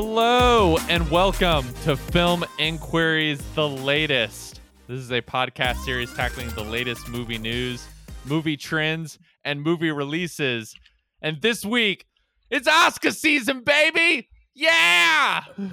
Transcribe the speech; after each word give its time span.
Hello 0.00 0.76
and 0.88 1.10
welcome 1.10 1.66
to 1.82 1.96
Film 1.96 2.44
Inquiries, 2.60 3.42
the 3.56 3.68
latest. 3.68 4.60
This 4.86 5.00
is 5.00 5.10
a 5.10 5.20
podcast 5.20 5.78
series 5.78 6.14
tackling 6.14 6.48
the 6.50 6.62
latest 6.62 7.08
movie 7.08 7.36
news, 7.36 7.84
movie 8.24 8.56
trends, 8.56 9.18
and 9.44 9.60
movie 9.60 9.90
releases. 9.90 10.76
And 11.20 11.42
this 11.42 11.64
week, 11.64 12.06
it's 12.48 12.68
Oscar 12.68 13.10
season, 13.10 13.64
baby! 13.64 14.28
Yeah! 14.54 15.42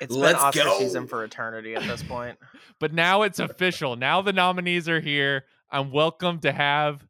It's 0.00 0.14
Let's 0.14 0.38
been 0.38 0.46
Oscar 0.46 0.64
go. 0.64 0.78
season 0.78 1.06
for 1.06 1.22
eternity 1.22 1.74
at 1.74 1.82
this 1.82 2.02
point. 2.02 2.38
But 2.80 2.94
now 2.94 3.22
it's 3.22 3.40
official. 3.40 3.94
Now 3.94 4.22
the 4.22 4.32
nominees 4.32 4.88
are 4.88 5.00
here. 5.00 5.44
I'm 5.70 5.90
welcome 5.90 6.38
to 6.40 6.50
have 6.50 7.06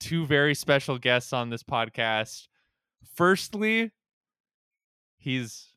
two 0.00 0.24
very 0.24 0.54
special 0.54 0.96
guests 0.96 1.34
on 1.34 1.50
this 1.50 1.62
podcast. 1.62 2.48
Firstly, 3.14 3.92
he's 5.24 5.68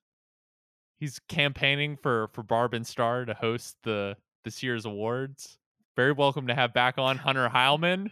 he's 1.00 1.20
campaigning 1.30 1.96
for 1.96 2.28
for 2.34 2.44
Barb 2.44 2.74
and 2.74 2.86
Star 2.86 3.26
to 3.26 3.34
host 3.34 3.78
the 3.84 4.18
this 4.44 4.62
year's 4.62 4.86
awards. 4.86 5.58
Very 5.96 6.12
welcome 6.12 6.48
to 6.48 6.54
have 6.54 6.74
back 6.74 6.98
on 6.98 7.18
Hunter 7.18 7.50
Heilman. 7.50 8.12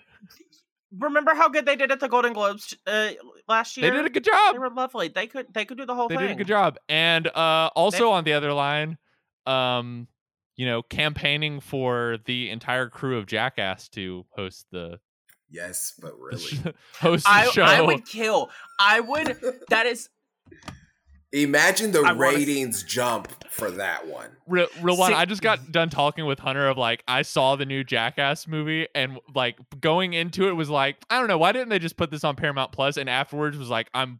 Remember 0.97 1.35
how 1.35 1.49
good 1.49 1.65
they 1.65 1.75
did 1.75 1.91
at 1.91 1.99
the 1.99 2.07
Golden 2.07 2.31
Globes 2.31 2.73
uh, 2.87 3.09
last 3.49 3.75
year? 3.75 3.91
They 3.91 3.97
did 3.97 4.05
a 4.05 4.09
good 4.09 4.23
job. 4.23 4.55
They 4.55 4.59
were 4.59 4.69
lovely. 4.69 5.09
They 5.09 5.27
could 5.27 5.53
they 5.53 5.65
could 5.65 5.77
do 5.77 5.85
the 5.85 5.93
whole 5.93 6.07
They 6.07 6.15
thing. 6.15 6.21
They 6.23 6.27
did 6.29 6.35
a 6.35 6.37
good 6.37 6.47
job. 6.47 6.77
And 6.87 7.27
uh 7.27 7.69
also 7.75 8.11
on 8.11 8.23
the 8.23 8.33
other 8.33 8.53
line, 8.53 8.97
um, 9.45 10.07
you 10.55 10.65
know, 10.65 10.81
campaigning 10.81 11.59
for 11.59 12.17
the 12.25 12.49
entire 12.49 12.87
crew 12.89 13.17
of 13.17 13.25
Jackass 13.25 13.89
to 13.89 14.25
host 14.35 14.67
the, 14.71 14.99
Yes, 15.49 15.93
but 16.01 16.17
really. 16.17 16.39
sh- 16.41 16.59
host 16.99 17.25
the 17.25 17.31
I, 17.31 17.45
show. 17.47 17.63
I 17.63 17.81
would 17.81 18.05
kill. 18.05 18.49
I 18.79 19.01
would. 19.01 19.37
That 19.69 19.85
is. 19.85 20.09
Imagine 21.43 21.91
the 21.91 21.99
I 21.99 22.13
wanna- 22.13 22.19
ratings 22.37 22.83
jump 22.83 23.43
for 23.51 23.69
that 23.71 24.07
one. 24.07 24.29
Real, 24.47 24.67
real 24.81 24.95
one. 24.97 25.13
I 25.13 25.25
just 25.25 25.41
got 25.41 25.71
done 25.71 25.89
talking 25.89 26.25
with 26.25 26.39
Hunter 26.39 26.67
of 26.67 26.77
like 26.77 27.03
I 27.07 27.23
saw 27.23 27.55
the 27.55 27.65
new 27.65 27.83
Jackass 27.83 28.47
movie 28.47 28.87
and 28.95 29.19
like 29.33 29.57
going 29.81 30.13
into 30.13 30.47
it 30.47 30.53
was 30.53 30.69
like 30.69 30.97
I 31.09 31.19
don't 31.19 31.27
know 31.27 31.37
why 31.37 31.51
didn't 31.51 31.69
they 31.69 31.79
just 31.79 31.97
put 31.97 32.09
this 32.11 32.23
on 32.23 32.35
Paramount 32.35 32.71
Plus 32.71 32.97
and 32.97 33.09
afterwards 33.09 33.57
was 33.57 33.69
like 33.69 33.89
I'm 33.93 34.19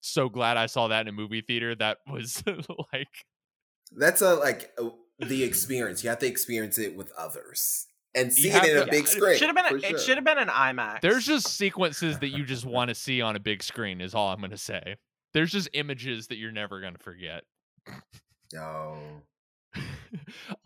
so 0.00 0.28
glad 0.28 0.56
I 0.56 0.66
saw 0.66 0.88
that 0.88 1.02
in 1.02 1.08
a 1.08 1.12
movie 1.12 1.40
theater 1.42 1.74
that 1.74 1.98
was 2.10 2.42
like 2.92 3.08
That's 3.96 4.22
a 4.22 4.34
like 4.34 4.70
uh, 4.78 4.90
the 5.18 5.42
experience. 5.44 6.02
You 6.02 6.10
have 6.10 6.20
to 6.20 6.26
experience 6.26 6.78
it 6.78 6.96
with 6.96 7.10
others 7.18 7.86
and 8.14 8.32
see 8.32 8.48
it 8.48 8.64
in 8.64 8.74
to- 8.76 8.82
a 8.84 8.86
big 8.86 9.04
it 9.04 9.08
screen. 9.08 9.36
Should 9.36 9.48
have 9.48 9.56
been. 9.56 9.64
for 9.66 9.76
A, 9.76 9.80
sure. 9.80 9.96
It 9.96 10.00
should 10.00 10.16
have 10.16 10.24
been 10.24 10.38
an 10.38 10.48
IMAX. 10.48 11.00
there's 11.02 11.26
just 11.26 11.48
sequences 11.48 12.18
that 12.20 12.28
you 12.28 12.44
just 12.44 12.64
want 12.64 12.88
to 12.88 12.94
see 12.94 13.20
on 13.20 13.36
a 13.36 13.40
big 13.40 13.62
screen 13.62 14.00
is 14.00 14.14
all 14.14 14.28
I'm 14.32 14.40
gonna 14.40 14.56
say. 14.56 14.96
There's 15.34 15.52
just 15.52 15.68
images 15.72 16.28
that 16.28 16.36
you're 16.36 16.52
never 16.52 16.80
gonna 16.80 16.98
forget. 16.98 17.44
No. 18.52 18.96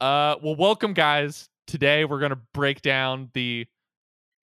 uh 0.00 0.36
well 0.42 0.56
welcome 0.56 0.92
guys. 0.94 1.48
Today 1.66 2.04
we're 2.04 2.20
gonna 2.20 2.40
break 2.54 2.82
down 2.82 3.30
the 3.34 3.66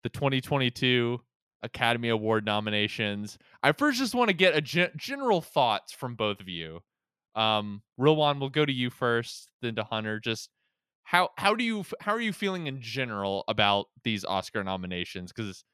the 0.03 0.09
2022 0.09 1.21
academy 1.63 2.09
award 2.09 2.45
nominations. 2.45 3.39
I 3.63 3.73
first 3.73 3.99
just 3.99 4.15
want 4.15 4.29
to 4.29 4.35
get 4.35 4.57
a 4.57 4.61
gen- 4.61 4.93
general 4.97 5.41
thoughts 5.41 5.93
from 5.93 6.15
both 6.15 6.41
of 6.41 6.49
you. 6.49 6.81
Um 7.35 7.83
Rilwan, 7.99 8.41
we'll 8.41 8.49
go 8.49 8.65
to 8.65 8.73
you 8.73 8.91
first 8.91 9.51
then 9.63 9.77
to 9.77 9.85
hunter. 9.85 10.19
Just 10.19 10.51
how 11.05 11.31
how 11.37 11.55
do 11.55 11.63
you 11.63 11.85
how 12.01 12.13
are 12.13 12.21
you 12.21 12.33
feeling 12.33 12.67
in 12.67 12.81
general 12.81 13.45
about 13.47 13.87
these 14.05 14.25
oscar 14.25 14.65
nominations? 14.65 15.33
Because 15.33 15.65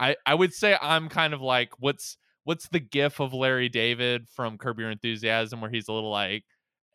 i 0.00 0.16
i 0.26 0.34
would 0.34 0.52
say 0.52 0.76
i'm 0.82 1.08
kind 1.08 1.32
of 1.32 1.40
like 1.40 1.70
what's 1.78 2.16
what's 2.44 2.68
the 2.68 2.80
gif 2.80 3.20
of 3.20 3.32
larry 3.34 3.68
david 3.68 4.28
from 4.28 4.56
curb 4.58 4.78
your 4.78 4.90
enthusiasm 4.90 5.60
where 5.60 5.70
he's 5.70 5.88
a 5.88 5.92
little 5.92 6.10
like 6.10 6.44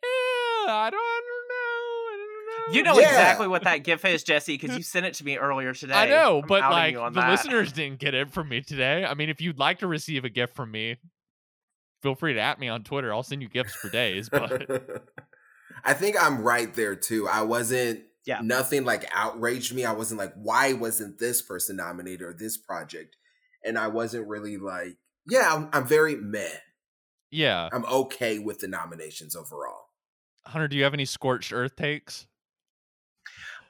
eh, 0.02 0.06
I 0.06 0.88
don't, 0.90 0.98
know. 0.98 0.98
I 0.98 2.16
don't 2.16 2.72
know. 2.72 2.74
You 2.76 2.82
know 2.84 2.98
Yeah. 3.00 3.08
exactly 3.08 3.48
what 3.48 3.64
that 3.64 3.78
GIF 3.78 4.04
is, 4.04 4.22
Jesse, 4.22 4.56
because 4.56 4.76
you 4.76 4.82
sent 4.82 5.06
it 5.06 5.14
to 5.14 5.24
me 5.24 5.36
earlier 5.36 5.72
today. 5.74 5.94
I 5.94 6.06
know, 6.08 6.40
I'm 6.42 6.46
but 6.46 6.60
like 6.70 6.94
the 6.94 7.10
that. 7.20 7.30
listeners 7.30 7.72
didn't 7.72 7.98
get 7.98 8.14
it 8.14 8.30
from 8.30 8.48
me 8.48 8.60
today. 8.60 9.04
I 9.04 9.14
mean, 9.14 9.28
if 9.30 9.40
you'd 9.40 9.58
like 9.58 9.80
to 9.80 9.86
receive 9.86 10.24
a 10.24 10.28
gift 10.30 10.54
from 10.54 10.70
me, 10.70 10.96
feel 12.02 12.14
free 12.14 12.34
to 12.34 12.40
at 12.40 12.58
me 12.60 12.68
on 12.68 12.84
Twitter. 12.84 13.12
I'll 13.12 13.22
send 13.22 13.42
you 13.42 13.48
gifts 13.48 13.74
for 13.74 13.88
days. 13.90 14.28
But 14.28 14.70
I 15.84 15.94
think 15.94 16.16
I'm 16.22 16.42
right 16.42 16.72
there 16.72 16.94
too. 16.94 17.26
I 17.28 17.42
wasn't 17.42 18.00
Yeah. 18.26 18.40
nothing 18.42 18.84
like 18.84 19.08
outraged 19.12 19.74
me. 19.74 19.84
I 19.84 19.92
wasn't 19.92 20.20
like, 20.20 20.34
why 20.34 20.72
wasn't 20.74 21.18
this 21.18 21.42
person 21.42 21.76
nominated 21.76 22.22
or 22.22 22.32
this 22.32 22.56
project? 22.56 23.16
And 23.64 23.76
I 23.78 23.88
wasn't 23.88 24.28
really 24.28 24.56
like, 24.56 24.96
yeah, 25.28 25.54
I'm, 25.54 25.68
I'm 25.72 25.86
very 25.86 26.16
meh. 26.16 26.48
yeah, 27.30 27.68
I'm 27.72 27.84
okay 27.84 28.38
with 28.38 28.60
the 28.60 28.68
nominations 28.68 29.36
overall. 29.36 29.86
Hunter, 30.46 30.68
do 30.68 30.76
you 30.76 30.84
have 30.84 30.94
any 30.94 31.04
scorched 31.04 31.52
earth 31.52 31.76
takes? 31.76 32.26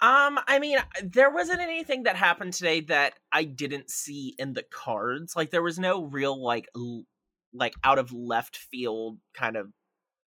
Um, 0.02 0.40
I 0.46 0.58
mean, 0.60 0.78
there 1.02 1.30
wasn't 1.30 1.60
anything 1.60 2.04
that 2.04 2.16
happened 2.16 2.54
today 2.54 2.80
that 2.82 3.14
I 3.32 3.44
didn't 3.44 3.90
see 3.90 4.34
in 4.38 4.54
the 4.54 4.62
cards. 4.62 5.36
Like, 5.36 5.50
there 5.50 5.62
was 5.62 5.78
no 5.78 6.04
real 6.04 6.42
like, 6.42 6.68
l- 6.74 7.04
like 7.52 7.74
out 7.84 7.98
of 7.98 8.12
left 8.12 8.56
field 8.56 9.18
kind 9.34 9.56
of 9.56 9.72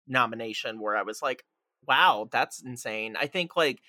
nomination 0.07 0.79
where 0.79 0.95
I 0.95 1.01
was 1.01 1.21
like, 1.21 1.45
"Wow, 1.87 2.27
that's 2.31 2.61
insane." 2.61 3.15
I 3.19 3.27
think 3.27 3.55
like, 3.55 3.81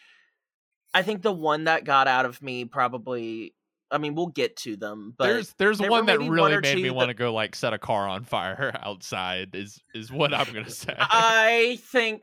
I 0.95 1.03
think 1.03 1.23
the 1.23 1.33
one 1.33 1.65
that 1.65 1.85
got 1.85 2.09
out 2.09 2.25
of 2.25 2.41
me 2.41 2.65
probably. 2.65 3.55
I 3.91 3.99
mean, 3.99 4.15
we'll 4.15 4.27
get 4.27 4.57
to 4.59 4.77
them, 4.77 5.15
but 5.17 5.27
there's 5.27 5.55
there's 5.59 5.79
there 5.79 5.91
one 5.91 6.07
that 6.07 6.19
maybe 6.19 6.29
one 6.29 6.51
really 6.51 6.61
made 6.61 6.77
me 6.77 6.83
two 6.85 6.95
want 6.95 7.09
to 7.09 7.15
go 7.15 7.33
like 7.33 7.55
set 7.55 7.73
a 7.73 7.79
car 7.79 8.09
on 8.09 8.25
fire 8.25 8.77
outside. 8.83 9.55
Is 9.55 9.81
is 9.95 10.11
what 10.11 10.35
I'm 10.35 10.53
gonna 10.53 10.71
say. 10.71 10.95
I 10.99 11.79
think 11.83 12.23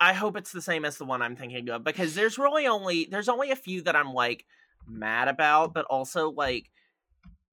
I 0.00 0.14
hope 0.14 0.36
it's 0.36 0.52
the 0.52 0.62
same 0.62 0.84
as 0.84 0.96
the 0.96 1.04
one 1.04 1.22
I'm 1.22 1.36
thinking 1.36 1.68
of 1.68 1.84
because 1.84 2.14
there's 2.14 2.38
really 2.38 2.66
only 2.66 3.06
there's 3.10 3.28
only 3.28 3.50
a 3.50 3.56
few 3.56 3.82
that 3.82 3.94
I'm 3.94 4.14
like 4.14 4.46
mad 4.86 5.28
about, 5.28 5.74
but 5.74 5.84
also 5.86 6.30
like 6.30 6.70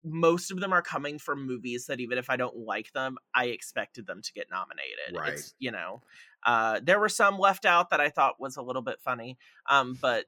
most 0.03 0.51
of 0.51 0.59
them 0.59 0.71
are 0.73 0.81
coming 0.81 1.19
from 1.19 1.45
movies 1.45 1.87
that 1.87 1.99
even 1.99 2.17
if 2.17 2.29
I 2.29 2.37
don't 2.37 2.55
like 2.55 2.91
them, 2.93 3.17
I 3.35 3.45
expected 3.45 4.07
them 4.07 4.21
to 4.21 4.33
get 4.33 4.47
nominated. 4.49 5.15
Right. 5.15 5.33
It's 5.33 5.53
you 5.59 5.71
know, 5.71 6.01
uh, 6.45 6.79
there 6.81 6.99
were 6.99 7.09
some 7.09 7.37
left 7.37 7.65
out 7.65 7.89
that 7.89 7.99
I 7.99 8.09
thought 8.09 8.39
was 8.39 8.57
a 8.57 8.61
little 8.61 8.81
bit 8.81 8.99
funny, 9.01 9.37
um, 9.69 9.97
but 10.01 10.25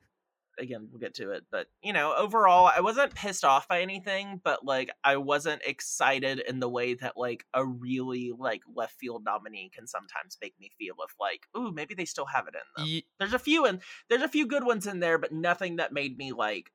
again 0.60 0.88
we'll 0.92 1.00
get 1.00 1.14
to 1.14 1.32
it 1.32 1.44
but 1.52 1.68
you 1.82 1.94
know 1.94 2.14
overall 2.16 2.70
i 2.76 2.82
wasn't 2.82 3.14
pissed 3.16 3.44
off 3.44 3.68
by 3.68 3.82
anything 3.82 4.40
but 4.44 4.66
like 4.66 4.92
i 5.04 5.18
wasn't 5.18 5.62
excited 5.66 6.40
in 6.48 6.60
the 6.60 6.70
way 6.70 6.94
that 6.94 7.16
like 7.16 7.46
a 7.54 7.66
really 7.66 8.32
like 8.38 8.62
left 8.76 8.94
field 9.00 9.24
nominee 9.24 9.72
can 9.74 9.88
sometimes 9.88 10.38
make 10.42 10.54
me 10.60 10.70
feel 10.78 10.96
of 11.04 11.10
like 11.20 11.48
ooh 11.58 11.72
maybe 11.72 11.94
they 11.94 12.06
still 12.06 12.26
have 12.26 12.48
it 12.48 12.54
in 12.56 12.62
them 12.76 12.86
Ye- 12.86 13.06
there's 13.20 13.34
a 13.34 13.40
few 13.40 13.66
and 13.66 13.82
there's 14.10 14.22
a 14.22 14.28
few 14.28 14.46
good 14.46 14.64
ones 14.64 14.88
in 14.88 15.00
there 15.00 15.18
but 15.18 15.32
nothing 15.32 15.78
that 15.78 15.94
made 15.94 16.18
me 16.18 16.32
like 16.32 16.72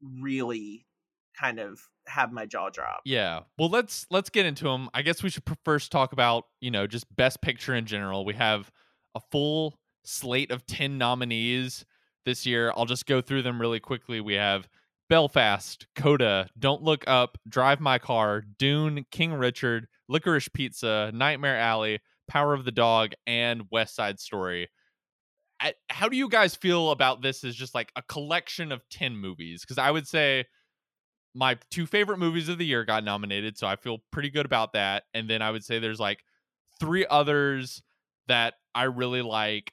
really 0.00 0.86
kind 1.38 1.58
of 1.58 1.80
have 2.06 2.32
my 2.32 2.46
jaw 2.46 2.70
drop 2.70 3.00
Yeah. 3.04 3.40
Well, 3.58 3.68
let's 3.68 4.06
let's 4.10 4.30
get 4.30 4.46
into 4.46 4.64
them. 4.64 4.88
I 4.94 5.02
guess 5.02 5.22
we 5.22 5.30
should 5.30 5.44
first 5.64 5.92
talk 5.92 6.12
about 6.12 6.44
you 6.60 6.70
know 6.70 6.86
just 6.86 7.04
best 7.14 7.42
picture 7.42 7.74
in 7.74 7.86
general. 7.86 8.24
We 8.24 8.34
have 8.34 8.70
a 9.14 9.20
full 9.30 9.78
slate 10.04 10.50
of 10.50 10.66
ten 10.66 10.98
nominees 10.98 11.84
this 12.28 12.44
year. 12.46 12.72
I'll 12.76 12.84
just 12.84 13.06
go 13.06 13.20
through 13.20 13.42
them 13.42 13.60
really 13.60 13.80
quickly. 13.80 14.20
We 14.20 14.34
have 14.34 14.68
Belfast, 15.08 15.86
Coda, 15.96 16.48
Don't 16.58 16.82
Look 16.82 17.02
Up, 17.06 17.38
Drive 17.48 17.80
My 17.80 17.98
Car, 17.98 18.42
Dune, 18.58 19.06
King 19.10 19.32
Richard, 19.32 19.88
Licorice 20.08 20.52
Pizza, 20.52 21.10
Nightmare 21.14 21.56
Alley, 21.56 22.00
Power 22.28 22.52
of 22.52 22.66
the 22.66 22.70
Dog, 22.70 23.12
and 23.26 23.62
West 23.70 23.96
Side 23.96 24.20
Story. 24.20 24.68
I- 25.60 25.74
How 25.88 26.08
do 26.08 26.16
you 26.16 26.28
guys 26.28 26.54
feel 26.54 26.90
about 26.90 27.22
this 27.22 27.42
as 27.42 27.56
just 27.56 27.74
like 27.74 27.90
a 27.96 28.02
collection 28.02 28.70
of 28.70 28.86
10 28.90 29.16
movies? 29.16 29.62
Because 29.62 29.78
I 29.78 29.90
would 29.90 30.06
say 30.06 30.44
my 31.34 31.56
two 31.70 31.86
favorite 31.86 32.18
movies 32.18 32.48
of 32.48 32.58
the 32.58 32.66
year 32.66 32.84
got 32.84 33.04
nominated, 33.04 33.56
so 33.56 33.66
I 33.66 33.76
feel 33.76 33.98
pretty 34.12 34.30
good 34.30 34.46
about 34.46 34.74
that. 34.74 35.04
And 35.14 35.28
then 35.28 35.40
I 35.40 35.50
would 35.50 35.64
say 35.64 35.78
there's 35.78 36.00
like 36.00 36.22
three 36.78 37.06
others 37.08 37.82
that 38.26 38.54
I 38.74 38.84
really 38.84 39.22
like. 39.22 39.72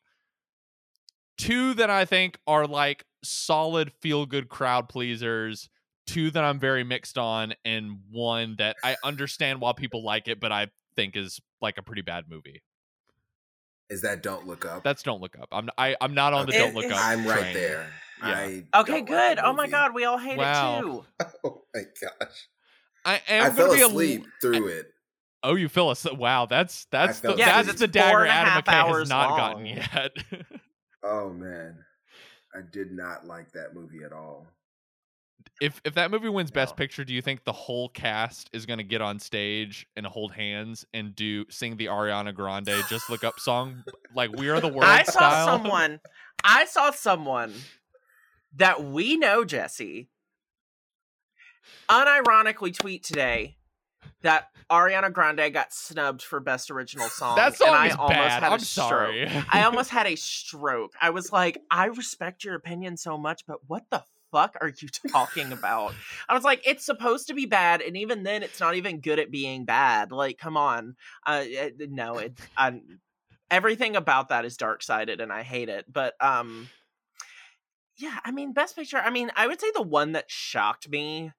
Two 1.38 1.74
that 1.76 1.90
I 1.90 2.06
think 2.06 2.38
are 2.48 2.66
like 2.66 3.06
solid 3.24 3.92
feel 4.02 4.26
good 4.26 4.48
crowd 4.50 4.88
pleasers, 4.90 5.70
two 6.08 6.32
that 6.32 6.44
I'm 6.44 6.60
very 6.60 6.84
mixed 6.84 7.18
on, 7.18 7.54
and 7.66 8.00
one 8.10 8.56
that 8.58 8.78
I 8.84 8.96
understand 9.04 9.60
why 9.60 9.74
people 9.74 10.04
like 10.04 10.28
it, 10.28 10.40
but 10.40 10.52
I 10.52 10.68
think 10.96 11.16
is 11.18 11.40
like 11.62 11.78
a 11.78 11.82
pretty 11.82 12.02
bad 12.04 12.26
movie. 12.30 12.62
Is 13.90 14.02
that 14.02 14.24
Don't 14.24 14.48
Look 14.48 14.66
Up? 14.66 14.84
That's 14.84 15.04
Don't 15.04 15.22
Look 15.22 15.38
Up. 15.40 15.50
I'm 15.52 15.70
I, 15.78 15.96
I'm 16.02 16.14
not 16.14 16.34
on 16.34 16.46
the 16.46 16.54
Okay. 16.54 16.60
Don't 16.60 16.74
Look 16.76 16.92
Up. 16.92 17.00
I'm 17.04 17.26
right 17.26 17.42
train. 17.42 17.54
there. 17.54 17.92
Yeah. 18.24 18.32
I 18.32 18.64
okay 18.74 19.02
don't 19.02 19.10
like 19.10 19.36
good 19.36 19.40
oh 19.44 19.52
my 19.54 19.68
god 19.68 19.94
we 19.94 20.06
all 20.06 20.18
hate 20.18 20.38
Wow. 20.38 20.78
it 20.78 20.82
too 20.82 21.28
Oh 21.44 21.64
my 21.76 21.82
gosh. 22.02 22.48
I 23.04 23.22
I 23.30 23.34
am 23.34 23.54
fell 23.54 23.68
gonna 23.68 23.76
be 23.78 23.82
a 23.82 23.88
asleep 23.88 24.26
through 24.42 24.68
it. 24.68 24.88
Oh, 25.44 25.56
you 25.56 25.68
feel 25.70 25.90
us? 25.90 26.08
Wow, 26.12 26.46
that's 26.48 26.86
that's 26.92 27.20
the 27.20 27.28
felt 27.28 27.40
Yeah, 27.40 27.52
'cause 27.52 27.66
that's 27.68 27.80
the 27.80 27.88
four 27.88 27.92
dagger 27.92 28.26
and 28.26 28.30
a 28.30 28.34
Adam 28.34 28.64
McKay 28.64 29.00
has 29.00 29.10
not 29.10 29.30
long. 29.30 29.38
gotten 29.38 29.66
yet. 29.66 30.12
Oh 31.06 31.30
man. 31.30 31.78
I 32.56 32.62
did 32.72 32.92
not 32.92 33.26
like 33.26 33.52
that 33.52 33.76
movie 33.76 34.04
at 34.04 34.12
all. 34.12 34.48
if 35.62 35.80
if 35.86 35.94
that 35.96 36.10
movie 36.10 36.30
wins 36.30 36.52
Best 36.52 36.76
Picture, 36.76 37.04
do 37.04 37.14
you 37.14 37.22
think 37.22 37.44
the 37.44 37.52
whole 37.54 37.90
cast 37.90 38.50
is 38.54 38.66
going 38.66 38.78
to 38.80 38.84
get 38.84 39.02
on 39.02 39.20
stage 39.20 39.86
and 39.96 40.06
hold 40.06 40.32
hands 40.32 40.86
and 40.94 41.16
do 41.16 41.46
sing 41.50 41.78
the 41.78 41.86
Ariana 41.86 42.34
Grande 42.34 42.72
"Just 42.90 43.10
Look 43.10 43.24
Up" 43.24 43.40
song, 43.40 43.84
like 44.16 44.32
"We 44.36 44.50
Are 44.50 44.60
the 44.60 44.68
World" 44.68 44.86
I 44.86 45.04
saw 45.04 45.46
someone. 45.46 46.00
I 46.44 46.66
saw 46.66 46.92
someone 46.92 47.54
that 48.56 48.84
we 48.84 49.18
know, 49.18 49.46
Jesse, 49.46 50.10
unironically 51.90 52.74
tweet 52.74 53.04
today 53.04 53.58
that 54.22 54.50
Ariana 54.70 55.12
Grande 55.14 55.54
got 55.54 55.74
snubbed 55.74 56.22
for 56.22 56.40
Best 56.40 56.72
Original 56.72 57.08
Song. 57.10 57.36
That 57.36 57.56
song 57.56 57.68
and 57.70 57.78
I 57.78 57.88
is 57.88 57.96
almost 57.96 58.14
bad. 58.18 58.44
had 58.44 58.44
a 58.44 58.54
I'm 58.54 58.60
stroke. 58.60 58.90
sorry. 58.90 59.28
I 59.52 59.64
almost 59.66 59.90
had 59.90 60.08
a 60.08 60.16
stroke. 60.16 60.94
I 61.02 61.12
was 61.12 61.32
like, 61.32 61.62
I 61.70 61.86
respect 61.86 62.44
your 62.44 62.56
opinion 62.56 62.98
so 62.98 63.18
much, 63.18 63.46
but 63.46 63.60
what 63.68 63.84
the 63.92 64.04
fuck 64.32 64.56
are 64.62 64.70
you 64.82 64.88
talking 65.12 65.52
about? 65.52 65.94
I 66.28 66.34
was 66.34 66.44
like, 66.44 66.62
it's 66.68 66.86
supposed 66.86 67.28
to 67.28 67.34
be 67.34 67.46
bad, 67.46 67.82
and 67.82 67.96
even 67.96 68.24
then, 68.24 68.42
it's 68.44 68.60
not 68.60 68.76
even 68.76 69.00
good 69.00 69.20
at 69.20 69.32
being 69.32 69.66
bad. 69.66 70.12
Like, 70.12 70.38
come 70.38 70.58
on. 70.58 70.96
Uh, 71.26 71.44
it- 71.46 71.90
no, 71.92 72.18
it. 72.18 72.34
I, 72.58 72.82
everything 73.52 73.96
about 73.96 74.30
that 74.30 74.44
is 74.46 74.58
dark 74.58 74.82
sided, 74.84 75.22
and 75.22 75.32
I 75.32 75.44
hate 75.44 75.70
it. 75.70 75.86
But 75.92 76.16
um, 76.20 76.70
yeah, 77.98 78.18
I 78.26 78.32
mean, 78.32 78.52
best 78.52 78.76
picture. 78.76 78.98
I 78.98 79.10
mean, 79.10 79.32
I 79.36 79.48
would 79.48 79.62
say 79.62 79.68
the 79.74 79.82
one 79.84 80.14
that 80.14 80.30
shocked 80.30 80.90
me, 80.90 81.32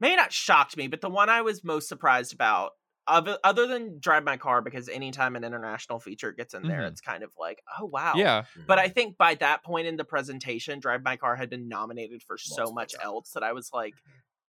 maybe 0.00 0.16
not 0.16 0.32
shocked 0.32 0.76
me, 0.76 0.88
but 0.88 1.00
the 1.00 1.10
one 1.10 1.28
I 1.28 1.42
was 1.42 1.62
most 1.64 1.88
surprised 1.88 2.32
about. 2.32 2.72
Other, 3.06 3.38
other 3.42 3.66
than 3.66 3.98
drive 3.98 4.22
my 4.22 4.36
car 4.36 4.62
because 4.62 4.88
anytime 4.88 5.34
an 5.34 5.42
international 5.42 5.98
feature 5.98 6.30
gets 6.32 6.54
in 6.54 6.62
there 6.62 6.82
Mhm. 6.82 6.88
it's 6.88 7.00
kind 7.00 7.24
of 7.24 7.30
like 7.36 7.60
oh 7.80 7.86
wow 7.86 8.12
yeah, 8.14 8.44
but 8.68 8.78
I 8.78 8.88
think 8.88 9.16
by 9.16 9.34
that 9.36 9.64
point 9.64 9.88
in 9.88 9.96
the 9.96 10.04
presentation, 10.04 10.78
Drive 10.78 11.02
My 11.02 11.16
Car 11.16 11.34
had 11.34 11.50
been 11.50 11.66
nominated 11.66 12.22
for 12.22 12.38
so 12.38 12.56
Multiple 12.64 12.74
much 12.74 12.94
else 13.02 13.30
that 13.32 13.42
I 13.42 13.52
was 13.52 13.70
like, 13.72 13.94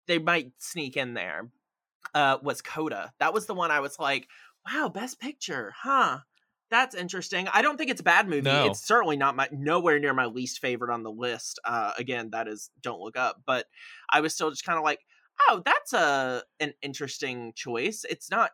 they 0.06 0.18
might 0.18 0.52
sneak 0.58 0.96
in 0.96 1.12
there. 1.12 1.50
Uh, 2.14 2.38
was 2.40 2.62
Coda? 2.62 3.12
That 3.18 3.34
was 3.34 3.44
the 3.46 3.52
one 3.54 3.70
I 3.70 3.80
was 3.80 3.98
like, 3.98 4.26
wow, 4.72 4.88
Best 4.88 5.20
Picture, 5.20 5.74
huh? 5.76 6.20
That's 6.70 6.94
interesting. 6.94 7.48
I 7.52 7.60
don't 7.62 7.76
think 7.76 7.90
it's 7.90 8.00
a 8.00 8.04
bad 8.04 8.26
movie. 8.26 8.42
No. 8.42 8.66
It's 8.66 8.80
certainly 8.86 9.16
not 9.16 9.36
my 9.36 9.48
nowhere 9.52 9.98
near 9.98 10.14
my 10.14 10.26
least 10.26 10.60
favorite 10.60 10.92
on 10.94 11.02
the 11.02 11.10
list. 11.12 11.58
Uh, 11.64 11.92
again, 11.98 12.30
that 12.30 12.48
is 12.48 12.70
Don't 12.80 13.00
Look 13.00 13.16
Up. 13.18 13.42
But 13.44 13.66
I 14.08 14.20
was 14.20 14.32
still 14.34 14.50
just 14.50 14.64
kind 14.64 14.78
of 14.78 14.84
like, 14.84 15.00
oh, 15.48 15.62
that's 15.64 15.92
a 15.92 16.42
an 16.60 16.74
interesting 16.82 17.52
choice. 17.54 18.04
It's 18.08 18.30
not 18.30 18.50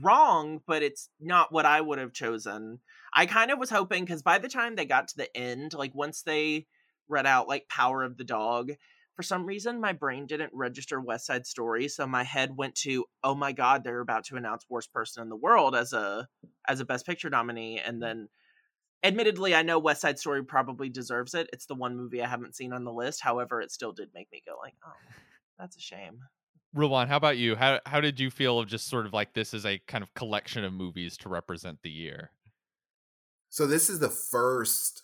wrong, 0.00 0.60
but 0.66 0.82
it's 0.82 1.08
not 1.20 1.52
what 1.52 1.66
I 1.66 1.80
would 1.80 1.98
have 1.98 2.12
chosen. 2.12 2.80
I 3.14 3.26
kind 3.26 3.50
of 3.50 3.58
was 3.58 3.70
hoping 3.70 4.04
because 4.04 4.22
by 4.22 4.38
the 4.38 4.48
time 4.48 4.76
they 4.76 4.84
got 4.84 5.08
to 5.08 5.16
the 5.16 5.36
end, 5.36 5.74
like 5.74 5.94
once 5.94 6.22
they 6.22 6.66
read 7.08 7.26
out 7.26 7.48
like 7.48 7.68
Power 7.68 8.02
of 8.04 8.16
the 8.16 8.24
Dog, 8.24 8.72
for 9.14 9.22
some 9.22 9.44
reason 9.44 9.80
my 9.80 9.92
brain 9.92 10.26
didn't 10.26 10.52
register 10.54 11.00
West 11.00 11.26
Side 11.26 11.46
Story, 11.46 11.88
so 11.88 12.06
my 12.06 12.22
head 12.22 12.56
went 12.56 12.74
to, 12.76 13.04
oh 13.22 13.34
my 13.34 13.52
god, 13.52 13.84
they're 13.84 14.00
about 14.00 14.24
to 14.26 14.36
announce 14.36 14.64
Worst 14.68 14.92
Person 14.92 15.22
in 15.22 15.28
the 15.28 15.36
World 15.36 15.74
as 15.74 15.92
a 15.92 16.28
as 16.68 16.80
a 16.80 16.84
Best 16.84 17.06
Picture 17.06 17.30
nominee, 17.30 17.80
and 17.80 18.02
then. 18.02 18.28
Admittedly, 19.04 19.52
I 19.52 19.62
know 19.62 19.80
West 19.80 20.00
Side 20.02 20.20
Story 20.20 20.44
probably 20.44 20.88
deserves 20.88 21.34
it. 21.34 21.50
It's 21.52 21.66
the 21.66 21.74
one 21.74 21.96
movie 21.96 22.22
I 22.22 22.28
haven't 22.28 22.54
seen 22.54 22.72
on 22.72 22.84
the 22.84 22.92
list. 22.92 23.20
However, 23.20 23.60
it 23.60 23.72
still 23.72 23.90
did 23.90 24.10
make 24.14 24.30
me 24.30 24.40
go 24.46 24.56
like, 24.62 24.74
"Oh, 24.86 24.92
that's 25.62 25.76
a 25.76 25.80
shame." 25.80 26.24
Ruwan, 26.74 27.08
how 27.08 27.16
about 27.16 27.36
you? 27.38 27.56
How 27.56 27.80
how 27.86 28.00
did 28.00 28.18
you 28.20 28.30
feel 28.30 28.58
of 28.58 28.66
just 28.68 28.86
sort 28.88 29.06
of 29.06 29.12
like 29.14 29.32
this 29.34 29.52
is 29.54 29.64
a 29.66 29.78
kind 29.78 30.02
of 30.02 30.12
collection 30.14 30.64
of 30.64 30.72
movies 30.72 31.16
to 31.18 31.28
represent 31.28 31.80
the 31.82 31.90
year? 31.90 32.32
So 33.48 33.66
this 33.66 33.90
is 33.90 33.98
the 33.98 34.10
first 34.10 35.02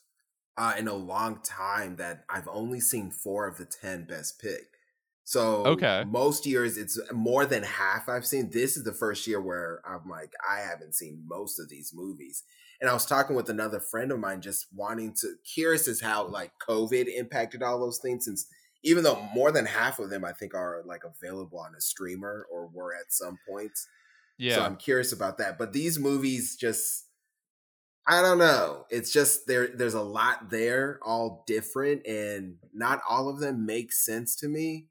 uh, 0.57 0.75
in 0.79 0.89
a 0.89 0.95
long 0.95 1.43
time 1.43 1.97
that 1.97 2.25
I've 2.29 2.49
only 2.49 2.81
seen 2.81 3.11
four 3.11 3.47
of 3.47 3.59
the 3.59 3.67
ten 3.67 4.07
best 4.07 4.41
pick. 4.41 4.79
So 5.25 5.89
Okay. 5.89 6.05
most 6.05 6.47
years 6.47 6.79
it's 6.79 6.99
more 7.13 7.47
than 7.47 7.63
half 7.65 8.09
I've 8.09 8.27
seen. 8.27 8.51
This 8.51 8.77
is 8.77 8.85
the 8.85 8.95
first 8.95 9.27
year 9.27 9.41
where 9.41 9.83
I'm 9.87 10.09
like 10.09 10.35
I 10.49 10.61
haven't 10.61 10.95
seen 10.97 11.25
most 11.27 11.61
of 11.61 11.69
these 11.69 11.93
movies. 11.95 12.45
And 12.81 12.91
I 12.91 12.95
was 12.95 13.07
talking 13.07 13.37
with 13.37 13.51
another 13.51 13.81
friend 13.81 14.13
of 14.13 14.21
mine, 14.21 14.41
just 14.43 14.69
wanting 14.75 15.15
to 15.21 15.37
curious 15.45 15.89
as 15.89 16.01
how 16.01 16.27
like 16.29 16.53
COVID 16.69 17.07
impacted 17.15 17.63
all 17.63 17.81
those 17.81 17.99
things. 18.01 18.25
Since 18.27 18.49
even 18.85 19.05
though 19.05 19.21
more 19.35 19.51
than 19.53 19.67
half 19.67 19.99
of 19.99 20.11
them 20.11 20.25
I 20.25 20.33
think 20.33 20.55
are 20.55 20.83
like 20.87 21.03
available 21.05 21.59
on 21.59 21.75
a 21.75 21.81
streamer 21.81 22.47
or 22.51 22.67
were 22.69 22.95
at 22.95 23.13
some 23.13 23.39
points. 23.49 23.87
Yeah, 24.39 24.55
So 24.55 24.63
I'm 24.63 24.77
curious 24.77 25.13
about 25.13 25.39
that. 25.39 25.59
But 25.59 25.73
these 25.73 25.99
movies 25.99 26.57
just 26.57 27.07
I 28.07 28.23
don't 28.23 28.39
know. 28.39 28.87
It's 28.91 29.13
just 29.13 29.47
there 29.47 29.69
there's 29.69 29.95
a 29.95 30.03
lot 30.03 30.49
there, 30.51 30.99
all 31.03 31.45
different, 31.47 32.07
and 32.07 32.59
not 32.73 33.03
all 33.09 33.29
of 33.29 33.39
them 33.41 33.67
make 33.67 33.93
sense 33.93 34.35
to 34.37 34.49
me. 34.49 34.89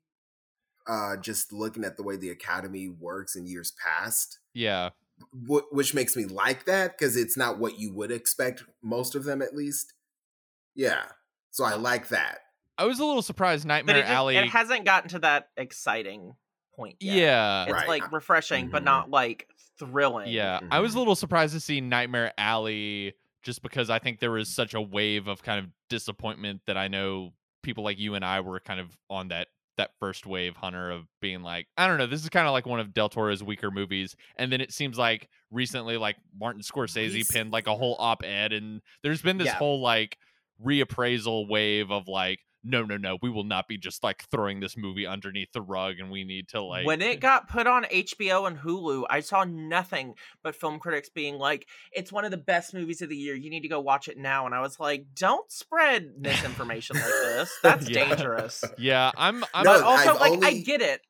Uh 0.88 1.18
just 1.18 1.54
looking 1.54 1.84
at 1.86 1.98
the 1.98 2.04
way 2.04 2.18
the 2.18 2.30
academy 2.32 2.90
works 2.90 3.36
in 3.36 3.48
years 3.48 3.72
past. 3.74 4.40
yeah, 4.54 4.90
Wh- 5.32 5.72
which 5.72 5.94
makes 5.94 6.16
me 6.16 6.26
like 6.26 6.66
that 6.66 6.98
because 6.98 7.16
it's 7.18 7.38
not 7.38 7.60
what 7.60 7.80
you 7.80 7.94
would 7.94 8.12
expect 8.12 8.64
most 8.84 9.16
of 9.16 9.24
them 9.24 9.42
at 9.42 9.56
least. 9.56 9.94
Yeah. 10.76 11.12
So 11.52 11.66
I 11.66 11.76
like 11.76 12.10
that. 12.10 12.40
I 12.78 12.86
was 12.86 13.00
a 13.00 13.06
little 13.06 13.22
surprised. 13.22 13.66
Nightmare 13.66 13.98
it, 13.98 14.02
just, 14.02 14.12
Alley. 14.12 14.38
it 14.38 14.50
hasn't 14.50 14.86
gotten 14.86 15.10
to 15.12 15.20
that 15.20 15.50
exciting 15.58 16.34
point 16.76 16.98
yet. 17.00 17.16
yeah, 17.16 17.64
it's 17.64 17.74
Right. 17.74 17.88
like 17.88 18.12
refreshing, 18.12 18.70
but 18.70 18.84
Mhm. 18.84 18.86
not 18.86 19.10
like 19.10 19.48
thrilling. 19.80 20.30
Yeah, 20.30 20.60
I 20.72 20.80
was 20.80 20.94
a 20.94 20.96
Mhm. 20.96 21.00
little 21.00 21.16
surprised 21.16 21.54
to 21.54 21.60
see 21.60 21.82
Nightmare 21.82 22.34
Alley 22.38 23.14
just 23.44 23.62
because 23.64 23.90
I 23.90 23.98
think 24.00 24.20
there 24.20 24.32
was 24.32 24.54
such 24.54 24.74
a 24.74 24.82
wave 24.82 25.28
of 25.28 25.42
kind 25.42 25.60
of 25.60 25.72
disappointment 25.90 26.62
that 26.68 26.78
I 26.78 26.88
know 26.88 27.34
people 27.64 27.84
like 27.84 27.98
you 27.98 28.14
and 28.16 28.24
I 28.24 28.42
were 28.42 28.60
kind 28.60 28.80
of 28.80 28.96
on 29.10 29.30
that 29.30 29.48
that 29.78 29.92
first 30.00 30.26
wave 30.26 30.56
hunter 30.58 30.90
of 30.90 31.06
being 31.22 31.44
like 31.44 31.68
I 31.78 31.86
don't 31.88 32.00
know 32.00 32.08
this 32.08 32.24
is 32.24 32.30
kind 32.30 32.48
of 32.48 32.52
like 32.54 32.66
one 32.66 32.80
of 32.80 32.94
Del 32.96 33.10
Toro's 33.10 33.44
weaker 33.44 33.70
movies 33.70 34.16
and 34.36 34.52
then 34.52 34.60
it 34.60 34.74
seems 34.74 34.98
like 34.98 35.30
recently 35.52 35.98
like 35.98 36.16
Martin 36.36 36.64
Scorsese 36.64 37.30
pinned 37.30 37.52
like 37.52 37.68
a 37.68 37.76
whole 37.76 37.96
op-ed 38.00 38.54
and 38.54 38.82
there's 39.04 39.22
been 39.22 39.38
this 39.38 39.46
Yeah. 39.48 39.54
whole 39.56 39.80
like 39.80 40.18
reappraisal 40.66 41.48
wave 41.48 41.92
of 41.92 42.08
like 42.08 42.40
no 42.68 42.84
no 42.84 42.98
no 42.98 43.18
we 43.22 43.30
will 43.30 43.44
not 43.44 43.68
be 43.68 43.78
just 43.78 44.04
like 44.04 44.24
throwing 44.30 44.60
this 44.60 44.76
movie 44.78 45.06
underneath 45.08 45.52
the 45.54 45.62
rug 45.62 45.96
and 46.00 46.12
we 46.12 46.24
need 46.24 46.48
to 46.50 46.62
like 46.62 46.86
when 46.86 47.02
it 47.02 47.20
got 47.20 47.48
put 47.48 47.66
on 47.68 47.84
HBO 47.86 48.48
and 48.48 48.58
Hulu, 48.58 49.06
I 49.10 49.22
saw 49.22 49.44
nothing 49.46 50.14
but 50.44 50.56
film 50.56 50.80
critics 50.80 51.10
being 51.10 51.38
like, 51.38 51.68
"It's 51.92 52.12
one 52.12 52.26
of 52.26 52.32
the 52.32 52.38
best 52.38 52.74
movies 52.74 53.02
of 53.02 53.10
the 53.10 53.16
year. 53.16 53.36
You 53.36 53.50
need 53.50 53.62
to 53.62 53.68
go 53.68 53.80
watch 53.80 54.08
it 54.08 54.18
now." 54.18 54.46
And 54.46 54.54
I 54.54 54.62
was 54.62 54.80
like, 54.80 55.06
"Don't 55.16 55.50
spread 55.52 56.12
misinformation 56.20 56.98
like 56.98 57.06
this. 57.06 57.58
That's 57.64 57.90
Yeah. 57.90 58.06
dangerous." 58.10 58.64
yeah 58.78 59.12
I'm 59.18 59.44
I'm 59.54 59.64
But 59.66 59.80
No, 59.82 59.86
also, 59.86 60.12
I've 60.16 60.20
like, 60.20 60.44
I 60.44 60.54
get 60.60 60.82
it. 60.82 61.02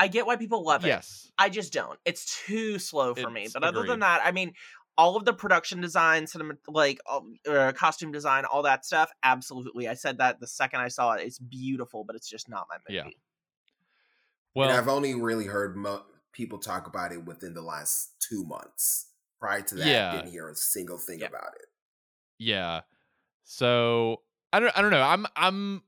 I 0.00 0.06
get 0.08 0.26
why 0.26 0.36
people 0.36 0.64
love 0.64 0.84
it. 0.84 0.88
yes 0.88 1.30
I 1.38 1.48
just 1.48 1.72
don't. 1.72 1.98
It's 2.04 2.44
too 2.46 2.78
slow 2.78 3.14
for 3.14 3.30
me. 3.30 3.42
It's- 3.42 3.52
But 3.52 3.64
other 3.64 3.84
than 3.84 4.00
that, 4.00 4.20
I 4.24 4.32
mean, 4.32 4.52
all 4.98 5.16
of 5.16 5.24
the 5.24 5.32
production 5.32 5.80
design, 5.80 6.26
cinema, 6.26 6.54
like 6.66 6.98
uh, 7.48 7.72
costume 7.72 8.12
design, 8.12 8.44
all 8.44 8.62
that 8.64 8.84
stuff, 8.84 9.10
absolutely. 9.22 9.88
I 9.88 9.94
said 9.94 10.18
that 10.18 10.40
the 10.40 10.46
second 10.46 10.80
I 10.80 10.88
saw 10.88 11.12
it. 11.12 11.24
It's 11.24 11.38
beautiful, 11.38 12.02
but 12.04 12.16
it's 12.16 12.28
just 12.28 12.48
not 12.48 12.66
my 12.68 12.76
movie. 12.86 12.96
Yeah. 12.96 13.04
and 13.04 13.14
well 14.54 14.70
I've 14.76 14.88
only 14.88 15.14
really 15.14 15.46
heard 15.46 15.76
mo- 15.76 16.04
people 16.32 16.58
talk 16.58 16.86
about 16.88 17.12
it 17.12 17.24
within 17.24 17.54
the 17.54 17.62
last 17.62 18.10
two 18.18 18.44
months. 18.44 19.06
Prior 19.38 19.60
to 19.62 19.74
that, 19.76 19.86
Yeah. 19.86 20.16
didn't 20.16 20.32
hear 20.32 20.48
a 20.50 20.54
single 20.56 20.98
thing 20.98 21.20
Yeah. 21.20 21.26
about 21.26 21.54
it. 21.60 21.68
Yeah. 22.38 22.80
So 23.44 24.22
I 24.52 24.58
don't 24.60 24.76
I 24.76 24.82
don't 24.82 24.90
know. 24.90 25.02
I'm 25.02 25.26
I'm 25.36 25.82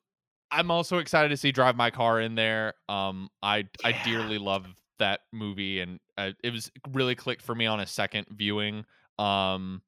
I'm 0.52 0.71
also 0.71 0.99
excited 0.99 1.31
to 1.31 1.37
see 1.37 1.50
Drive 1.52 1.75
My 1.76 1.90
Car 1.90 2.21
in 2.21 2.37
there. 2.37 2.75
Um 2.88 3.29
I 3.43 3.67
I 3.85 3.93
dearly 4.05 4.38
love 4.38 4.67
that 4.99 5.21
movie 5.33 5.81
and 5.81 5.99
uh, 6.19 6.33
it 6.45 6.52
was 6.52 6.71
really 6.93 7.14
clicked 7.14 7.43
for 7.43 7.55
me 7.55 7.67
on 7.67 7.81
a 7.81 7.87
second 7.87 8.26
viewing. 8.31 8.85
Um 9.21 9.83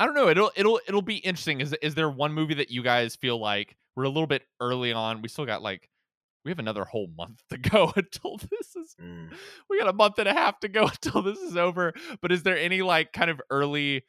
I 0.00 0.06
don't 0.06 0.14
know. 0.14 0.28
It'll 0.28 0.50
it'll 0.56 0.80
it'll 0.88 1.02
be 1.02 1.16
interesting. 1.16 1.60
Is 1.60 1.72
is 1.80 1.94
there 1.94 2.10
one 2.10 2.32
movie 2.32 2.54
that 2.54 2.70
you 2.70 2.82
guys 2.82 3.14
feel 3.16 3.38
like 3.38 3.76
we're 3.94 4.04
a 4.04 4.08
little 4.08 4.26
bit 4.26 4.42
early 4.60 4.92
on? 4.92 5.22
We 5.22 5.28
still 5.28 5.46
got 5.46 5.62
like 5.62 5.88
we 6.44 6.50
have 6.50 6.58
another 6.58 6.84
whole 6.84 7.08
month 7.16 7.42
to 7.50 7.58
go 7.58 7.92
until 7.94 8.38
this 8.38 8.76
is 8.76 8.96
Mm. 9.00 9.32
we 9.68 9.78
got 9.78 9.88
a 9.88 9.92
month 9.92 10.18
and 10.18 10.28
a 10.28 10.32
half 10.32 10.60
to 10.60 10.68
go 10.68 10.86
until 11.04 11.22
this 11.22 11.38
is 11.38 11.56
over. 11.56 11.94
But 12.20 12.32
is 12.32 12.42
there 12.42 12.56
any 12.58 12.82
like 12.82 13.12
kind 13.12 13.30
of 13.30 13.40
early 13.50 14.04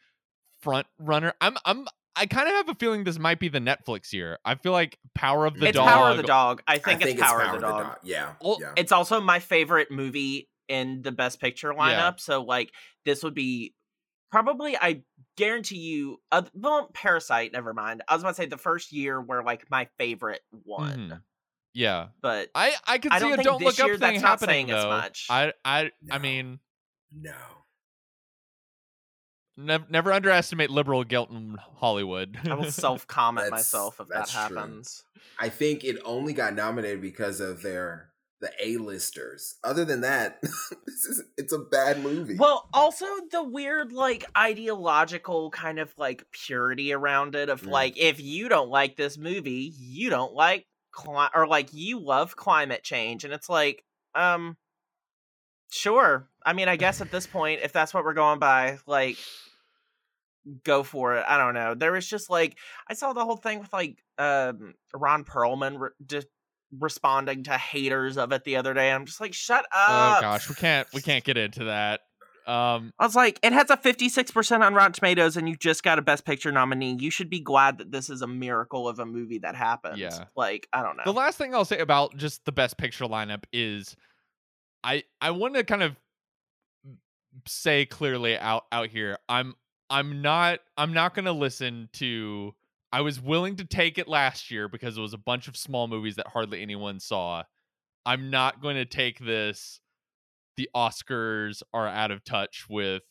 front 0.62 0.88
runner? 1.00 1.34
I'm 1.42 1.56
I'm 1.66 1.88
I 2.16 2.26
kind 2.28 2.48
of 2.48 2.56
have 2.56 2.70
a 2.70 2.76
feeling 2.76 3.04
this 3.04 3.20
might 3.20 3.40
be 3.40 3.50
the 3.50 3.60
Netflix 3.60 4.14
year. 4.14 4.40
I 4.46 4.56
feel 4.56 4.72
like 4.72 4.98
Power 5.14 5.46
of 5.46 5.60
the 5.60 5.68
it's 5.68 5.76
Dog. 5.76 5.88
Power 5.88 6.10
of 6.12 6.18
the 6.18 6.24
Dog. 6.24 6.62
I 6.66 6.78
think, 6.78 7.04
I 7.04 7.10
it's, 7.10 7.22
Power 7.22 7.42
of 7.42 7.54
the 7.54 7.60
Dog. 7.68 7.98
Yeah. 8.04 8.34
Well, 8.42 8.58
yeah. 8.62 8.72
It's 8.78 8.92
also 8.94 9.20
my 9.20 9.40
favorite 9.40 9.92
movie 9.92 10.48
in 10.70 11.02
the 11.02 11.12
Best 11.12 11.42
Picture 11.42 11.74
lineup. 11.74 11.90
Yeah. 11.90 12.14
So, 12.18 12.44
like, 12.44 12.72
this 13.04 13.22
would 13.24 13.34
be 13.34 13.74
probably, 14.32 14.76
I 14.78 15.04
guarantee 15.38 15.78
you, 15.78 16.22
uh, 16.32 16.44
well, 16.54 16.90
Parasite, 16.94 17.52
never 17.54 17.74
mind. 17.74 18.04
I 18.08 18.14
was 18.14 18.24
about 18.24 18.32
to 18.32 18.42
say 18.42 18.46
the 18.46 18.58
first 18.58 18.92
year 18.92 19.22
where, 19.22 19.44
like, 19.44 19.70
my 19.70 19.88
favorite 19.98 20.42
one. 20.64 21.10
Mhm. 21.10 21.22
Yeah, 21.74 22.08
But 22.22 22.50
I 22.56 22.74
I 22.86 22.98
could 23.00 23.12
I 23.12 23.20
see 23.20 23.26
don't 23.26 23.40
a 23.40 23.44
don't 23.44 23.60
this 23.60 23.78
look 23.78 23.80
up 23.82 23.88
year 23.88 23.98
thing 23.98 24.14
that's 24.14 24.22
not 24.22 24.30
happening 24.40 24.68
saying 24.68 24.72
as 24.72 24.84
though. 24.84 24.90
much. 24.90 25.28
I 25.30 25.54
I 25.66 25.92
I 26.10 26.20
mean 26.20 26.60
no. 27.12 27.34
never, 29.58 29.86
never 29.90 30.12
underestimate 30.14 30.70
liberal 30.70 31.04
guilt 31.04 31.32
in 31.32 31.58
Hollywood. 31.78 32.38
I 32.50 32.54
will 32.56 32.72
self 32.72 33.08
comment 33.08 33.52
myself 33.52 34.00
if 34.00 34.08
that 34.08 34.14
that's 34.14 34.32
true. 34.32 34.56
happens. 34.56 35.04
I 35.38 35.50
think 35.50 35.84
it 35.84 35.98
only 36.06 36.32
got 36.34 36.54
nominated 36.54 37.02
because 37.02 37.42
of 37.42 37.62
their 37.62 38.12
the 38.42 38.52
A-listers. 38.62 39.56
Other 39.64 39.86
than 39.86 40.02
that, 40.02 40.40
this 40.42 41.06
is 41.06 41.24
it's 41.38 41.54
a 41.54 41.60
bad 41.60 42.02
movie. 42.02 42.36
Well, 42.38 42.70
also 42.74 43.06
the 43.32 43.44
weird, 43.44 43.92
like, 43.92 44.26
ideological 44.38 45.50
kind 45.52 45.80
of 45.80 45.94
like 45.98 46.26
purity 46.32 46.94
around 46.94 47.36
it 47.36 47.50
of 47.50 47.62
Mm. 47.62 47.70
like, 47.70 47.98
if 47.98 48.20
you 48.20 48.50
don't 48.50 48.70
like 48.70 48.96
this 48.96 49.18
movie, 49.18 49.72
you 49.78 50.10
don't 50.10 50.34
like 50.34 50.66
cli- 50.92 51.30
or 51.34 51.48
like 51.48 51.74
you 51.74 52.00
love 52.00 52.36
climate 52.36 52.84
change, 52.84 53.24
and 53.24 53.34
it's 53.34 53.50
like, 53.50 53.84
um, 54.16 54.58
sure. 55.72 56.30
I 56.46 56.54
mean, 56.54 56.68
I 56.68 56.76
guess 56.76 57.02
at 57.02 57.12
this 57.12 57.28
point, 57.28 57.62
if 57.64 57.74
that's 57.74 57.94
what 57.94 58.04
we're 58.04 58.14
going 58.14 58.40
by, 58.40 58.78
like, 58.86 59.18
go 60.64 60.84
for 60.84 61.16
it. 61.18 61.26
I 61.28 61.38
don't 61.38 61.54
know. 61.56 61.74
There 61.74 61.92
was 61.92 62.08
just 62.08 62.30
like 62.30 62.58
I 62.88 62.94
saw 62.94 63.14
the 63.14 63.26
whole 63.26 63.38
thing 63.38 63.60
with 63.60 63.74
like 63.74 63.98
um 64.18 64.76
Ron 64.94 65.24
Perlman 65.24 65.80
re- 65.80 65.90
just 66.06 66.28
responding 66.80 67.44
to 67.44 67.58
haters 67.58 68.18
of 68.18 68.32
it 68.32 68.44
the 68.44 68.58
other 68.58 68.74
day. 68.74 68.92
I'm 68.92 69.06
just 69.06 69.22
like, 69.22 69.34
shut 69.34 69.66
up. 69.72 70.18
oh 70.18 70.22
gosh, 70.22 70.50
we 70.50 70.56
can't 70.56 70.88
we 70.94 71.02
can't 71.02 71.24
get 71.24 71.38
into 71.38 71.66
that. 71.66 72.02
Um, 72.48 72.94
I 73.00 73.06
was 73.06 73.16
like, 73.16 73.40
it 73.42 73.54
has 73.54 73.72
a 73.72 73.78
56% 73.78 74.62
on 74.62 74.76
Rotten 74.76 74.94
Tomatoes, 74.94 75.36
and 75.36 75.50
you 75.50 75.56
just 75.56 75.82
got 75.82 75.98
a 75.98 76.04
Best 76.04 76.26
Picture 76.26 76.52
nominee. 76.52 76.96
You 77.00 77.10
should 77.10 77.28
be 77.28 77.40
glad 77.40 77.80
that 77.80 77.92
this 77.92 78.08
is 78.08 78.22
a 78.22 78.28
miracle 78.28 78.88
of 78.88 79.00
a 79.00 79.06
movie 79.06 79.40
that 79.40 79.56
happened. 79.56 79.98
Yeah. 79.98 80.26
Like, 80.36 80.68
I 80.72 80.84
don't 80.84 80.96
know. 80.96 81.04
The 81.06 81.14
last 81.14 81.40
thing 81.40 81.56
I'll 81.56 81.66
say 81.66 81.80
about 81.80 82.16
just 82.18 82.46
the 82.46 82.52
best 82.52 82.78
picture 82.78 83.06
lineup 83.06 83.46
is 83.52 83.96
I 84.84 85.04
I 85.20 85.32
want 85.32 85.56
to 85.56 85.64
kind 85.64 85.82
of 85.82 85.96
say 87.48 87.86
clearly 87.86 88.38
out 88.38 88.66
out 88.72 88.88
here 88.88 89.18
I'm 89.28 89.56
I'm 89.90 90.22
not 90.22 90.60
I'm 90.78 90.94
not 90.94 91.14
going 91.16 91.26
to 91.26 91.34
listen 91.34 91.90
to 91.94 92.54
I 92.96 93.02
was 93.02 93.20
willing 93.20 93.58
to 93.58 93.66
take 93.66 93.98
it 93.98 94.08
last 94.08 94.50
year 94.50 94.70
because 94.70 94.98
it 94.98 95.02
was 95.02 95.14
a 95.14 95.18
bunch 95.18 95.50
of 95.50 95.58
small 95.58 95.90
movies 95.90 96.16
that 96.16 96.28
hardly 96.28 96.62
anyone 96.62 97.02
saw. 97.02 97.44
I'm 98.06 98.30
not 98.30 98.62
going 98.62 98.78
to 98.78 98.86
take 98.86 99.20
this 99.20 99.82
the 100.56 100.70
Oscars 100.74 101.62
are 101.74 101.90
out 101.90 102.12
of 102.12 102.24
touch 102.24 102.68
with 102.70 103.04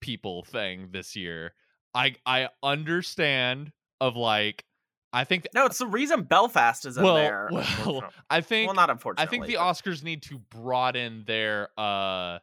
people 0.00 0.44
thing 0.44 0.88
this 0.92 1.14
year. 1.14 1.52
I 1.94 2.14
I 2.24 2.48
understand 2.62 3.70
of 4.00 4.16
like 4.16 4.64
I 5.12 5.24
think 5.24 5.46
no, 5.54 5.66
it's 5.66 5.76
the 5.76 5.86
reason 5.86 6.22
Belfast 6.22 6.86
is 6.86 6.96
in 6.96 7.04
there. 7.04 7.50
well. 7.52 8.04
I 8.30 8.40
think 8.40 8.68
well, 8.68 8.76
not 8.76 8.88
unfortunately. 8.88 9.26
I 9.26 9.28
think 9.28 9.44
the 9.44 9.60
Oscars 9.60 10.02
need 10.02 10.22
to 10.22 10.38
broaden 10.38 11.24
their 11.26 11.68
uh 11.76 12.38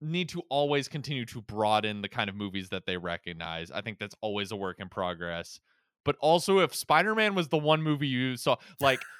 need 0.00 0.28
to 0.30 0.42
always 0.48 0.88
continue 0.88 1.24
to 1.26 1.42
broaden 1.42 2.02
the 2.02 2.08
kind 2.08 2.30
of 2.30 2.36
movies 2.36 2.68
that 2.70 2.86
they 2.86 2.96
recognize. 2.96 3.70
I 3.70 3.80
think 3.80 3.98
that's 3.98 4.14
always 4.20 4.52
a 4.52 4.56
work 4.56 4.76
in 4.78 4.88
progress. 4.88 5.60
But 6.04 6.16
also 6.20 6.60
if 6.60 6.74
Spider-Man 6.74 7.34
was 7.34 7.48
the 7.48 7.58
one 7.58 7.82
movie 7.82 8.08
you 8.08 8.36
saw 8.36 8.56
like 8.80 9.00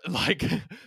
like 0.08 0.42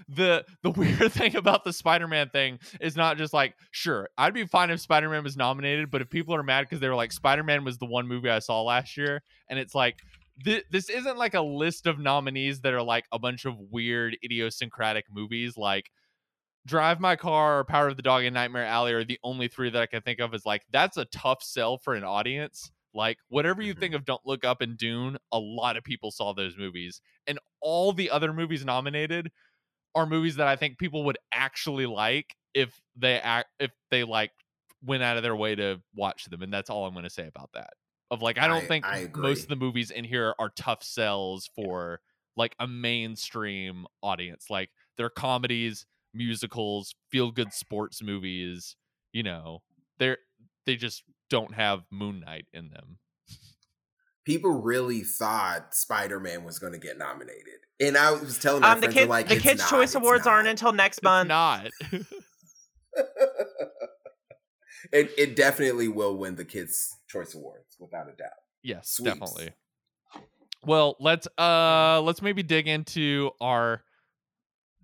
the 0.10 0.46
the 0.64 0.70
weird 0.72 1.12
thing 1.12 1.36
about 1.36 1.64
the 1.64 1.74
Spider-Man 1.74 2.30
thing 2.30 2.60
is 2.82 2.96
not 2.96 3.18
just 3.18 3.34
like 3.34 3.56
sure 3.72 4.10
I'd 4.18 4.34
be 4.34 4.46
fine 4.46 4.70
if 4.70 4.80
Spider-Man 4.80 5.24
was 5.24 5.38
nominated 5.38 5.92
but 5.92 6.02
if 6.02 6.10
people 6.10 6.36
are 6.36 6.44
mad 6.44 6.64
because 6.64 6.80
they 6.80 6.90
were 6.90 6.96
like 6.96 7.12
Spider-Man 7.12 7.64
was 7.64 7.78
the 7.78 7.86
one 7.86 8.08
movie 8.08 8.30
I 8.30 8.40
saw 8.40 8.62
last 8.62 8.98
year 8.98 9.22
and 9.50 9.60
it's 9.60 9.76
like 9.76 10.00
thi- 10.44 10.64
this 10.72 10.90
isn't 10.90 11.18
like 11.18 11.34
a 11.34 11.42
list 11.42 11.88
of 11.88 12.00
nominees 12.00 12.62
that 12.62 12.74
are 12.74 12.84
like 12.84 13.06
a 13.12 13.20
bunch 13.20 13.46
of 13.46 13.56
weird 13.72 14.18
idiosyncratic 14.24 15.06
movies 15.12 15.58
like 15.58 15.92
Drive 16.68 17.00
My 17.00 17.16
Car 17.16 17.60
or 17.60 17.64
Power 17.64 17.88
of 17.88 17.96
the 17.96 18.02
Dog 18.02 18.26
and 18.26 18.34
Nightmare 18.34 18.66
Alley 18.66 18.92
are 18.94 19.04
the 19.06 19.20
only 19.24 19.48
three 19.48 19.70
that 19.70 19.82
I 19.82 19.86
can 19.86 20.02
think 20.02 20.20
of 20.20 20.34
as 20.34 20.46
like 20.46 20.64
that's 20.70 20.98
a 20.98 21.06
tough 21.06 21.42
sell 21.42 21.78
for 21.78 21.96
an 21.96 22.04
audience. 22.04 22.72
Like 22.94 23.18
whatever 23.30 23.62
you 23.62 23.74
Mhm. 23.74 23.80
think 23.80 23.96
of 23.96 24.06
Don't 24.06 24.26
Look 24.26 24.44
Up 24.44 24.60
and 24.62 24.78
Dune, 24.78 25.18
a 25.32 25.40
lot 25.40 25.78
of 25.78 25.84
people 25.84 26.12
saw 26.12 26.34
those 26.34 26.58
movies. 26.58 27.02
And 27.26 27.40
all 27.62 27.94
the 27.94 28.10
other 28.10 28.34
movies 28.34 28.66
nominated 28.66 29.32
are 29.96 30.06
movies 30.06 30.36
that 30.36 30.48
I 30.48 30.56
think 30.58 30.78
people 30.78 31.06
would 31.06 31.18
actually 31.32 31.86
like 31.86 32.36
if 32.54 32.82
they 32.96 33.20
act 33.20 33.50
if 33.60 33.72
they 33.90 34.04
like 34.04 34.32
went 34.84 35.04
out 35.04 35.16
of 35.18 35.24
their 35.24 35.36
way 35.36 35.56
to 35.56 35.82
watch 35.96 36.26
them. 36.26 36.42
And 36.42 36.54
that's 36.54 36.70
all 36.70 36.86
I'm 36.86 36.94
gonna 36.94 37.10
say 37.10 37.28
about 37.28 37.52
that. 37.54 37.74
Of 38.12 38.22
like 38.22 38.38
I 38.38 38.48
don't 38.48 38.64
I- 38.64 38.68
think 38.68 38.86
I 38.86 39.10
most 39.16 39.44
of 39.44 39.50
the 39.50 39.56
movies 39.56 39.90
in 39.92 40.04
here 40.04 40.36
are 40.38 40.50
tough 40.50 40.84
sells 40.84 41.48
for 41.56 42.02
like 42.36 42.56
a 42.60 42.68
mainstream 42.68 43.86
audience. 44.04 44.50
Like 44.50 44.70
they're 44.98 45.10
comedies, 45.10 45.86
musicals, 46.18 46.96
feel 47.12 47.32
good 47.32 47.54
sports 47.54 48.02
movies, 48.04 48.76
you 49.14 49.24
know. 49.24 49.62
They're 50.00 50.18
they 50.66 50.76
just 50.76 51.04
don't 51.30 51.54
have 51.56 51.82
Moon 51.92 52.20
Knight 52.26 52.46
in 52.54 52.70
them. 52.70 52.98
People 54.26 54.52
really 54.62 55.02
thought 55.04 55.74
Spider-Man 55.74 56.44
was 56.44 56.60
going 56.60 56.74
to 56.74 56.80
get 56.80 56.98
nominated, 56.98 57.62
and 57.80 57.98
I 57.98 58.12
was 58.12 58.38
telling 58.40 58.62
my 58.62 58.72
Um, 58.74 58.82
the 58.82 58.88
friends, 58.88 58.94
kid, 58.96 59.04
I'm 59.04 59.10
like, 59.10 59.28
the 59.30 59.36
"It's 59.36 59.44
Kids' 59.44 59.60
not, 59.62 59.70
Choice 59.70 59.90
it's 59.90 59.96
Awards 59.96 60.26
not." 60.26 60.32
aren't 60.34 60.48
until 60.50 60.74
next 60.74 60.98
It's 60.98 61.04
month. 61.04 61.30
not. 61.30 61.70
it 64.92 65.12
it 65.18 65.36
definitely 65.36 65.88
will 65.88 66.18
win 66.18 66.36
the 66.36 66.46
Kids 66.46 66.98
Choice 67.08 67.34
Awards 67.36 67.76
without 67.80 68.08
a 68.10 68.16
doubt. 68.16 68.30
yes, 68.64 68.90
Sweeps. 68.90 69.14
definitely. 69.20 69.52
Well, 70.66 70.98
let's 71.00 71.28
uh 71.38 72.02
let's 72.02 72.22
maybe 72.22 72.44
dig 72.44 72.68
into 72.68 73.32
our 73.40 73.84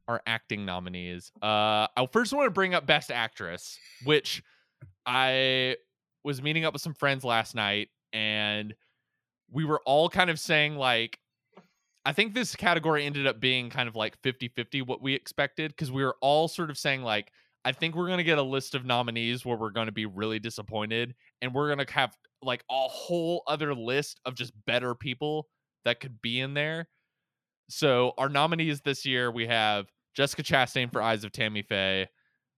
our 0.07 0.21
acting 0.25 0.65
nominees. 0.65 1.31
Uh 1.41 1.87
I 1.95 2.07
first 2.11 2.33
want 2.33 2.47
to 2.47 2.51
bring 2.51 2.73
up 2.73 2.85
best 2.85 3.11
actress, 3.11 3.77
which 4.03 4.43
I 5.05 5.77
was 6.23 6.41
meeting 6.41 6.65
up 6.65 6.73
with 6.73 6.81
some 6.81 6.93
friends 6.93 7.23
last 7.23 7.55
night 7.55 7.89
and 8.13 8.73
we 9.51 9.65
were 9.65 9.81
all 9.85 10.09
kind 10.09 10.29
of 10.29 10.39
saying 10.39 10.75
like 10.75 11.19
I 12.05 12.11
think 12.11 12.33
this 12.33 12.55
category 12.55 13.05
ended 13.05 13.27
up 13.27 13.39
being 13.39 13.69
kind 13.69 13.87
of 13.87 13.95
like 13.95 14.21
50-50 14.21 14.85
what 14.85 15.01
we 15.01 15.13
expected 15.13 15.71
because 15.71 15.91
we 15.91 16.03
were 16.03 16.15
all 16.21 16.47
sort 16.47 16.69
of 16.69 16.77
saying 16.77 17.03
like 17.03 17.31
I 17.65 17.71
think 17.71 17.95
we're 17.95 18.07
going 18.07 18.17
to 18.17 18.25
get 18.25 18.37
a 18.37 18.43
list 18.43 18.75
of 18.75 18.85
nominees 18.85 19.45
where 19.45 19.57
we're 19.57 19.69
going 19.69 19.85
to 19.85 19.93
be 19.93 20.05
really 20.05 20.39
disappointed 20.39 21.15
and 21.41 21.53
we're 21.53 21.73
going 21.73 21.85
to 21.85 21.93
have 21.93 22.13
like 22.41 22.63
a 22.69 22.87
whole 22.87 23.43
other 23.47 23.73
list 23.73 24.19
of 24.25 24.35
just 24.35 24.51
better 24.65 24.95
people 24.95 25.47
that 25.85 26.01
could 26.01 26.21
be 26.21 26.41
in 26.41 26.53
there. 26.53 26.89
So 27.69 28.13
our 28.17 28.27
nominees 28.27 28.81
this 28.81 29.05
year 29.05 29.31
we 29.31 29.47
have 29.47 29.87
Jessica 30.13 30.43
Chastain 30.43 30.91
for 30.91 31.01
Eyes 31.01 31.23
of 31.23 31.31
Tammy 31.31 31.61
Faye, 31.61 32.07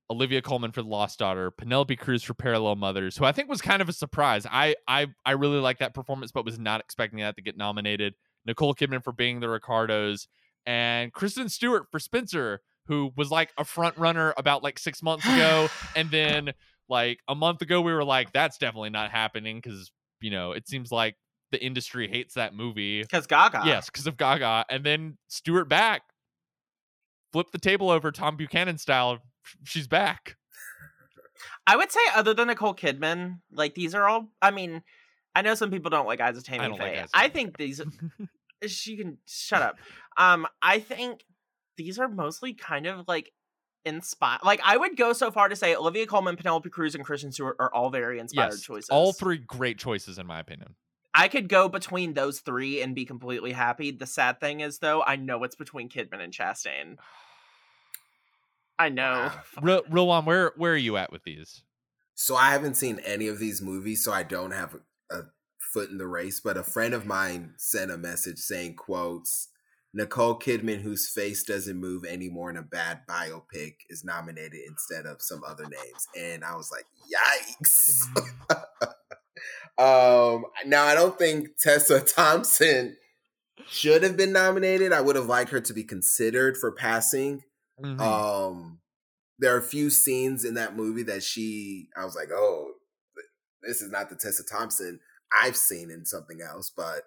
Olivia 0.09 0.41
Colman 0.41 0.71
for 0.71 0.81
The 0.81 0.87
Lost 0.87 1.19
Daughter, 1.19 1.49
Penelope 1.51 1.95
Cruz 1.95 2.23
for 2.23 2.33
Parallel 2.33 2.75
Mothers, 2.75 3.17
who 3.17 3.25
I 3.25 3.31
think 3.31 3.49
was 3.49 3.61
kind 3.61 3.81
of 3.81 3.89
a 3.89 3.93
surprise. 3.93 4.45
I 4.49 4.75
I 4.87 5.07
I 5.25 5.31
really 5.31 5.59
like 5.59 5.79
that 5.79 5.93
performance, 5.93 6.31
but 6.31 6.45
was 6.45 6.59
not 6.59 6.79
expecting 6.79 7.19
that 7.19 7.35
to 7.37 7.41
get 7.41 7.57
nominated. 7.57 8.15
Nicole 8.45 8.75
Kidman 8.75 9.03
for 9.03 9.11
Being 9.11 9.39
the 9.39 9.49
Ricardos, 9.49 10.27
and 10.65 11.11
Kristen 11.11 11.49
Stewart 11.49 11.87
for 11.91 11.99
Spencer, 11.99 12.61
who 12.87 13.11
was 13.15 13.31
like 13.31 13.51
a 13.57 13.65
front 13.65 13.97
runner 13.97 14.33
about 14.37 14.63
like 14.63 14.77
six 14.77 15.01
months 15.01 15.25
ago, 15.25 15.69
and 15.95 16.11
then 16.11 16.53
like 16.87 17.19
a 17.27 17.33
month 17.33 17.61
ago 17.61 17.81
we 17.81 17.93
were 17.93 18.03
like, 18.03 18.31
that's 18.31 18.57
definitely 18.57 18.91
not 18.91 19.11
happening 19.11 19.59
because 19.61 19.91
you 20.21 20.29
know 20.29 20.51
it 20.51 20.67
seems 20.67 20.91
like 20.91 21.15
the 21.51 21.63
industry 21.63 22.07
hates 22.07 22.35
that 22.35 22.53
movie. 22.53 23.01
Because 23.01 23.25
Gaga. 23.27 23.63
Yes, 23.65 23.87
because 23.87 24.07
of 24.07 24.17
Gaga, 24.17 24.65
and 24.69 24.83
then 24.83 25.17
Stewart 25.27 25.67
back, 25.69 26.03
flip 27.35 27.51
the 27.51 27.57
table 27.57 27.89
over 27.89 28.13
Tom 28.13 28.37
Buchanan 28.37 28.77
style. 28.77 29.19
She's 29.65 29.89
back. 29.89 30.37
I 31.67 31.75
would 31.75 31.91
say, 31.91 31.99
other 32.15 32.33
than 32.33 32.47
Nicole 32.47 32.73
Kidman, 32.73 33.39
like 33.51 33.75
these 33.75 33.93
are 33.93 34.07
all. 34.07 34.29
I 34.41 34.51
mean, 34.51 34.81
I 35.35 35.41
know 35.41 35.53
some 35.53 35.69
people 35.69 35.89
don't 35.89 36.07
like 36.07 36.21
Eyes 36.21 36.37
of 36.37 36.45
Tammy 36.45 36.63
I 36.63 36.67
like 36.69 37.09
I 37.13 37.27
think 37.27 37.57
these. 37.57 37.81
She 38.65 38.95
can 38.95 39.17
shut 39.27 39.61
up. 39.61 39.77
Um, 40.17 40.47
I 40.61 40.79
think 40.79 41.23
these 41.77 41.99
are 41.99 42.07
mostly 42.07 42.53
kind 42.53 42.87
of 42.87 43.05
like 43.05 43.31
inspired. 43.83 44.39
Like 44.43 44.61
I 44.63 44.77
would 44.77 44.95
go 44.95 45.11
so 45.11 45.29
far 45.29 45.49
to 45.49 45.57
say 45.57 45.75
Olivia 45.75 46.07
Colman, 46.07 46.37
Penelope 46.37 46.69
Cruz, 46.69 46.95
and 46.95 47.03
Kristen 47.03 47.33
Stewart 47.33 47.57
are 47.59 47.71
all 47.71 47.89
very 47.89 48.17
inspired 48.17 48.53
yes, 48.53 48.61
choices. 48.61 48.89
all 48.89 49.11
three 49.11 49.37
great 49.37 49.77
choices 49.77 50.17
in 50.17 50.25
my 50.25 50.39
opinion. 50.39 50.75
I 51.13 51.29
could 51.29 51.47
go 51.47 51.69
between 51.69 52.13
those 52.13 52.41
three 52.41 52.81
and 52.81 52.93
be 52.93 53.05
completely 53.05 53.53
happy. 53.53 53.91
The 53.91 54.05
sad 54.05 54.41
thing 54.41 54.59
is, 54.59 54.79
though, 54.79 55.01
I 55.01 55.15
know 55.15 55.43
it's 55.45 55.55
between 55.55 55.89
Kidman 55.89 56.21
and 56.21 56.33
Chastain. 56.33 56.97
I 58.77 58.89
know. 58.89 59.31
Wow. 59.31 59.41
Real, 59.61 59.81
real 59.89 60.23
where 60.23 60.53
where 60.57 60.73
are 60.73 60.77
you 60.77 60.97
at 60.97 61.11
with 61.11 61.23
these? 61.23 61.63
So 62.15 62.35
I 62.35 62.51
haven't 62.51 62.75
seen 62.75 62.99
any 63.05 63.27
of 63.27 63.39
these 63.39 63.61
movies, 63.61 64.03
so 64.03 64.11
I 64.11 64.23
don't 64.23 64.51
have 64.51 64.75
a, 65.11 65.15
a 65.17 65.21
foot 65.59 65.89
in 65.89 65.97
the 65.97 66.07
race. 66.07 66.39
But 66.39 66.57
a 66.57 66.63
friend 66.63 66.93
of 66.93 67.05
mine 67.05 67.53
sent 67.57 67.91
a 67.91 67.97
message 67.97 68.39
saying, 68.39 68.75
"quotes 68.75 69.49
Nicole 69.93 70.39
Kidman, 70.39 70.81
whose 70.81 71.09
face 71.09 71.43
doesn't 71.43 71.77
move 71.77 72.05
anymore 72.05 72.49
in 72.49 72.57
a 72.57 72.61
bad 72.61 73.01
biopic, 73.07 73.75
is 73.89 74.03
nominated 74.03 74.59
instead 74.67 75.05
of 75.05 75.21
some 75.21 75.43
other 75.45 75.63
names." 75.63 76.07
And 76.17 76.43
I 76.43 76.55
was 76.55 76.71
like, 76.71 76.85
"Yikes!" 77.13 78.07
um, 79.77 80.45
now 80.65 80.85
I 80.85 80.95
don't 80.95 81.17
think 81.17 81.57
Tessa 81.57 82.01
Thompson 82.01 82.97
should 83.67 84.03
have 84.03 84.17
been 84.17 84.33
nominated. 84.33 84.91
I 84.91 85.01
would 85.01 85.15
have 85.15 85.27
liked 85.27 85.51
her 85.51 85.61
to 85.61 85.73
be 85.73 85.83
considered 85.83 86.57
for 86.57 86.71
passing. 86.71 87.43
Mhm. 87.81 87.99
Um, 87.99 88.79
there 89.39 89.53
are 89.53 89.59
a 89.59 89.63
few 89.63 89.89
scenes 89.89 90.45
in 90.45 90.53
that 90.53 90.75
movie 90.75 91.03
that 91.03 91.23
she, 91.23 91.89
I 91.97 92.05
was 92.05 92.15
like, 92.15 92.29
oh, 92.31 92.71
this 93.63 93.81
is 93.81 93.91
not 93.91 94.09
the 94.09 94.15
Tessa 94.15 94.43
Thompson 94.43 94.99
I've 95.31 95.57
seen 95.57 95.89
in 95.91 96.05
something 96.05 96.39
else, 96.41 96.69
but 96.69 97.03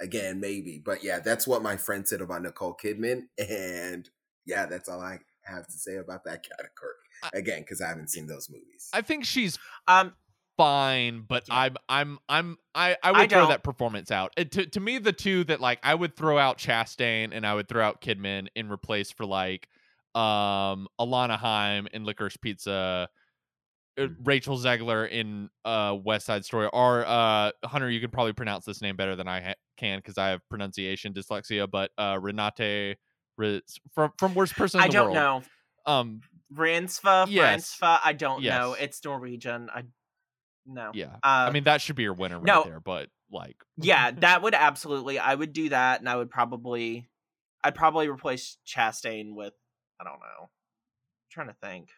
again, 0.00 0.40
maybe. 0.40 0.80
But 0.84 1.02
yeah, 1.04 1.18
that's 1.20 1.46
what 1.46 1.62
my 1.62 1.76
friend 1.76 2.06
said 2.06 2.20
about 2.20 2.42
Nicole 2.42 2.76
Kidman, 2.82 3.24
and 3.38 4.08
yeah, 4.46 4.66
that's 4.66 4.88
all 4.88 5.00
I 5.00 5.18
have 5.44 5.66
to 5.66 5.72
say 5.72 5.96
about 5.96 6.24
that 6.24 6.44
category. 6.44 6.94
Again, 7.34 7.60
because 7.60 7.82
I 7.82 7.88
haven't 7.88 8.08
seen 8.08 8.26
those 8.26 8.48
movies. 8.48 8.88
I 8.94 9.02
think 9.02 9.26
she's 9.26 9.58
Um, 9.86 10.14
fine, 10.56 11.22
but 11.28 11.44
Yeah. 11.48 11.54
I'm 11.56 11.76
I'm 11.88 12.18
I'm 12.28 12.58
I 12.74 12.96
I 13.02 13.12
would 13.12 13.20
I 13.20 13.26
throw 13.26 13.48
that 13.48 13.62
performance 13.62 14.10
out. 14.10 14.32
It, 14.38 14.52
to 14.52 14.64
to 14.66 14.80
me, 14.80 14.96
the 14.98 15.12
two 15.12 15.44
that 15.44 15.60
like 15.60 15.80
I 15.82 15.94
would 15.94 16.16
throw 16.16 16.38
out 16.38 16.56
Chastain 16.56 17.30
and 17.32 17.46
I 17.46 17.54
would 17.54 17.68
throw 17.68 17.84
out 17.84 18.00
Kidman 18.00 18.48
in 18.54 18.70
replace 18.70 19.10
for 19.10 19.26
like 19.26 19.68
um 20.14 20.88
Alana 21.00 21.38
Haim 21.38 21.86
in 21.92 22.04
Licorice 22.04 22.36
Pizza. 22.40 22.72
uh, 22.72 23.06
Mm. 23.98 24.16
Rachel 24.24 24.56
Zegler 24.56 25.10
in 25.10 25.50
uh 25.64 25.94
West 26.02 26.24
Side 26.24 26.44
Story 26.44 26.68
or 26.72 27.04
uh 27.06 27.50
Hunter 27.64 27.90
you 27.90 28.00
could 28.00 28.12
probably 28.12 28.32
pronounce 28.32 28.64
this 28.64 28.80
name 28.80 28.96
better 28.96 29.16
than 29.16 29.26
I 29.28 29.40
ha- 29.40 29.54
can 29.76 29.98
because 29.98 30.16
I 30.16 30.28
have 30.28 30.40
pronunciation 30.48 31.12
dyslexia 31.12 31.68
but 31.70 31.90
uh 31.98 32.14
Renate 32.14 32.96
Re- 33.36 33.60
from 33.92 34.12
from 34.16 34.34
worst 34.34 34.54
person 34.54 34.78
in 34.80 34.84
I 34.84 34.88
don't 34.88 35.06
world 35.12 35.14
know. 35.16 35.42
um 35.86 36.20
Ransfa, 36.52 37.26
Yes. 37.28 37.78
Ransfa, 37.80 38.00
I 38.04 38.12
don't 38.12 38.42
know. 38.44 38.74
It's 38.78 39.04
Norwegian. 39.04 39.68
I 39.74 39.82
no. 40.64 40.92
yeah 40.94 41.16
Uh, 41.16 41.48
I 41.48 41.50
mean 41.50 41.64
that 41.64 41.80
should 41.82 41.96
be 41.96 42.04
your 42.04 42.14
winner 42.14 42.36
right 42.36 42.46
no. 42.46 42.62
there 42.64 42.80
but 42.80 43.08
like 43.30 43.56
yeah, 43.76 44.12
that 44.12 44.40
would 44.42 44.54
absolutely. 44.54 45.18
I 45.18 45.34
would 45.34 45.52
do 45.52 45.68
that, 45.70 46.00
and 46.00 46.08
I 46.08 46.16
would 46.16 46.30
probably, 46.30 47.08
I'd 47.62 47.74
probably 47.74 48.08
replace 48.08 48.56
Chastain 48.66 49.34
with, 49.34 49.52
I 50.00 50.04
don't 50.04 50.20
know. 50.20 50.42
I'm 50.44 50.48
trying 51.30 51.48
to 51.48 51.56
think. 51.60 51.88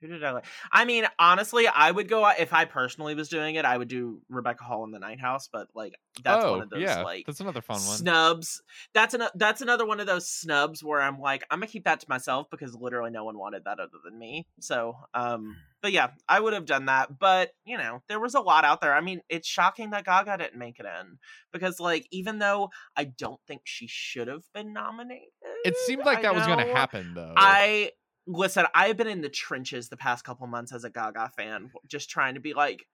Who 0.00 0.08
did 0.08 0.24
I 0.24 0.30
like? 0.30 0.46
I 0.72 0.86
mean, 0.86 1.04
honestly, 1.18 1.68
I 1.68 1.90
would 1.90 2.08
go 2.08 2.26
if 2.26 2.54
I 2.54 2.64
personally 2.64 3.14
was 3.14 3.28
doing 3.28 3.56
it. 3.56 3.66
I 3.66 3.76
would 3.76 3.88
do 3.88 4.22
Rebecca 4.30 4.64
Hall 4.64 4.84
in 4.84 4.92
the 4.92 4.98
Night 4.98 5.20
House, 5.20 5.48
but 5.52 5.68
like 5.74 5.94
that's 6.24 6.42
oh 6.42 6.52
one 6.52 6.62
of 6.62 6.70
those 6.70 6.80
yeah 6.80 7.02
like 7.02 7.26
that's 7.26 7.40
another 7.40 7.60
fun 7.60 7.76
one 7.76 7.98
snubs. 7.98 8.62
That's 8.94 9.12
an 9.12 9.24
that's 9.34 9.60
another 9.60 9.84
one 9.84 10.00
of 10.00 10.06
those 10.06 10.26
snubs 10.26 10.82
where 10.82 11.02
I'm 11.02 11.20
like, 11.20 11.44
I'm 11.50 11.58
gonna 11.58 11.66
keep 11.66 11.84
that 11.84 12.00
to 12.00 12.06
myself 12.08 12.46
because 12.50 12.74
literally 12.74 13.10
no 13.10 13.24
one 13.24 13.36
wanted 13.36 13.64
that 13.64 13.78
other 13.78 13.98
than 14.02 14.18
me. 14.18 14.46
So, 14.60 14.96
um, 15.12 15.56
but 15.82 15.92
yeah, 15.92 16.08
I 16.26 16.40
would 16.40 16.54
have 16.54 16.64
done 16.64 16.86
that. 16.86 17.18
But 17.18 17.50
you 17.66 17.76
know, 17.76 18.02
there 18.08 18.20
was 18.20 18.34
a 18.34 18.40
lot 18.40 18.64
out 18.64 18.80
there. 18.80 18.94
I 18.94 19.02
mean, 19.02 19.20
it's 19.28 19.48
shocking 19.48 19.90
that 19.90 20.06
Gaga 20.06 20.38
didn't 20.38 20.58
make 20.58 20.78
it 20.78 20.86
in 20.86 21.18
because, 21.52 21.78
like, 21.78 22.06
even 22.10 22.38
though 22.38 22.70
I 22.96 23.04
don't 23.04 23.40
think 23.46 23.62
she 23.64 23.86
should 23.86 24.28
have 24.28 24.44
been 24.54 24.72
nominated, 24.72 25.28
It 25.64 25.76
seemed 25.86 26.04
like 26.04 26.22
that 26.22 26.34
was 26.34 26.46
going 26.46 26.66
to 26.66 26.72
happen, 26.72 27.12
though. 27.14 27.34
I 27.36 27.90
listen. 28.26 28.66
I've 28.74 28.96
been 28.96 29.08
in 29.08 29.20
the 29.20 29.28
trenches 29.28 29.88
the 29.88 29.96
past 29.96 30.24
couple 30.24 30.46
months 30.46 30.72
as 30.72 30.84
a 30.84 30.90
Gaga 30.90 31.32
fan, 31.36 31.70
just 31.88 32.10
trying 32.10 32.34
to 32.34 32.40
be 32.40 32.54
like, 32.54 32.86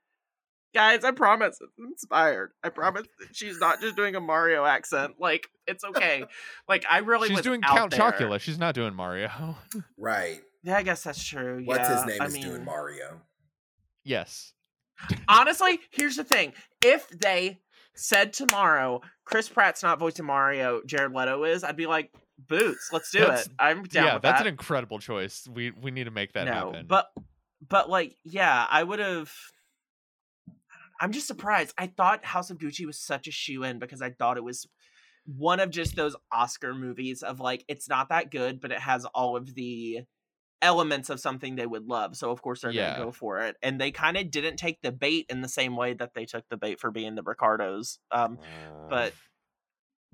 guys, 0.74 1.04
I 1.04 1.10
promise 1.10 1.58
it's 1.60 1.72
inspired. 1.78 2.52
I 2.62 2.68
promise 2.68 3.06
she's 3.32 3.58
not 3.58 3.80
just 3.80 3.96
doing 3.96 4.14
a 4.14 4.20
Mario 4.20 4.64
accent. 4.64 5.14
Like 5.18 5.48
it's 5.66 5.84
okay. 5.84 6.24
like 6.68 6.84
I 6.90 6.98
really 6.98 7.28
she's 7.28 7.38
was 7.38 7.44
doing 7.44 7.62
out 7.64 7.76
Count 7.76 7.90
there. 7.92 8.00
Chocula. 8.00 8.40
She's 8.40 8.58
not 8.58 8.74
doing 8.74 8.94
Mario. 8.94 9.56
right. 9.98 10.40
Yeah, 10.62 10.76
I 10.76 10.82
guess 10.82 11.02
that's 11.02 11.22
true. 11.24 11.62
What's 11.64 11.88
yeah, 11.88 11.96
his 11.96 12.06
name 12.06 12.22
I 12.22 12.24
is 12.26 12.34
mean, 12.34 12.42
doing 12.42 12.64
Mario. 12.64 13.20
yes. 14.04 14.52
honestly, 15.28 15.80
here's 15.90 16.16
the 16.16 16.24
thing: 16.24 16.52
if 16.84 17.08
they 17.08 17.60
said 17.94 18.32
tomorrow 18.32 19.00
Chris 19.24 19.48
Pratt's 19.48 19.82
not 19.82 19.98
voicing 19.98 20.26
Mario, 20.26 20.82
Jared 20.84 21.12
Leto 21.12 21.44
is, 21.44 21.64
I'd 21.64 21.76
be 21.76 21.86
like, 21.86 22.10
boots, 22.38 22.90
let's 22.92 23.10
do 23.10 23.20
That's- 23.20 23.46
it. 23.46 23.52
I'm 23.58 23.84
down 23.84 24.04
yeah, 24.04 24.18
that's 24.18 24.40
that. 24.40 24.46
an 24.46 24.52
incredible 24.52 24.98
choice. 24.98 25.46
We 25.52 25.70
we 25.70 25.90
need 25.90 26.04
to 26.04 26.10
make 26.10 26.32
that 26.34 26.44
no, 26.46 26.52
happen. 26.52 26.86
but 26.88 27.06
but 27.68 27.88
like, 27.90 28.16
yeah, 28.24 28.66
I 28.70 28.82
would 28.82 28.98
have. 28.98 29.32
I'm 31.00 31.12
just 31.12 31.26
surprised. 31.26 31.74
I 31.76 31.88
thought 31.88 32.24
House 32.24 32.50
of 32.50 32.58
Gucci 32.58 32.86
was 32.86 32.98
such 32.98 33.26
a 33.26 33.30
shoe 33.30 33.62
in 33.64 33.78
because 33.78 34.00
I 34.00 34.10
thought 34.10 34.36
it 34.38 34.44
was 34.44 34.66
one 35.26 35.60
of 35.60 35.70
just 35.70 35.96
those 35.96 36.16
Oscar 36.32 36.74
movies 36.74 37.22
of 37.22 37.40
like 37.40 37.64
it's 37.68 37.88
not 37.88 38.08
that 38.08 38.30
good, 38.30 38.60
but 38.60 38.70
it 38.70 38.78
has 38.78 39.04
all 39.06 39.36
of 39.36 39.54
the 39.54 40.00
elements 40.62 41.10
of 41.10 41.20
something 41.20 41.56
they 41.56 41.66
would 41.66 41.86
love. 41.86 42.16
So 42.16 42.30
of 42.30 42.40
course 42.40 42.62
they're 42.62 42.70
Yeah. 42.70 42.92
gonna 42.92 43.04
go 43.06 43.12
for 43.12 43.40
it. 43.40 43.56
And 43.62 43.78
they 43.78 43.90
kind 43.90 44.16
of 44.16 44.30
didn't 44.30 44.56
take 44.56 44.80
the 44.80 44.90
bait 44.92 45.26
in 45.28 45.42
the 45.42 45.48
same 45.48 45.76
way 45.76 45.92
that 45.94 46.14
they 46.14 46.24
took 46.24 46.48
the 46.48 46.56
bait 46.56 46.80
for 46.80 46.90
being 46.90 47.14
the 47.14 47.22
Ricardos. 47.22 47.98
Um, 48.10 48.38
but 48.88 49.12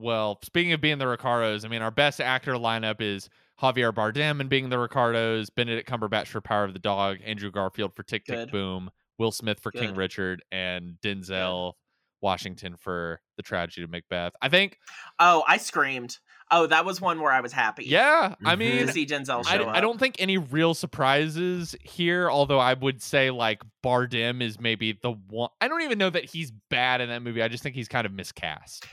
well, 0.02 0.38
speaking 0.42 0.72
of 0.72 0.80
being 0.80 0.98
the 0.98 1.06
Ricardos, 1.06 1.64
I 1.64 1.68
mean, 1.68 1.82
our 1.82 1.90
best 1.90 2.20
actor 2.20 2.54
lineup 2.54 3.00
is 3.00 3.28
Javier 3.60 3.92
Bardem 3.92 4.40
and 4.40 4.48
being 4.48 4.68
the 4.70 4.78
Ricardos, 4.78 5.50
Benedict 5.50 5.88
Cumberbatch 5.88 6.26
for 6.28 6.40
Power 6.40 6.64
of 6.64 6.72
the 6.72 6.78
Dog, 6.78 7.18
Andrew 7.24 7.50
Garfield 7.50 7.94
for 7.94 8.02
Tick 8.02 8.24
Tick 8.24 8.36
Good. 8.36 8.50
Boom, 8.50 8.90
Will 9.18 9.32
Smith 9.32 9.60
for 9.60 9.70
King 9.70 9.94
Richard, 9.94 10.42
and 10.50 10.96
Denzel 11.02 11.74
Washington 12.20 12.76
for 12.76 13.20
The 13.36 13.42
Tragedy 13.42 13.82
of 13.82 13.90
Macbeth. 13.90 14.32
I 14.40 14.48
think, 14.48 14.78
oh, 15.18 15.44
I 15.46 15.56
screamed. 15.58 16.18
Oh, 16.50 16.66
that 16.66 16.84
was 16.84 17.00
one 17.00 17.20
where 17.20 17.32
I 17.32 17.40
was 17.40 17.52
happy. 17.52 17.84
yeah, 17.84 18.34
I 18.44 18.56
mean, 18.56 18.86
To 18.86 18.92
see 18.92 19.06
Denzel 19.06 19.42
I, 19.46 19.56
show 19.56 19.64
I 19.64 19.76
up. 19.78 19.80
don't 19.82 19.98
think 19.98 20.16
any 20.18 20.38
real 20.38 20.74
surprises 20.74 21.74
here, 21.82 22.30
although 22.30 22.58
I 22.58 22.74
would 22.74 23.02
say 23.02 23.30
like 23.30 23.62
Bardem 23.84 24.42
is 24.42 24.60
maybe 24.60 24.98
the 25.02 25.12
one. 25.28 25.48
I 25.60 25.68
don't 25.68 25.82
even 25.82 25.98
know 25.98 26.10
that 26.10 26.24
he's 26.26 26.52
bad 26.70 27.00
in 27.00 27.08
that 27.08 27.22
movie. 27.22 27.42
I 27.42 27.48
just 27.48 27.62
think 27.62 27.74
he's 27.74 27.88
kind 27.88 28.06
of 28.06 28.12
miscast. 28.12 28.86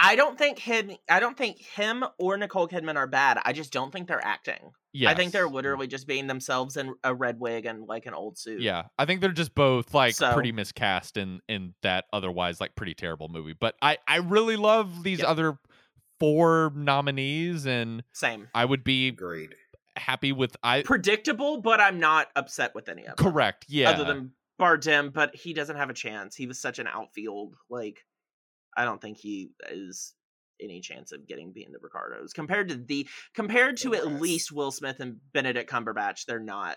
Hi- 0.00 0.12
I 0.12 0.16
don't 0.16 0.38
think 0.38 0.58
him. 0.58 0.92
I 1.08 1.20
don't 1.20 1.36
think 1.36 1.58
him 1.58 2.04
or 2.18 2.36
Nicole 2.36 2.68
Kidman 2.68 2.96
are 2.96 3.06
bad. 3.06 3.38
I 3.44 3.52
just 3.52 3.72
don't 3.72 3.92
think 3.92 4.08
they're 4.08 4.24
acting. 4.24 4.72
Yeah, 4.92 5.10
I 5.10 5.14
think 5.14 5.32
they're 5.32 5.48
mm. 5.48 5.52
literally 5.52 5.86
just 5.86 6.06
being 6.06 6.26
themselves 6.26 6.76
in 6.76 6.94
a 7.04 7.14
red 7.14 7.38
wig 7.38 7.66
and 7.66 7.86
like 7.86 8.06
an 8.06 8.14
old 8.14 8.38
suit. 8.38 8.60
Yeah, 8.60 8.84
I 8.98 9.04
think 9.04 9.20
they're 9.20 9.30
just 9.30 9.54
both 9.54 9.94
like 9.94 10.14
So- 10.14 10.32
pretty 10.32 10.52
miscast 10.52 11.16
in 11.16 11.40
in 11.48 11.74
that 11.82 12.06
otherwise 12.12 12.60
like 12.60 12.74
pretty 12.74 12.94
terrible 12.94 13.28
movie. 13.28 13.54
But 13.58 13.76
I 13.82 13.98
I 14.08 14.16
really 14.16 14.56
love 14.56 15.02
these 15.04 15.20
Yep. 15.20 15.28
other 15.28 15.58
four 16.18 16.72
nominees, 16.74 17.66
and 17.66 18.02
Same. 18.12 18.48
I 18.54 18.64
would 18.64 18.84
be 18.84 19.08
Agreed. 19.08 19.54
happy 19.96 20.32
with 20.32 20.56
I 20.62 20.82
Predictable, 20.82 21.60
but 21.62 21.80
I'm 21.80 21.98
not 22.00 22.28
upset 22.36 22.74
with 22.74 22.88
any 22.88 23.06
of 23.06 23.16
them. 23.16 23.32
correct. 23.32 23.66
Yeah, 23.68 23.90
Other 23.90 24.04
than 24.04 24.32
Bardem, 24.60 25.12
but 25.12 25.34
he 25.34 25.54
doesn't 25.54 25.76
have 25.76 25.88
a 25.88 25.94
chance. 25.94 26.36
He 26.36 26.46
was 26.46 26.58
such 26.60 26.78
an 26.78 26.86
outfield. 26.86 27.56
Like, 27.70 28.04
I 28.76 28.84
don't 28.84 29.00
think 29.00 29.18
he 29.18 29.50
is 29.70 30.14
any 30.62 30.80
chance 30.80 31.12
of 31.12 31.26
getting 31.26 31.52
being 31.52 31.72
the 31.72 31.78
Ricardos 31.80 32.32
compared 32.32 32.68
to 32.68 32.76
the 32.76 33.08
compared 33.34 33.76
to 33.78 33.90
The 33.90 33.96
at 33.98 34.06
least 34.20 34.52
Will 34.52 34.70
Smith 34.70 35.00
and 35.00 35.16
Benedict 35.32 35.70
Cumberbatch. 35.70 36.26
They're 36.26 36.38
not. 36.38 36.76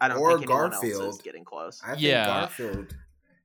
I 0.00 0.08
don't 0.08 0.18
Or 0.18 0.36
think 0.38 0.50
anyone 0.50 0.72
else 0.74 0.82
Garfield. 0.82 1.14
is 1.14 1.20
getting 1.22 1.44
close. 1.44 1.80
I 1.82 1.92
think 1.92 2.02
Yeah. 2.02 2.26
Garfield. 2.26 2.94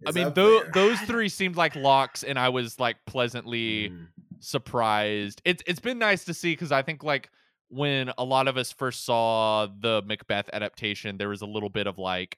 I 0.06 0.12
mean 0.12 0.28
up 0.28 0.36
those 0.36 0.64
those 0.74 1.00
three 1.02 1.30
seemed 1.30 1.56
like 1.56 1.76
locks, 1.76 2.24
and 2.24 2.38
I 2.40 2.50
was 2.50 2.80
like 2.80 2.98
pleasantly. 3.06 3.90
Mm. 3.90 4.08
surprised. 4.40 5.42
It's 5.46 5.64
it's 5.68 5.80
been 5.80 6.00
nice 6.00 6.26
to 6.26 6.34
see 6.34 6.52
because 6.54 6.72
I 6.72 6.82
think 6.82 7.04
like 7.04 7.30
when 7.70 8.12
a 8.18 8.24
lot 8.24 8.48
of 8.48 8.58
us 8.58 8.72
first 8.72 9.06
saw 9.06 9.68
the 9.68 10.02
Macbeth 10.06 10.50
adaptation, 10.54 11.18
there 11.18 11.30
was 11.30 11.42
a 11.42 11.46
little 11.46 11.70
bit 11.70 11.88
of 11.88 11.98
like 11.98 12.38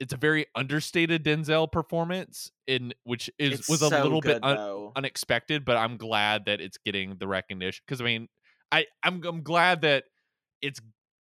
it's 0.00 0.12
a 0.12 0.16
very 0.16 0.46
understated 0.54 1.24
Denzel 1.24 1.70
performance 1.70 2.50
in 2.66 2.92
which 3.04 3.30
is 3.38 3.60
It's 3.60 3.68
was 3.68 3.82
a 3.82 3.88
so 3.88 4.02
little 4.02 4.20
good, 4.20 4.40
bit 4.42 4.44
un- 4.44 4.90
unexpected, 4.96 5.64
but 5.64 5.76
I'm 5.76 5.96
glad 5.96 6.46
that 6.46 6.60
it's 6.60 6.78
getting 6.78 7.16
the 7.18 7.28
recognition 7.28 7.82
because 7.86 8.00
I 8.00 8.04
mean 8.04 8.28
I 8.72 8.86
I'm 9.02 9.22
I'm 9.24 9.42
glad 9.42 9.82
that 9.82 10.04
it's 10.62 10.80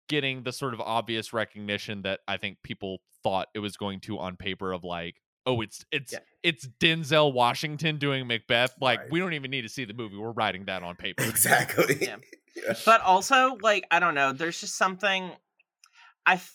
getting 0.09 0.43
the 0.45 0.53
sort 0.53 0.75
of 0.75 0.81
obvious 0.81 1.33
recognition 1.33 2.03
that 2.03 2.21
I 2.29 2.37
think 2.37 2.59
people 2.63 2.99
thought 3.23 3.49
it 3.55 3.59
was 3.61 3.77
going 3.77 4.01
to 4.01 4.19
on 4.19 4.37
paper 4.37 4.73
of 4.73 4.85
like 4.85 5.17
oh 5.47 5.61
it's 5.61 5.85
it's 5.93 6.13
Yeah. 6.13 6.19
it's 6.43 6.67
Denzel 6.81 7.33
Washington 7.35 7.99
doing 7.99 8.27
Macbeth 8.27 8.75
like 8.81 9.01
Right. 9.01 9.11
we 9.11 9.19
don't 9.19 9.33
even 9.35 9.51
need 9.51 9.63
to 9.63 9.69
see 9.69 9.85
the 9.85 9.95
movie 9.95 10.17
we're 10.17 10.33
writing 10.33 10.65
that 10.67 10.83
on 10.83 10.97
paper 10.97 11.25
Exactly. 11.25 11.99
Yeah. 12.01 12.17
Yeah. 12.57 12.75
but 12.87 13.01
also 13.01 13.57
like 13.63 13.85
i 13.91 13.99
don't 13.99 14.15
know 14.15 14.33
there's 14.33 14.61
just 14.61 14.77
something 14.77 15.29
i 16.25 16.35
f- 16.35 16.55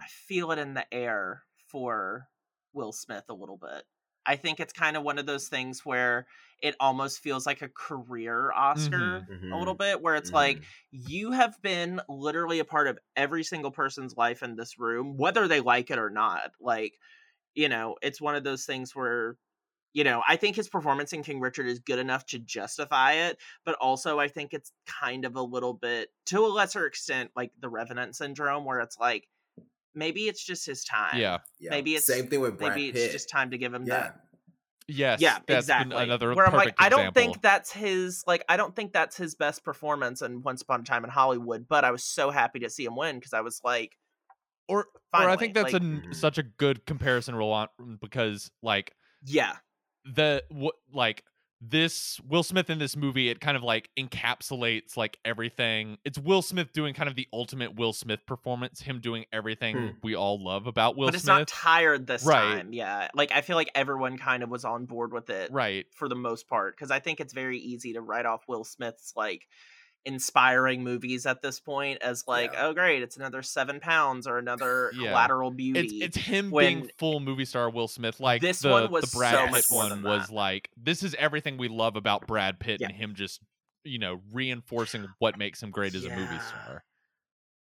i 0.00 0.06
feel 0.06 0.50
it 0.52 0.58
in 0.58 0.74
the 0.74 0.92
air 0.94 1.44
for 1.66 2.28
will 2.72 2.92
smith 2.92 3.24
a 3.28 3.34
little 3.34 3.56
bit 3.56 3.84
i 4.26 4.36
think 4.36 4.60
it's 4.60 4.72
kind 4.72 4.96
of 4.96 5.02
one 5.02 5.18
of 5.18 5.26
those 5.26 5.48
things 5.48 5.84
where 5.84 6.26
it 6.62 6.76
almost 6.80 7.20
feels 7.20 7.46
like 7.46 7.62
a 7.62 7.68
career 7.68 8.52
oscar 8.52 9.26
a 9.50 9.56
little 9.56 9.74
bit 9.74 10.00
where 10.00 10.14
it's 10.14 10.32
like 10.32 10.62
Mhm. 10.62 10.66
you 10.90 11.32
have 11.32 11.60
been 11.62 12.00
literally 12.08 12.58
a 12.60 12.64
part 12.64 12.86
of 12.86 12.98
every 13.16 13.42
single 13.42 13.70
person's 13.72 14.16
life 14.16 14.42
in 14.42 14.56
this 14.56 14.78
room 14.78 15.16
whether 15.16 15.48
they 15.48 15.60
like 15.60 15.90
it 15.90 15.98
or 15.98 16.10
not 16.10 16.52
like 16.60 16.98
you 17.54 17.68
know 17.68 17.96
it's 18.02 18.20
one 18.20 18.34
of 18.36 18.44
those 18.44 18.64
things 18.66 18.94
where 18.94 19.38
you 19.92 20.04
know 20.04 20.22
i 20.28 20.36
think 20.36 20.56
his 20.56 20.68
performance 20.68 21.12
in 21.12 21.22
king 21.22 21.40
richard 21.40 21.66
is 21.66 21.78
good 21.80 21.98
enough 21.98 22.24
to 22.26 22.38
justify 22.38 23.12
it 23.12 23.38
but 23.64 23.74
also 23.76 24.18
i 24.18 24.28
think 24.28 24.54
it's 24.54 24.72
kind 24.86 25.24
of 25.24 25.36
a 25.36 25.42
little 25.42 25.74
bit 25.74 26.10
to 26.26 26.44
a 26.44 26.48
lesser 26.48 26.86
extent 26.86 27.30
like 27.36 27.52
the 27.58 27.68
revenant 27.68 28.14
syndrome 28.16 28.64
where 28.64 28.80
it's 28.80 28.98
like 28.98 29.28
maybe 29.94 30.28
it's 30.28 30.44
just 30.44 30.66
his 30.66 30.84
time 30.84 31.18
yeah 31.18 31.38
Yeah. 31.58 31.70
maybe 31.70 31.90
it's- 31.92 32.06
same 32.06 32.26
thing 32.28 32.40
with 32.40 32.58
Brad 32.58 32.74
maybe 32.74 32.92
Pitt. 32.92 33.02
it's 33.02 33.12
just 33.12 33.28
time 33.28 33.50
to 33.50 33.58
give 33.58 33.72
him 33.74 33.84
yeah. 33.86 33.94
that 34.00 34.20
yes 34.88 35.20
yeah 35.20 35.34
that's 35.34 35.46
been 35.46 35.56
exactly 35.58 35.96
another 36.02 36.34
where 36.34 36.46
i'm 36.46 36.52
like 36.52 36.76
perfect 36.76 36.82
i 36.82 36.88
don't 36.88 37.14
think 37.14 37.40
that's 37.42 37.70
his 37.70 38.24
like 38.26 38.44
i 38.48 38.56
don't 38.56 38.74
think 38.74 38.92
that's 38.92 39.16
his 39.16 39.36
best 39.36 39.62
performance 39.62 40.20
in 40.20 40.42
once 40.42 40.62
upon 40.62 40.80
a 40.80 40.82
time 40.84 41.04
in 41.04 41.10
hollywood 41.10 41.66
but 41.68 41.84
i 41.84 41.90
was 41.92 42.02
so 42.02 42.30
happy 42.30 42.58
to 42.58 42.68
see 42.68 42.84
him 42.84 42.96
win 42.96 43.16
because 43.16 43.32
i 43.32 43.40
was 43.40 43.60
like 43.62 43.96
or 44.68 44.86
or 45.12 45.28
I 45.28 45.36
think 45.36 45.54
that's 45.54 45.72
like, 45.72 45.82
a 45.82 45.84
Mhm. 45.84 46.14
such 46.14 46.38
a 46.38 46.44
good 46.44 46.86
comparison 46.86 47.34
roll 47.34 47.52
on 47.52 47.68
because 48.00 48.50
like 48.62 48.94
yeah, 49.24 49.56
the 50.04 50.44
what 50.48 50.76
like 50.92 51.24
this 51.60 52.18
Will 52.26 52.42
Smith 52.42 52.70
in 52.70 52.78
this 52.78 52.96
movie 52.96 53.28
it 53.28 53.40
kind 53.40 53.56
of 53.56 53.62
like 53.62 53.90
encapsulates 53.96 54.96
like 54.96 55.18
everything. 55.24 55.98
It's 56.04 56.18
Will 56.18 56.42
Smith 56.42 56.72
doing 56.72 56.94
kind 56.94 57.08
of 57.08 57.16
the 57.16 57.28
ultimate 57.32 57.74
Will 57.76 57.92
Smith 57.92 58.24
performance, 58.26 58.80
him 58.80 59.00
doing 59.00 59.26
everything 59.32 59.76
Hmm. 59.76 59.86
we 60.02 60.14
all 60.14 60.42
love 60.42 60.66
about 60.66 60.96
Will 60.96 61.08
Smith. 61.08 61.12
but 61.12 61.14
it's 61.16 61.24
Smith. 61.24 61.38
not 61.38 61.48
tired 61.48 62.06
this 62.06 62.24
Right. 62.24 62.56
time. 62.56 62.72
Yeah, 62.72 63.08
like 63.14 63.32
I 63.32 63.42
feel 63.42 63.56
like 63.56 63.70
everyone 63.74 64.16
kind 64.16 64.42
of 64.42 64.48
was 64.50 64.64
on 64.64 64.86
board 64.86 65.12
with 65.12 65.28
it 65.30 65.50
right. 65.52 65.86
for 65.94 66.08
the 66.08 66.14
most 66.16 66.48
part 66.48 66.74
because 66.76 66.90
I 66.90 66.98
think 66.98 67.20
it's 67.20 67.32
very 67.34 67.58
easy 67.58 67.92
to 67.94 68.00
write 68.00 68.26
off 68.26 68.42
Will 68.48 68.64
Smith's 68.64 69.12
like 69.16 69.46
inspiring 70.04 70.82
movies 70.82 71.26
at 71.26 71.42
this 71.42 71.60
point 71.60 72.00
as 72.02 72.24
like, 72.26 72.52
Yeah. 72.52 72.66
oh 72.66 72.72
great, 72.74 73.02
it's 73.02 73.16
another 73.16 73.42
seven 73.42 73.80
pounds 73.80 74.26
or 74.26 74.38
another 74.38 74.90
Yeah. 74.94 75.08
collateral 75.08 75.50
beauty. 75.50 75.80
It's 76.02 76.16
it's 76.16 76.26
him 76.26 76.50
when- 76.50 76.80
being 76.80 76.90
full 76.98 77.20
movie 77.20 77.44
star 77.44 77.68
Will 77.70 77.88
Smith. 77.88 78.18
Like 78.20 78.40
This 78.42 78.60
the, 78.60 78.70
one 78.70 78.90
was 78.90 79.10
the 79.10 79.16
Brad 79.18 79.32
so 79.50 79.54
Pitt 79.54 79.66
one 79.70 80.02
was 80.02 80.28
that. 80.28 80.34
like 80.34 80.70
this 80.76 81.02
is 81.02 81.14
everything 81.18 81.56
we 81.58 81.68
love 81.68 81.96
about 81.96 82.26
Brad 82.26 82.58
Pitt 82.60 82.80
Yeah. 82.80 82.88
and 82.88 82.96
him 82.96 83.14
just 83.14 83.40
you 83.84 83.98
know 83.98 84.20
reinforcing 84.32 85.06
what 85.18 85.38
makes 85.38 85.62
him 85.62 85.70
great 85.70 85.94
as 85.94 86.04
a 86.04 86.10
movie 86.10 86.38
star. 86.38 86.84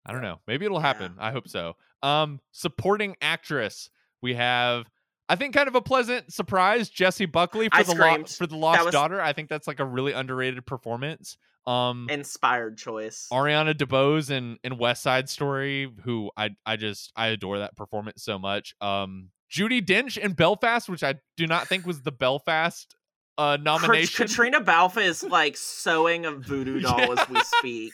I 0.06 0.12
don't 0.12 0.22
know. 0.22 0.40
Maybe 0.48 0.66
it'll 0.66 0.80
happen. 0.82 1.16
I 1.18 1.32
hope 1.32 1.48
so. 1.48 1.76
Um, 2.02 2.42
supporting 2.52 3.16
actress 3.22 3.90
we 4.22 4.34
have. 4.34 4.90
I 5.30 5.38
think 5.38 5.54
kind 5.54 5.70
of 5.70 5.76
a 5.76 5.82
pleasant 5.82 6.34
surprise, 6.34 6.90
Jessie 6.90 7.26
Buckley 7.26 7.70
for 7.70 7.76
I 7.78 7.84
the 7.84 7.96
lo- 7.96 8.24
for 8.26 8.46
the 8.46 8.58
Lost 8.58 8.84
was- 8.84 8.92
Daughter. 8.92 9.22
I 9.22 9.32
think 9.32 9.48
that's 9.48 9.68
like 9.68 9.80
a 9.80 9.86
really 9.86 10.12
underrated 10.12 10.66
performance. 10.66 11.38
Um, 11.66 12.08
inspired 12.10 12.78
choice. 12.78 13.28
Ariana 13.32 13.74
DeBose 13.74 14.30
in 14.30 14.58
in 14.64 14.78
West 14.78 15.02
Side 15.02 15.30
Story, 15.30 15.90
who 16.04 16.30
I 16.36 16.52
I 16.66 16.76
just 16.76 17.12
I 17.16 17.28
adore 17.28 17.60
that 17.60 17.78
performance 17.78 18.24
so 18.24 18.38
much. 18.38 18.76
Um, 18.82 19.30
Judi 19.52 19.82
Dench 19.86 20.18
in 20.18 20.34
Belfast, 20.34 20.90
which 20.90 21.04
I 21.04 21.16
do 21.38 21.48
not 21.48 21.68
think 21.68 21.86
was 21.86 22.02
the 22.02 22.12
Belfast 22.12 22.96
uh 23.38 23.58
nomination. 23.62 24.28
Caitríona 24.28 24.66
Balfe 24.66 24.98
is 24.98 25.24
like 25.30 25.56
sewing 25.56 26.26
a 26.26 26.32
voodoo 26.32 26.82
doll 26.82 27.18
as 27.18 27.30
we 27.30 27.40
speak. 27.60 27.94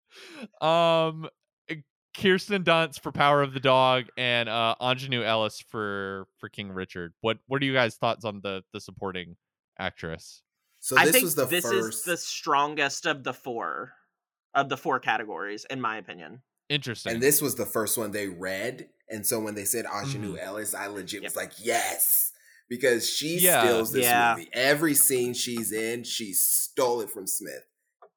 um, 0.60 1.28
eh, 1.70 1.76
Kirsten 2.14 2.62
Dunst 2.62 3.00
for 3.00 3.10
Power 3.10 3.42
of 3.42 3.54
the 3.54 3.60
Dog 3.60 4.06
and 4.18 4.50
uh 4.50 4.74
Aunjanue 4.82 5.24
Ellis 5.24 5.64
for 5.66 6.26
for 6.38 6.50
King 6.50 6.70
Richard. 6.70 7.14
What 7.22 7.38
what 7.46 7.62
are 7.62 7.64
you 7.64 7.72
guys' 7.72 7.96
thoughts 7.96 8.26
on 8.26 8.40
the 8.42 8.62
the 8.74 8.80
supporting 8.80 9.36
actress? 9.78 10.42
So 10.82 10.96
I 10.98 11.04
this 11.04 11.12
think 11.12 11.24
was 11.24 11.34
the 11.36 11.46
this 11.46 11.64
first. 11.64 11.98
is 12.00 12.02
the 12.04 12.16
strongest 12.16 13.06
of 13.06 13.22
the 13.22 13.32
four 13.32 13.92
of 14.52 14.68
the 14.68 14.76
four 14.76 14.98
categories, 14.98 15.64
in 15.70 15.80
my 15.80 15.96
opinion. 15.96 16.42
Interesting. 16.68 17.12
And 17.14 17.22
this 17.22 17.40
was 17.40 17.54
the 17.54 17.64
first 17.64 17.96
one 17.96 18.10
they 18.10 18.26
read. 18.28 18.88
And 19.08 19.24
so 19.26 19.38
when 19.38 19.54
they 19.54 19.64
said 19.64 19.84
Aunjanue 19.84 20.34
Mhm. 20.34 20.42
Ellis, 20.42 20.74
I 20.74 20.88
legit 20.88 21.22
was 21.22 21.36
like, 21.36 21.52
yes. 21.58 22.32
Because 22.68 23.08
she 23.08 23.38
Yeah. 23.38 23.62
steals 23.62 23.92
this 23.92 24.04
Yeah. 24.04 24.34
movie. 24.36 24.50
Every 24.52 24.94
scene 24.94 25.34
she's 25.34 25.70
in, 25.70 26.02
she 26.04 26.32
stole 26.32 27.00
it 27.00 27.10
from 27.10 27.26
Smith. 27.26 27.64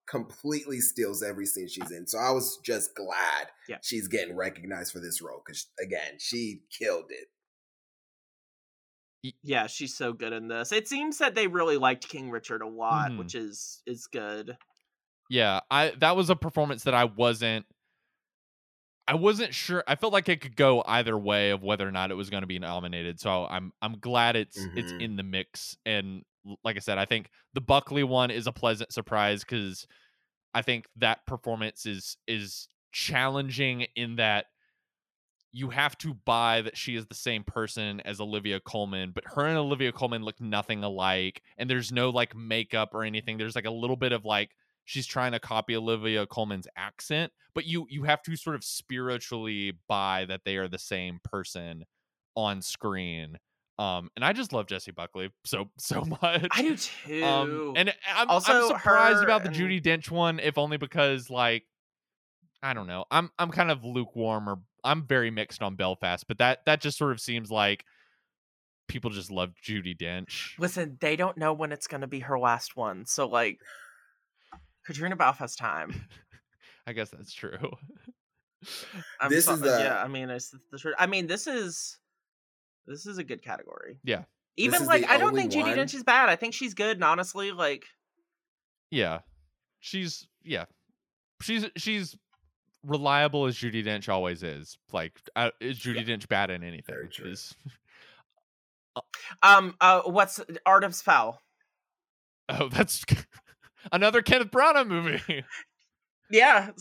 Completely 0.08 0.80
steals 0.82 1.22
every 1.22 1.46
scene 1.46 1.68
she's 1.68 1.92
in. 1.92 2.08
So 2.08 2.18
I 2.18 2.32
was 2.32 2.58
just 2.64 2.96
glad 2.96 3.52
Yeah. 3.68 3.78
she's 3.82 4.08
getting 4.08 4.36
recognized 4.36 4.92
for 4.92 5.00
this 5.00 5.22
role. 5.22 5.44
Because 5.46 5.68
again, 5.80 6.18
she 6.20 6.64
killed 6.72 7.12
it. 7.12 7.28
Yeah, 9.42 9.68
she's 9.68 9.96
so 9.96 10.14
good 10.14 10.34
in 10.34 10.48
this. 10.48 10.72
It 10.72 10.88
seems 10.88 11.18
that 11.20 11.36
they 11.36 11.48
really 11.48 11.78
liked 11.78 12.08
King 12.10 12.30
Richard 12.30 12.62
a 12.62 12.68
lot, 12.68 13.12
Mhm. 13.12 13.18
which 13.18 13.36
is 13.36 13.82
is 13.86 14.08
good. 14.08 14.58
Yeah, 15.30 15.62
I 15.72 15.90
that 16.00 16.16
was 16.16 16.30
a 16.30 16.36
performance 16.36 16.84
that 16.84 16.94
I 16.94 17.06
wasn't 17.06 17.66
I 19.08 19.14
wasn't 19.16 19.54
sure. 19.54 19.84
I 19.88 19.96
felt 19.96 20.14
like 20.14 20.28
it 20.30 20.42
could 20.42 20.56
go 20.56 20.84
either 20.88 21.16
way 21.18 21.52
of 21.52 21.62
whether 21.62 21.88
or 21.88 21.92
not 21.92 22.10
it 22.10 22.16
was 22.16 22.30
going 22.32 22.42
to 22.42 22.48
be 22.48 22.58
nominated. 22.58 23.20
So 23.20 23.46
I'm 23.46 23.72
I'm 23.82 24.00
glad 24.00 24.36
it's 24.36 24.68
it's 24.76 24.94
Mhm. 24.94 25.00
in 25.00 25.16
the 25.16 25.24
mix 25.24 25.78
and 25.86 26.24
like 26.64 26.76
I 26.76 26.80
said, 26.80 26.98
I 26.98 27.06
think 27.06 27.30
the 27.54 27.62
Buckley 27.62 28.04
one 28.04 28.32
is 28.32 28.48
a 28.48 28.52
pleasant 28.52 28.92
surprise 28.94 29.44
cuz 29.44 29.86
I 30.54 30.62
think 30.64 30.88
that 30.98 31.26
performance 31.28 31.86
is 31.86 32.18
is 32.28 32.70
challenging 32.94 33.84
in 33.96 34.18
that 34.18 34.48
you 35.58 35.70
have 35.70 35.98
to 36.00 36.14
buy 36.14 36.62
that 36.62 36.76
she 36.76 36.98
is 36.98 37.06
the 37.06 37.16
same 37.16 37.42
person 37.42 38.02
as 38.02 38.20
Olivia 38.20 38.60
Colman, 38.60 39.12
but 39.16 39.24
her 39.26 39.46
and 39.46 39.58
Olivia 39.58 39.94
Colman 39.94 40.22
look 40.22 40.42
nothing 40.42 40.84
alike, 40.84 41.42
and 41.58 41.70
there's 41.70 41.94
no 41.94 42.10
like 42.10 42.36
makeup 42.36 42.90
or 42.94 43.04
anything. 43.06 43.38
There's 43.38 43.56
like 43.56 43.66
a 43.66 43.72
little 43.72 43.96
bit 43.96 44.12
of 44.12 44.26
like 44.26 44.52
she's 44.84 45.08
trying 45.08 45.32
to 45.32 45.40
copy 45.40 45.74
Olivia 45.74 46.28
Colman's 46.28 46.68
accent, 46.76 47.32
but 47.54 47.66
you 47.66 47.88
you 47.90 48.04
have 48.04 48.22
to 48.24 48.36
sort 48.36 48.58
of 48.58 48.66
spiritually 48.66 49.74
buy 49.88 50.26
that 50.26 50.42
they 50.44 50.58
are 50.58 50.68
the 50.68 50.78
same 50.78 51.20
person 51.24 51.86
on 52.36 52.62
screen. 52.62 53.38
Um, 53.78 54.10
and 54.16 54.24
I 54.24 54.32
just 54.34 54.52
love 54.54 54.68
Jessie 54.68 54.92
Buckley 54.92 55.30
so 55.46 55.70
so 55.78 56.04
much. 56.04 56.48
I 56.52 56.62
do 56.62 56.76
too. 56.76 57.24
Um, 57.24 57.74
and 57.78 57.94
I'm, 58.14 58.30
Also, 58.30 58.54
I'm 58.54 58.68
surprised 58.68 59.24
about 59.24 59.44
the 59.44 59.50
and- 59.50 59.58
Judi 59.58 59.82
Dench 59.82 60.12
one, 60.12 60.40
if 60.40 60.58
only 60.58 60.76
because 60.78 61.30
like 61.30 61.64
I 62.64 62.74
don't 62.74 62.88
know. 62.88 63.06
I'm 63.12 63.30
I'm 63.38 63.52
kind 63.52 63.70
of 63.72 63.84
lukewarm 63.84 64.50
or 64.50 64.60
I'm 64.84 65.06
very 65.06 65.32
mixed 65.32 65.62
on 65.62 65.76
Belfast, 65.76 66.28
but 66.28 66.38
that 66.40 66.60
that 66.66 66.82
just 66.82 66.98
sort 66.98 67.12
of 67.12 67.20
seems 67.22 67.52
like 67.52 67.86
people 68.88 69.10
just 69.12 69.32
love 69.32 69.52
Judi 69.64 69.96
Dench. 69.98 70.58
Listen, 70.60 70.98
they 71.02 71.16
don't 71.16 71.38
know 71.38 71.54
when 71.54 71.72
it's 71.72 71.88
going 71.88 72.02
to 72.02 72.08
be 72.08 72.20
her 72.22 72.38
last 72.40 72.76
one, 72.76 73.06
so 73.06 73.28
like 73.28 73.60
Caitríona 74.88 75.18
Balfe 75.18 75.38
has 75.40 75.56
time. 75.56 76.08
I 76.88 76.94
guess 76.94 77.10
that's 77.10 77.34
true. 77.34 77.58
I'm 79.22 79.30
This 79.30 79.46
so- 79.46 79.54
is 79.54 79.62
uh, 79.62 79.66
the- 79.78 79.84
yeah. 79.84 80.04
I 80.04 80.08
mean, 80.08 80.30
it's 80.30 80.54
the 80.72 80.78
truth. 80.78 80.96
I 80.98 81.08
mean, 81.08 81.28
this 81.28 81.48
is 81.48 81.98
this 82.88 83.06
is 83.06 83.18
a 83.18 83.24
good 83.24 83.42
category. 83.44 84.00
Yeah. 84.04 84.24
Even 84.58 84.86
like 84.86 85.08
I 85.10 85.18
don't 85.18 85.36
think 85.36 85.52
Judy 85.52 85.70
one- 85.70 85.78
Dench 85.78 85.94
is 85.94 86.04
bad. 86.04 86.30
I 86.30 86.36
think 86.36 86.54
she's 86.54 86.74
good. 86.74 86.98
And 86.98 87.04
honestly, 87.04 87.52
like 87.52 87.86
yeah. 88.92 89.20
She's 89.80 90.28
yeah. 90.44 90.66
She's 91.42 91.66
she's 91.76 92.16
reliable 92.86 93.46
as 93.46 93.56
Judi 93.56 93.86
Dench 93.86 94.10
always 94.10 94.44
is. 94.44 94.78
Like 94.92 95.14
uh, 95.36 95.52
is 95.60 95.80
Judi 95.80 96.08
Dench 96.08 96.28
bad 96.28 96.50
in 96.50 96.64
anything? 96.64 96.96
Very 96.96 97.10
true. 97.10 97.32
Is 97.32 97.56
um 99.44 99.76
uh 99.82 100.02
what's 100.02 100.40
Artemis 100.66 101.02
Fowl? 101.02 101.42
Oh, 102.50 102.70
that's 102.70 103.04
another 103.92 104.22
Kenneth 104.22 104.52
Branagh 104.52 104.88
movie. 104.88 105.44
Yeah, 106.32 106.72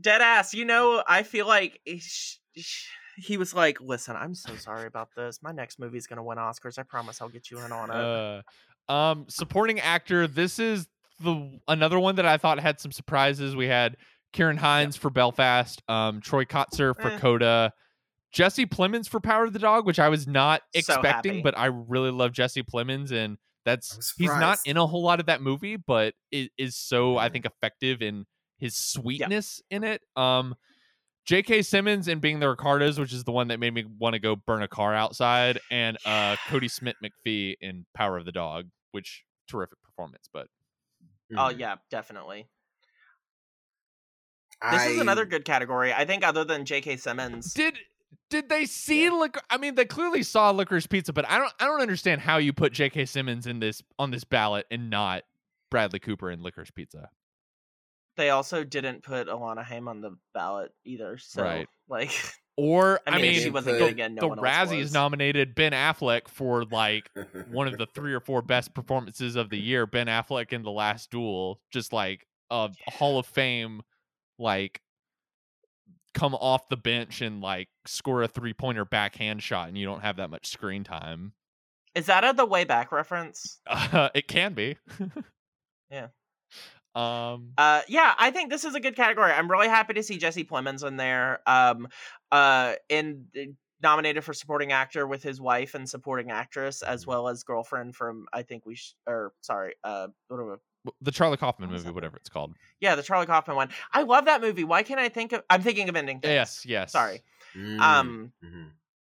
dead 0.00 0.20
ass. 0.20 0.52
You 0.52 0.64
know, 0.64 1.00
I 1.06 1.22
feel 1.22 1.46
like 1.46 1.78
sh- 1.86 2.38
sh- 2.56 2.88
he 3.16 3.36
was 3.36 3.54
like, 3.54 3.80
"Listen, 3.80 4.16
I'm 4.16 4.34
so 4.34 4.56
sorry 4.56 4.88
about 4.88 5.10
this. 5.16 5.38
My 5.42 5.52
next 5.52 5.78
movie 5.78 5.96
is 5.96 6.08
gonna 6.08 6.24
win 6.24 6.38
Oscars. 6.38 6.76
I 6.76 6.82
promise 6.82 7.22
I'll 7.22 7.28
get 7.28 7.52
you 7.52 7.60
in 7.60 7.70
on 7.70 7.90
it." 7.92 7.94
Uh, 8.88 8.92
um, 8.92 9.26
supporting 9.28 9.78
actor. 9.78 10.26
This 10.26 10.58
is 10.58 10.88
the 11.20 11.60
another 11.68 12.00
one 12.00 12.16
that 12.16 12.26
I 12.26 12.36
thought 12.36 12.58
had 12.58 12.80
some 12.80 12.90
surprises. 12.90 13.54
We 13.54 13.68
had 13.68 13.96
Ciarán 14.34 14.58
Hinds 14.58 14.96
for 14.96 15.10
Belfast, 15.10 15.80
um, 15.88 16.20
Troy 16.20 16.44
Kotsur 16.44 16.94
for 16.94 17.12
Eh. 17.12 17.18
Coda, 17.18 17.72
Jesse 18.32 18.66
Plemons 18.66 19.08
for 19.08 19.20
Power 19.20 19.44
of 19.44 19.52
the 19.52 19.58
Dog, 19.58 19.86
which 19.86 19.98
I 20.00 20.08
was 20.08 20.26
not 20.26 20.62
So 20.72 20.78
expecting, 20.78 21.32
happy. 21.34 21.42
but 21.42 21.56
I 21.56 21.66
really 21.66 22.10
love 22.10 22.32
Jesse 22.32 22.62
Plemons, 22.64 23.12
and 23.12 23.38
that's 23.64 24.12
he's 24.18 24.30
not 24.36 24.58
in 24.66 24.76
a 24.76 24.86
whole 24.86 25.02
lot 25.02 25.20
of 25.20 25.26
that 25.26 25.40
movie, 25.40 25.76
but 25.76 26.14
it 26.32 26.50
is 26.58 26.76
so 26.76 27.16
I 27.16 27.28
Mhm. 27.28 27.32
think 27.32 27.46
effective 27.46 28.02
in 28.02 28.26
his 28.58 28.74
sweetness 28.76 29.62
in 29.70 29.84
it. 29.84 30.02
Um. 30.16 30.54
J.K. 31.26 31.62
Simmons 31.62 32.06
and 32.06 32.20
being 32.20 32.38
the 32.38 32.50
Ricardos, 32.50 32.98
which 32.98 33.14
is 33.14 33.24
the 33.24 33.32
one 33.32 33.48
that 33.48 33.58
made 33.58 33.72
me 33.72 33.86
want 33.98 34.12
to 34.12 34.18
go 34.18 34.36
burn 34.36 34.62
a 34.62 34.68
car 34.68 34.94
outside, 34.94 35.58
and 35.70 35.96
uh, 36.04 36.36
Kodi 36.48 36.70
Smit-McPhee 36.70 37.54
in 37.62 37.86
Power 37.94 38.18
of 38.18 38.26
the 38.26 38.32
Dog, 38.32 38.68
which 38.92 39.24
terrific 39.48 39.80
performance. 39.82 40.28
But 40.30 40.48
oh 41.32 41.48
Mhm. 41.48 41.58
yeah, 41.58 41.76
definitely. 41.90 42.46
This 44.70 44.86
is 44.86 45.00
another 45.00 45.24
good 45.24 45.44
category. 45.44 45.92
I 45.92 46.04
think 46.04 46.24
other 46.26 46.44
than 46.44 46.64
J.K. 46.64 46.96
Simmons. 46.96 47.52
did 47.54 47.78
did 48.30 48.48
they 48.48 48.64
see 48.64 49.10
liquor? 49.10 49.40
I 49.50 49.58
mean, 49.58 49.74
they 49.74 49.84
clearly 49.84 50.22
saw 50.22 50.50
Licorice 50.50 50.88
Pizza, 50.88 51.12
but 51.12 51.28
I 51.28 51.38
don't 51.38 51.52
I 51.60 51.66
don't 51.66 51.80
understand 51.82 52.20
how 52.20 52.38
you 52.38 52.52
put 52.52 52.72
J.K. 52.72 53.04
Simmons 53.06 53.46
in 53.46 53.60
this 53.60 53.82
on 53.98 54.10
this 54.10 54.24
ballot 54.24 54.66
and 54.70 54.88
not 54.90 55.24
Bradley 55.70 55.98
Cooper 55.98 56.30
in 56.30 56.42
Licorice 56.42 56.70
Pizza. 56.74 57.10
They 58.16 58.30
also 58.30 58.62
didn't 58.64 59.02
put 59.02 59.26
Alana 59.26 59.64
Haim 59.64 59.88
on 59.88 60.00
the 60.00 60.16
ballot 60.34 60.72
either. 60.84 61.18
So 61.18 61.42
Right. 61.42 61.68
like 61.88 62.12
Or 62.56 63.00
I 63.06 63.10
I 63.10 63.14
mean, 63.16 63.32
mean, 63.32 63.40
she 63.42 63.50
wasn't 63.50 63.78
the- 63.80 63.92
gonna 63.92 64.08
no 64.10 64.20
the 64.20 64.28
one 64.28 64.38
Razzies 64.38 64.78
was. 64.78 64.92
nominated 64.92 65.54
Ben 65.56 65.72
Affleck 65.72 66.28
for 66.28 66.64
like 66.64 67.10
one 67.50 67.66
of 67.66 67.76
the 67.76 67.86
three 67.86 68.14
or 68.14 68.20
four 68.20 68.40
best 68.40 68.72
performances 68.72 69.34
of 69.36 69.50
the 69.50 69.58
year. 69.58 69.86
Ben 69.86 70.06
Affleck 70.06 70.52
in 70.52 70.62
The 70.62 70.70
Last 70.70 71.10
Duel, 71.10 71.60
just 71.72 71.92
like 71.92 72.26
a 72.50 72.70
Hall 72.88 73.18
of 73.18 73.26
Fame, 73.26 73.82
like 74.38 74.80
come 76.14 76.34
off 76.34 76.68
the 76.68 76.76
bench 76.76 77.20
and 77.20 77.40
like 77.40 77.68
score 77.86 78.22
a 78.22 78.28
three 78.28 78.54
pointer 78.54 78.84
backhand 78.84 79.42
shot, 79.42 79.68
and 79.68 79.76
you 79.78 79.84
don't 79.84 80.00
have 80.00 80.16
that 80.16 80.30
much 80.30 80.46
screen 80.48 80.84
time. 80.84 81.32
Is 81.94 82.06
that 82.06 82.24
a 82.24 82.32
the 82.32 82.46
way 82.46 82.64
back 82.64 82.90
reference? 82.92 83.60
Uh, 83.66 84.08
it 84.14 84.28
can 84.28 84.54
be. 84.54 84.76
Yeah. 85.90 86.08
Um, 86.94 87.52
Uh, 87.58 87.82
yeah, 87.88 88.14
I 88.18 88.30
think 88.30 88.50
this 88.50 88.64
is 88.64 88.74
a 88.74 88.80
good 88.80 88.96
category. 88.96 89.30
I'm 89.32 89.50
really 89.50 89.68
happy 89.68 89.94
to 89.94 90.02
see 90.02 90.16
Jesse 90.18 90.44
Plemons 90.44 90.84
in 90.86 90.96
there. 90.96 91.40
Um, 91.48 91.88
uh, 92.32 92.74
in 92.88 93.26
nominated 93.82 94.24
for 94.24 94.32
supporting 94.32 94.72
actor 94.72 95.06
with 95.06 95.22
his 95.22 95.40
wife 95.40 95.74
and 95.74 95.88
supporting 95.88 96.30
actress, 96.30 96.82
as 96.82 97.04
Mhm. 97.04 97.08
well 97.08 97.28
as 97.28 97.44
girlfriend 97.44 97.94
from 97.94 98.26
I 98.32 98.42
think 98.42 98.64
we 98.66 98.74
sh- 98.76 98.94
or 99.06 99.34
sorry, 99.42 99.74
uh, 99.84 100.08
what 100.28 100.36
am 100.38 100.42
I- 100.42 100.44
w- 100.46 100.60
the 101.00 101.10
Charlie 101.10 101.36
Kaufman 101.36 101.70
movie, 101.70 101.90
whatever 101.90 102.16
it's 102.16 102.28
called. 102.28 102.54
yeah, 102.80 102.94
the 102.94 103.02
Charlie 103.02 103.26
Kaufman 103.26 103.56
one. 103.56 103.70
I 103.92 104.02
love 104.02 104.26
that 104.26 104.40
movie. 104.40 104.64
Why 104.64 104.82
can't 104.82 105.00
I 105.00 105.08
think 105.08 105.32
of? 105.32 105.42
I'm 105.48 105.62
thinking 105.62 105.88
of 105.88 105.96
ending 105.96 106.20
things. 106.20 106.32
Yes, 106.32 106.64
yes. 106.66 106.92
Sorry. 106.92 107.22
Mm, 107.56 107.80
Um, 107.80 108.32
mhm. 108.44 108.70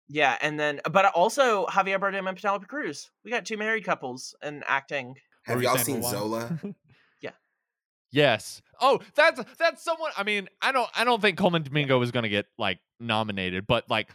yeah, 0.09 0.38
and 0.40 0.59
then 0.59 0.81
but 0.90 1.04
also 1.07 1.66
Javier 1.66 1.98
Bardem 1.98 2.28
and 2.28 2.37
Penelope 2.38 2.66
Cruz. 2.66 3.11
We 3.24 3.31
got 3.31 3.44
two 3.44 3.57
married 3.57 3.85
couples 3.85 4.35
in 4.42 4.62
acting. 4.66 5.16
Have 5.44 5.61
you 5.62 5.68
y'all 5.68 5.76
seen 5.78 6.00
Luan? 6.00 6.11
Zola? 6.12 6.59
Yeah. 7.20 7.31
Yes. 8.11 8.62
Oh, 8.81 9.00
that's 9.14 9.40
that's 9.59 9.83
someone. 9.83 10.12
I 10.16 10.22
mean, 10.22 10.48
I 10.62 10.72
don't 10.72 10.88
I 10.94 11.04
don't 11.04 11.20
think 11.20 11.37
Colman 11.37 11.62
Domingo 11.64 12.00
is 12.02 12.11
going 12.12 12.22
to 12.22 12.28
get 12.28 12.46
like 12.57 12.78
nominated, 13.00 13.66
but 13.66 13.90
like, 13.90 14.09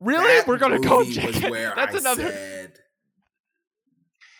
really, 0.00 0.26
That 0.38 0.46
we're 0.46 0.58
going 0.58 0.80
to 0.80 0.86
go. 0.88 0.98
movie 0.98 1.24
was 1.26 1.36
J- 1.38 1.50
where 1.50 1.72
that's 1.76 1.94
I 1.94 1.98
another. 1.98 2.30
said, 2.30 2.78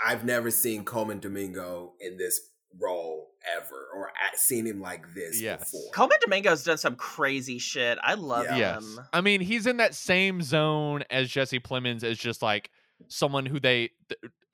I've 0.04 0.24
never 0.24 0.50
seen 0.50 0.84
Colman 0.84 1.20
Domingo 1.20 1.92
in 2.00 2.16
this 2.16 2.40
role 2.80 3.28
ever, 3.56 3.86
or 3.94 4.08
at, 4.08 4.38
seen 4.38 4.66
him 4.66 4.80
like 4.80 5.04
this 5.14 5.40
Yes. 5.40 5.70
before. 5.70 5.90
Colman 5.92 6.16
Domingo's 6.22 6.64
done 6.64 6.78
some 6.78 6.96
crazy 6.96 7.58
shit. 7.58 7.98
I 8.02 8.14
love 8.14 8.46
Yeah. 8.46 8.56
Yes. 8.56 8.82
him. 8.84 9.00
I 9.12 9.20
mean, 9.20 9.40
he's 9.42 9.66
in 9.66 9.76
that 9.76 9.94
same 9.94 10.40
zone 10.42 11.04
as 11.10 11.28
Jesse 11.30 11.60
Plemons 11.60 12.02
as 12.02 12.18
just 12.18 12.40
like 12.42 12.70
someone 13.08 13.44
who 13.46 13.58
they 13.60 13.90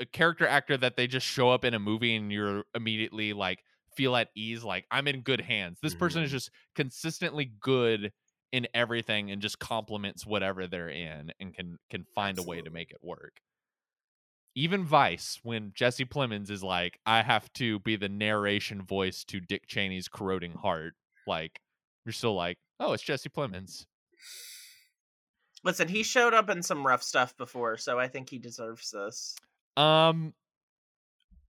a 0.00 0.06
character 0.06 0.46
actor 0.46 0.76
that 0.76 0.96
they 0.96 1.06
just 1.06 1.26
show 1.26 1.50
up 1.50 1.64
in 1.64 1.74
a 1.74 1.78
movie 1.78 2.14
and 2.16 2.32
you're 2.32 2.64
immediately 2.74 3.32
like 3.32 3.62
feel 3.96 4.14
at 4.16 4.28
ease 4.34 4.62
like 4.64 4.86
I'm 4.90 5.06
in 5.08 5.20
good 5.22 5.40
hands. 5.40 5.78
This 5.82 5.94
person 5.94 6.22
is 6.22 6.30
Mhm. 6.30 6.32
just 6.32 6.50
consistently 6.74 7.44
good 7.60 8.12
in 8.52 8.66
everything 8.72 9.30
and 9.30 9.42
just 9.42 9.58
complements 9.58 10.24
whatever 10.24 10.66
they're 10.66 10.88
in 10.88 11.32
and 11.40 11.54
can 11.54 11.78
can 11.90 12.04
find 12.14 12.38
a 12.38 12.42
way 12.42 12.62
to 12.62 12.70
make 12.70 12.90
it 12.90 12.98
work. 13.02 13.40
Even 14.58 14.84
Vice, 14.84 15.38
when 15.44 15.70
Jesse 15.72 16.04
Plemons 16.04 16.50
is 16.50 16.64
like, 16.64 16.98
I 17.06 17.22
have 17.22 17.52
to 17.52 17.78
be 17.78 17.94
the 17.94 18.08
narration 18.08 18.82
voice 18.82 19.22
to 19.26 19.38
Dick 19.38 19.68
Cheney's 19.68 20.08
corroding 20.08 20.50
heart, 20.50 20.94
like 21.28 21.60
you're 22.04 22.12
still 22.12 22.34
like, 22.34 22.58
oh, 22.80 22.92
it's 22.92 23.04
Jesse 23.04 23.28
Plemons. 23.28 23.86
Listen, 25.62 25.86
he 25.86 26.02
showed 26.02 26.34
up 26.34 26.50
in 26.50 26.64
some 26.64 26.84
rough 26.84 27.04
stuff 27.04 27.36
before, 27.36 27.76
so 27.76 28.00
I 28.00 28.08
think 28.08 28.30
he 28.30 28.38
deserves 28.38 28.90
this. 28.90 29.36
Um, 29.76 30.34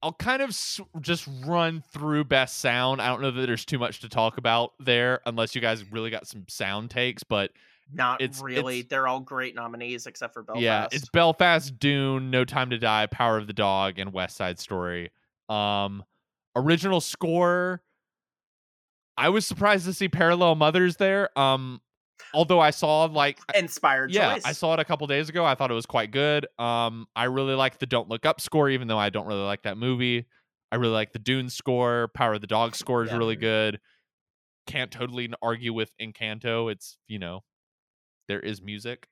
I'll 0.04 0.14
kind 0.14 0.44
of 0.44 0.56
just 1.02 1.28
run 1.48 1.82
through 1.92 2.26
best 2.26 2.60
sound. 2.60 3.02
I 3.02 3.08
don't 3.08 3.24
know 3.24 3.32
that 3.32 3.48
there's 3.48 3.66
too 3.66 3.80
much 3.80 4.02
to 4.02 4.10
talk 4.10 4.38
about 4.38 4.74
there, 4.80 5.22
unless 5.26 5.56
you 5.56 5.62
guys 5.62 5.84
really 5.92 6.12
got 6.12 6.28
some 6.28 6.46
sound 6.48 6.92
takes. 6.92 7.24
But 7.24 7.50
Not 7.92 8.22
It's- 8.22 8.42
really. 8.42 8.80
it's- 8.80 8.90
They're 8.90 9.08
all 9.08 9.20
great 9.20 9.56
nominees 9.56 10.06
except 10.08 10.34
for 10.34 10.44
Belfast. 10.44 10.62
yeah, 10.64 10.88
it's 10.92 11.10
Belfast, 11.10 11.78
Dune, 11.80 12.30
No 12.30 12.46
Time 12.46 12.70
to 12.70 12.78
Die, 12.78 13.08
Power 13.08 13.38
of 13.38 13.48
the 13.48 13.54
Dog, 13.54 13.98
and 14.00 14.14
West 14.14 14.38
Side 14.38 14.60
Story. 14.60 15.12
Um, 15.50 16.04
original 16.56 17.02
score. 17.02 17.82
I 19.18 19.30
was 19.30 19.46
surprised 19.46 19.86
to 19.86 19.94
see 19.94 20.08
Parallel 20.08 20.56
Mothers 20.56 20.96
there. 20.98 21.38
Um, 21.38 21.82
although 22.34 22.60
I 22.60 22.70
saw 22.70 23.06
like 23.06 23.40
inspired 23.56 24.12
yeah, 24.14 24.36
choice. 24.36 24.46
I 24.46 24.52
saw 24.54 24.74
it 24.76 24.80
a 24.80 24.86
couple 24.86 25.08
days 25.08 25.28
ago. 25.30 25.44
I 25.44 25.56
thought 25.56 25.72
it 25.72 25.76
was 25.76 25.86
quite 25.86 26.12
good. 26.12 26.48
Um, 26.58 27.08
I 27.16 27.26
really 27.26 27.56
like 27.56 27.80
the 27.80 27.86
Don't 27.86 28.08
Look 28.08 28.26
Up 28.26 28.40
score, 28.40 28.70
even 28.70 28.88
though 28.88 28.98
I 29.00 29.10
don't 29.10 29.26
really 29.28 29.42
like 29.44 29.64
that 29.64 29.78
movie. 29.78 30.26
I 30.72 30.76
really 30.76 30.94
like 30.94 31.12
the 31.12 31.20
Dune 31.20 31.50
score. 31.50 32.10
Power 32.14 32.34
of 32.36 32.42
the 32.42 32.48
Dog 32.48 32.76
score 32.76 33.04
is 33.04 33.10
Yeah. 33.10 33.18
really 33.18 33.36
good. 33.36 33.80
Can't 34.68 34.92
totally 34.92 35.34
argue 35.42 35.74
with 35.74 35.92
Encanto. 36.00 36.72
It's 36.72 36.98
you 37.08 37.18
know, 37.20 37.44
there 38.30 38.40
is 38.40 38.62
music. 38.62 39.10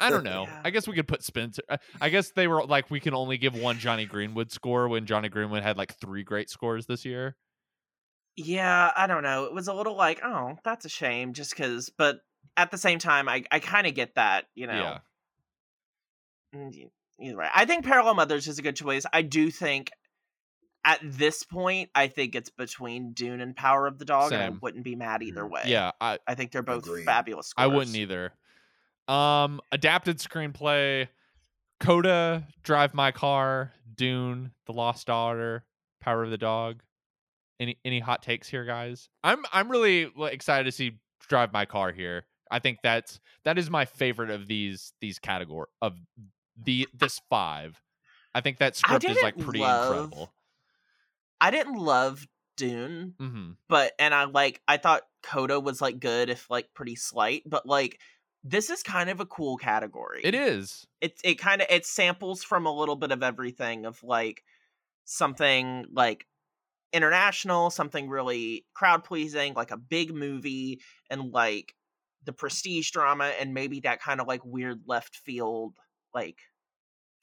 I 0.00 0.10
don't 0.10 0.24
know. 0.24 0.44
Yeah. 0.46 0.60
I 0.64 0.70
guess 0.70 0.86
we 0.88 0.94
could 0.94 1.06
put 1.08 1.22
Spencer. 1.22 1.62
I- 1.70 1.78
I 2.00 2.08
guess 2.08 2.30
they 2.32 2.48
were 2.48 2.64
like 2.66 2.90
we 2.90 2.98
can 3.00 3.14
only 3.14 3.38
give 3.38 3.54
one 3.54 3.78
Jonny 3.78 4.04
Greenwood 4.04 4.50
score 4.50 4.88
when 4.88 5.06
Jonny 5.06 5.28
Greenwood 5.28 5.62
had 5.62 5.76
like 5.78 5.94
three 6.00 6.22
great 6.24 6.50
scores 6.50 6.86
this 6.86 7.04
year. 7.04 7.36
Yeah, 8.36 8.90
I 8.94 9.06
don't 9.06 9.22
know. 9.22 9.44
It 9.44 9.54
was 9.54 9.68
a 9.68 9.72
little 9.72 9.96
like, 9.96 10.20
oh, 10.22 10.56
that's 10.64 10.84
a 10.84 10.90
shame, 10.90 11.32
just 11.32 11.50
because. 11.56 11.88
But 11.96 12.16
at 12.56 12.70
the 12.70 12.76
same 12.78 12.98
time, 12.98 13.28
I 13.28 13.44
I 13.50 13.60
kind 13.60 13.86
of 13.86 13.94
get 13.94 14.16
that, 14.16 14.44
you 14.54 14.66
know. 14.66 14.74
Yeah. 14.74 14.98
Mm, 16.54 16.90
Either 17.18 17.36
way, 17.38 17.48
I 17.54 17.64
think 17.64 17.84
Parallel 17.86 18.14
Mothers 18.14 18.46
is 18.48 18.58
a 18.58 18.62
good 18.62 18.76
choice. 18.76 19.06
I 19.12 19.22
do 19.22 19.50
think 19.50 19.90
at 20.86 21.00
this 21.02 21.42
point, 21.42 21.90
I 21.94 22.06
think 22.06 22.34
it's 22.34 22.48
between 22.48 23.12
Dune 23.12 23.40
and 23.42 23.54
Power 23.54 23.86
of 23.86 23.98
the 23.98 24.04
Dog, 24.06 24.32
and 24.32 24.40
I 24.42 24.48
wouldn't 24.48 24.84
be 24.84 24.94
mad 24.94 25.22
either 25.22 25.42
Mm. 25.42 25.50
way. 25.50 25.62
Yeah, 25.66 25.90
I, 26.00 26.18
I 26.26 26.34
think 26.36 26.52
they're 26.52 26.62
both 26.62 26.84
Agreed. 26.86 27.04
fabulous. 27.04 27.52
I 27.56 27.66
wouldn't 27.66 27.96
either. 27.96 28.32
Um, 29.08 29.60
adapted 29.72 30.18
screenplay: 30.18 31.08
Coda, 31.80 32.46
Drive 32.62 32.94
My 32.94 33.10
Car, 33.12 33.72
Dune, 33.94 34.52
The 34.66 34.72
Lost 34.72 35.06
Daughter, 35.06 35.64
Power 36.00 36.24
of 36.24 36.30
the 36.30 36.38
Dog. 36.38 36.82
Any 37.58 37.78
any 37.84 38.00
hot 38.00 38.22
takes 38.22 38.48
here, 38.48 38.64
guys? 38.64 39.08
I'm 39.24 39.44
I'm 39.52 39.68
really 39.70 40.10
excited 40.30 40.64
to 40.64 40.72
see 40.72 40.98
Drive 41.28 41.52
My 41.52 41.64
Car 41.64 41.92
here. 41.92 42.26
I 42.50 42.58
think 42.60 42.78
that's 42.82 43.18
that 43.44 43.58
is 43.58 43.70
my 43.70 43.84
favorite 43.86 44.30
of 44.30 44.46
these 44.46 44.92
these 45.00 45.18
category 45.18 45.66
of 45.82 45.94
the 46.62 46.86
this 46.94 47.20
five. 47.28 47.80
I 48.34 48.40
think 48.42 48.58
that 48.58 48.76
script 48.76 49.04
is 49.04 49.20
like 49.22 49.38
pretty 49.38 49.60
love- 49.60 49.90
incredible. 50.04 50.32
I 51.40 51.50
didn't 51.50 51.78
love 51.78 52.26
Dune, 52.56 53.14
hmm 53.18 53.50
but 53.68 53.92
and 53.98 54.14
I 54.14 54.24
like 54.24 54.60
I 54.66 54.76
thought 54.78 55.02
Coda 55.22 55.60
was 55.60 55.80
like 55.80 56.00
good 56.00 56.30
if 56.30 56.48
like 56.50 56.68
pretty 56.74 56.96
slight, 56.96 57.42
but 57.46 57.66
like 57.66 58.00
this 58.44 58.70
is 58.70 58.82
kind 58.82 59.10
of 59.10 59.20
a 59.20 59.26
cool 59.26 59.56
category. 59.56 60.20
It 60.24 60.34
is. 60.34 60.86
It 61.00 61.20
it 61.24 61.34
kind 61.34 61.60
of 61.60 61.66
it 61.70 61.84
samples 61.84 62.42
from 62.42 62.66
a 62.66 62.72
little 62.74 62.96
bit 62.96 63.12
of 63.12 63.22
everything 63.22 63.86
of 63.86 64.02
like 64.02 64.42
something 65.04 65.86
like 65.92 66.26
international, 66.92 67.70
something 67.70 68.08
really 68.08 68.64
crowd 68.74 69.04
pleasing, 69.04 69.54
like 69.54 69.70
a 69.70 69.76
big 69.76 70.14
movie, 70.14 70.80
and 71.10 71.32
like 71.32 71.74
the 72.24 72.32
prestige 72.32 72.90
drama, 72.90 73.32
and 73.40 73.52
maybe 73.52 73.80
that 73.80 74.00
kind 74.00 74.20
of 74.20 74.26
like 74.26 74.44
weird 74.44 74.82
left 74.86 75.16
field, 75.16 75.76
like 76.14 76.38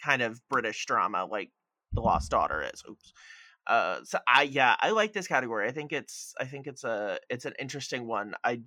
kind 0.03 0.21
of 0.21 0.41
British 0.49 0.85
drama, 0.85 1.25
like 1.25 1.51
The 1.93 2.01
Lost 2.01 2.31
Daughter 2.31 2.61
is. 2.73 2.83
Oops. 2.89 3.13
Uh, 3.67 4.03
so 4.03 4.19
I 4.27 4.43
yeah 4.43 4.75
I 4.79 4.91
like 4.91 5.13
this 5.13 5.27
category. 5.27 5.67
I 5.67 5.71
think 5.71 5.91
it's 5.93 6.33
I 6.39 6.45
think 6.45 6.67
it's 6.67 6.83
a 6.83 7.19
it's 7.29 7.45
an 7.45 7.53
interesting 7.59 8.07
one. 8.07 8.35
I 8.43 8.61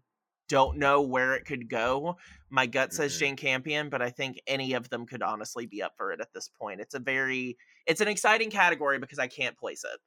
don't 0.49 0.79
know 0.79 1.03
where 1.03 1.35
it 1.35 1.45
could 1.45 1.69
go. 1.69 2.17
My 2.51 2.67
gut 2.67 2.93
says 2.95 3.17
Mhm. 3.17 3.19
Jane 3.19 3.37
Campion, 3.37 3.91
but 3.91 4.01
I 4.01 4.11
think 4.11 4.41
any 4.47 4.75
of 4.75 4.89
them 4.91 5.05
could 5.07 5.23
honestly 5.23 5.67
be 5.67 5.83
up 5.83 5.95
for 5.97 6.13
it 6.13 6.21
at 6.21 6.33
this 6.33 6.49
point. 6.49 6.81
It's 6.81 6.95
a 6.95 7.01
very 7.01 7.59
it's 7.87 8.01
an 8.01 8.09
exciting 8.09 8.51
category 8.51 8.99
because 8.99 9.19
I 9.19 9.27
can't 9.29 9.59
place 9.59 9.85
it. 9.85 10.01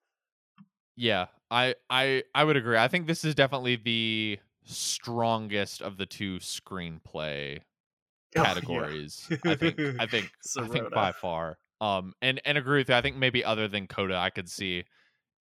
Yeah, 0.96 1.28
I 1.50 1.76
I 1.90 2.24
I 2.36 2.44
would 2.44 2.58
agree. 2.58 2.78
I 2.78 2.88
think 2.88 3.08
this 3.08 3.24
is 3.24 3.36
definitely 3.36 3.76
the 3.78 4.40
strongest 4.64 5.82
of 5.82 5.98
the 5.98 6.06
two 6.06 6.38
screenplay 6.40 7.62
Oh, 8.38 8.48
yeah. 8.62 8.88
categories. 8.88 9.32
I 9.48 9.56
think 9.56 9.82
I 10.00 10.06
think 10.08 10.34
I 10.58 10.68
think 10.68 10.94
by 10.94 11.12
far. 11.14 11.60
Um 11.82 12.14
and 12.22 12.42
and 12.46 12.58
agree 12.58 12.80
with 12.80 12.90
you. 12.90 12.96
I 12.96 13.02
think 13.02 13.16
maybe 13.16 13.44
other 13.44 13.68
than 13.68 13.88
Coda 13.88 14.16
I 14.18 14.30
could 14.30 14.50
see 14.50 14.86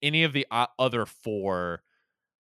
any 0.03 0.25
of 0.25 0.33
the 0.33 0.47
other 0.79 1.07
four 1.07 1.83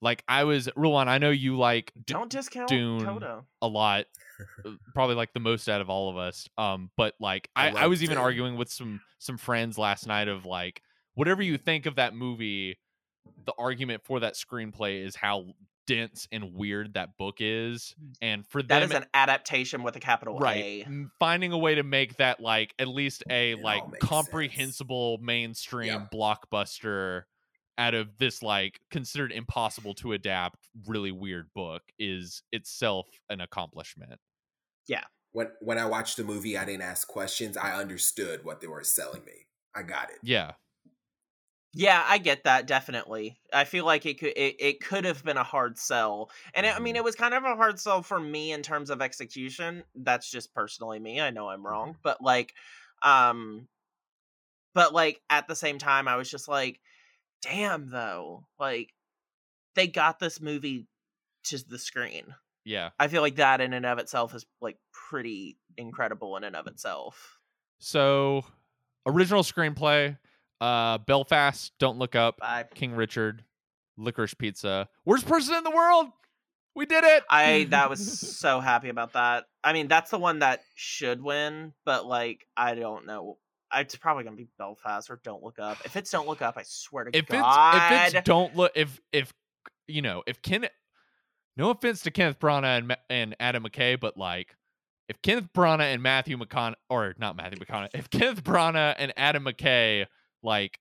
like 0.01 0.23
I 0.29 0.45
was 0.45 0.69
Ruan, 0.77 1.09
I 1.09 1.19
know 1.19 1.31
you 1.31 1.57
like 1.59 1.93
D- 1.97 2.15
Don't 2.15 2.31
discount 2.31 2.69
Dune. 2.69 3.05
Coda. 3.05 3.45
a 3.63 3.67
lot 3.67 4.07
uh, 4.65 4.71
probably 4.95 5.17
like 5.17 5.33
the 5.33 5.41
most 5.41 5.69
out 5.69 5.81
of 5.81 5.91
all 5.91 6.11
of 6.11 6.17
us 6.17 6.49
um 6.57 6.91
but 6.97 7.15
like 7.19 7.49
I 7.57 7.71
i, 7.71 7.85
I 7.85 7.87
was 7.89 8.03
even 8.05 8.15
Dune. 8.17 8.25
arguing 8.25 8.57
with 8.57 8.71
some 8.71 9.01
some 9.19 9.37
friends 9.37 9.77
last 9.79 10.07
night 10.07 10.29
of 10.29 10.47
like 10.47 10.83
whatever 11.15 11.43
you 11.43 11.59
think 11.59 11.87
of 11.87 11.97
that 11.97 12.15
movie 12.15 12.79
the 13.45 13.53
argument 13.59 14.03
for 14.05 14.21
that 14.21 14.35
screenplay 14.35 15.05
is 15.05 15.17
how 15.17 15.47
dense 15.88 16.29
and 16.31 16.55
weird 16.55 16.94
that 16.94 17.16
book 17.16 17.38
is 17.40 17.94
mm. 18.01 18.12
and 18.22 18.46
for 18.46 18.62
That 18.62 18.81
them 18.81 18.90
is 18.90 18.96
an 18.96 19.07
adaptation 19.14 19.83
with 19.83 19.96
a 19.96 20.01
capital 20.01 20.38
right 20.38 20.62
A. 20.62 20.83
m- 20.85 21.11
finding 21.18 21.51
a 21.51 21.59
way 21.59 21.74
to 21.77 21.83
make 21.83 22.16
that 22.18 22.38
like 22.40 22.74
at 22.79 22.87
least 22.87 23.24
a 23.31 23.53
It 23.53 23.62
like 23.62 23.83
makes 23.90 24.07
sense. 24.07 24.09
comprehensible 24.09 25.18
mainstream 25.22 26.07
blockbuster 26.14 27.22
out 27.79 27.94
of 27.94 28.18
this 28.18 28.42
like 28.42 28.81
considered 28.90 29.33
impossible 29.33 29.94
to 29.94 30.12
adapt 30.12 30.59
really 30.87 31.11
weird 31.12 31.48
book 31.55 31.83
is 31.98 32.42
itself 32.53 33.07
an 33.31 33.40
accomplishment 33.40 34.20
Yeah. 34.87 35.05
When 35.33 35.48
when 35.61 35.79
I 35.79 35.87
watched 35.87 36.16
the 36.16 36.24
movie, 36.24 36.57
I 36.59 36.64
didn't 36.64 36.83
ask 36.83 37.07
questions. 37.09 37.57
I 37.57 37.72
understood 37.74 38.44
what 38.44 38.61
they 38.61 38.66
were 38.66 38.83
selling 38.85 39.24
me. 39.24 39.46
I 39.74 39.83
got 39.83 40.11
it. 40.11 40.16
yeah 40.22 40.53
Yeah, 41.75 42.03
I 42.07 42.19
get 42.19 42.45
that 42.45 42.67
definitely. 42.67 43.39
I 43.53 43.65
feel 43.65 43.85
like 43.85 44.07
it 44.07 44.19
could 44.19 44.33
it, 44.37 44.57
it 44.59 44.81
could 44.81 45.05
have 45.05 45.23
been 45.23 45.37
a 45.37 45.45
hard 45.45 45.77
sell. 45.79 46.31
And 46.55 46.65
it, 46.65 46.75
I 46.75 46.79
mean 46.79 46.97
Mhm. 46.97 46.97
it 46.97 47.05
was 47.05 47.15
kind 47.15 47.35
of 47.35 47.45
a 47.45 47.57
hard 47.57 47.79
sell 47.79 48.03
for 48.03 48.19
me 48.19 48.53
in 48.53 48.63
terms 48.63 48.89
of 48.91 49.03
execution. 49.03 49.85
That's 49.95 50.31
just 50.31 50.55
personally 50.55 50.99
me. 50.99 51.21
I 51.21 51.31
know 51.31 51.49
I'm 51.49 51.67
wrong, 51.67 51.97
but 52.03 52.23
like 52.23 52.55
um 53.03 53.69
but 54.75 54.93
like 54.93 55.23
at 55.31 55.49
the 55.49 55.57
same 55.57 55.79
time 55.79 56.09
I 56.09 56.17
was 56.17 56.31
just 56.31 56.49
like 56.49 56.81
damn 57.43 57.91
though, 57.91 58.47
like 58.59 58.95
they 59.75 59.89
got 59.89 60.19
this 60.19 60.41
movie 60.41 60.89
to 61.45 61.59
the 61.69 61.79
screen. 61.79 62.35
Yeah. 62.65 62.91
I 62.99 63.09
feel 63.09 63.23
like 63.23 63.37
that 63.37 63.61
in 63.63 63.73
and 63.75 63.87
of 63.87 63.99
itself 63.99 64.35
is 64.35 64.47
like 64.61 64.79
pretty 64.93 65.59
incredible 65.77 66.37
in 66.37 66.45
and 66.45 66.57
of 66.57 66.67
itself. 66.69 67.41
So, 67.79 68.45
original 69.07 69.43
screenplay, 69.43 70.19
uh, 70.61 70.99
Belfast, 70.99 71.73
Don't 71.79 71.99
Look 71.99 72.14
Up, 72.14 72.38
I 72.42 72.64
King 72.75 72.94
Richard, 72.94 73.44
Licorice 73.97 74.35
Pizza, 74.35 74.88
worst 75.05 75.27
person 75.27 75.55
in 75.55 75.64
the 75.64 75.71
world. 75.71 76.09
We 76.75 76.87
did 76.87 77.05
it. 77.05 77.25
I 77.29 77.66
that 77.71 77.90
was 77.90 78.21
so 78.38 78.61
happy 78.61 78.88
about 78.88 79.14
that. 79.14 79.44
I 79.64 79.73
mean, 79.73 79.88
that's 79.88 80.11
the 80.11 80.18
one 80.18 80.40
that 80.40 80.61
should 80.75 81.23
win, 81.23 81.73
but 81.85 82.07
like 82.07 82.47
I 82.57 82.75
don't 82.75 83.07
know. 83.07 83.38
It's 83.75 83.97
probably 83.97 84.25
gonna 84.25 84.37
be 84.37 84.49
Belfast 84.59 85.11
or 85.11 85.21
Don't 85.25 85.42
Look 85.42 85.59
Up. 85.59 85.79
If 85.85 85.97
it's 85.97 86.11
Don't 86.11 86.29
Look 86.29 86.40
Up, 86.40 86.57
I 86.57 86.62
swear 86.64 87.05
to 87.05 87.16
if 87.16 87.27
God, 87.27 87.75
it's 87.75 88.14
if 88.14 88.18
it's 88.18 88.27
don't 88.27 88.55
look 88.57 88.73
if 88.75 89.01
if 89.12 89.33
you 89.87 90.03
know 90.03 90.23
if 90.27 90.40
Ken 90.42 90.68
no 91.57 91.71
offense 91.71 92.03
to 92.03 92.11
Kenneth 92.11 92.38
Branagh 92.38 92.79
and 92.79 92.97
and 93.11 93.37
Adam 93.40 93.64
McKay 93.64 93.99
but 93.99 94.16
like 94.16 94.55
if 95.09 95.21
Kenneth 95.23 95.53
Branagh 95.53 95.92
and 95.92 96.03
Matthew 96.03 96.38
McConaughey 96.38 96.75
or 96.88 97.14
not 97.18 97.37
Matthew 97.37 97.59
McConaughey 97.59 97.90
if 97.94 98.09
Kenneth 98.09 98.44
Branagh 98.44 98.94
and 98.99 99.12
Adam 99.16 99.44
McKay 99.44 100.07
like 100.42 100.79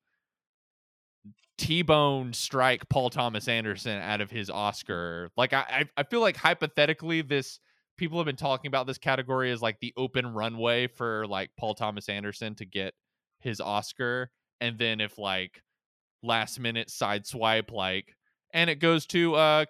T-bone 1.57 2.33
strike 2.33 2.87
Paul 2.89 3.09
Thomas 3.09 3.47
Anderson 3.47 3.99
out 3.99 4.21
of 4.21 4.29
his 4.29 4.49
Oscar 4.49 5.29
like 5.35 5.53
I 5.53 5.85
I, 5.97 6.03
feel 6.03 6.21
like 6.21 6.37
hypothetically 6.37 7.21
this 7.21 7.59
people 7.97 8.19
have 8.19 8.27
been 8.27 8.35
talking 8.35 8.69
about 8.69 8.85
this 8.85 8.99
category 8.99 9.51
as 9.51 9.61
like 9.61 9.79
the 9.79 9.93
open 9.97 10.33
runway 10.33 10.85
for 10.85 11.25
like 11.25 11.49
Paul 11.57 11.73
Thomas 11.73 12.09
Anderson 12.09 12.53
to 12.55 12.65
get 12.65 12.93
his 13.39 13.59
Oscar 13.59 14.29
and 14.61 14.77
then 14.77 15.01
if 15.01 15.17
like 15.17 15.63
last 16.21 16.59
minute 16.59 16.91
side 16.91 17.25
swipe 17.25 17.71
like 17.71 18.15
and 18.53 18.69
it 18.69 18.75
goes 18.75 19.07
to 19.07 19.33
uh 19.33 19.65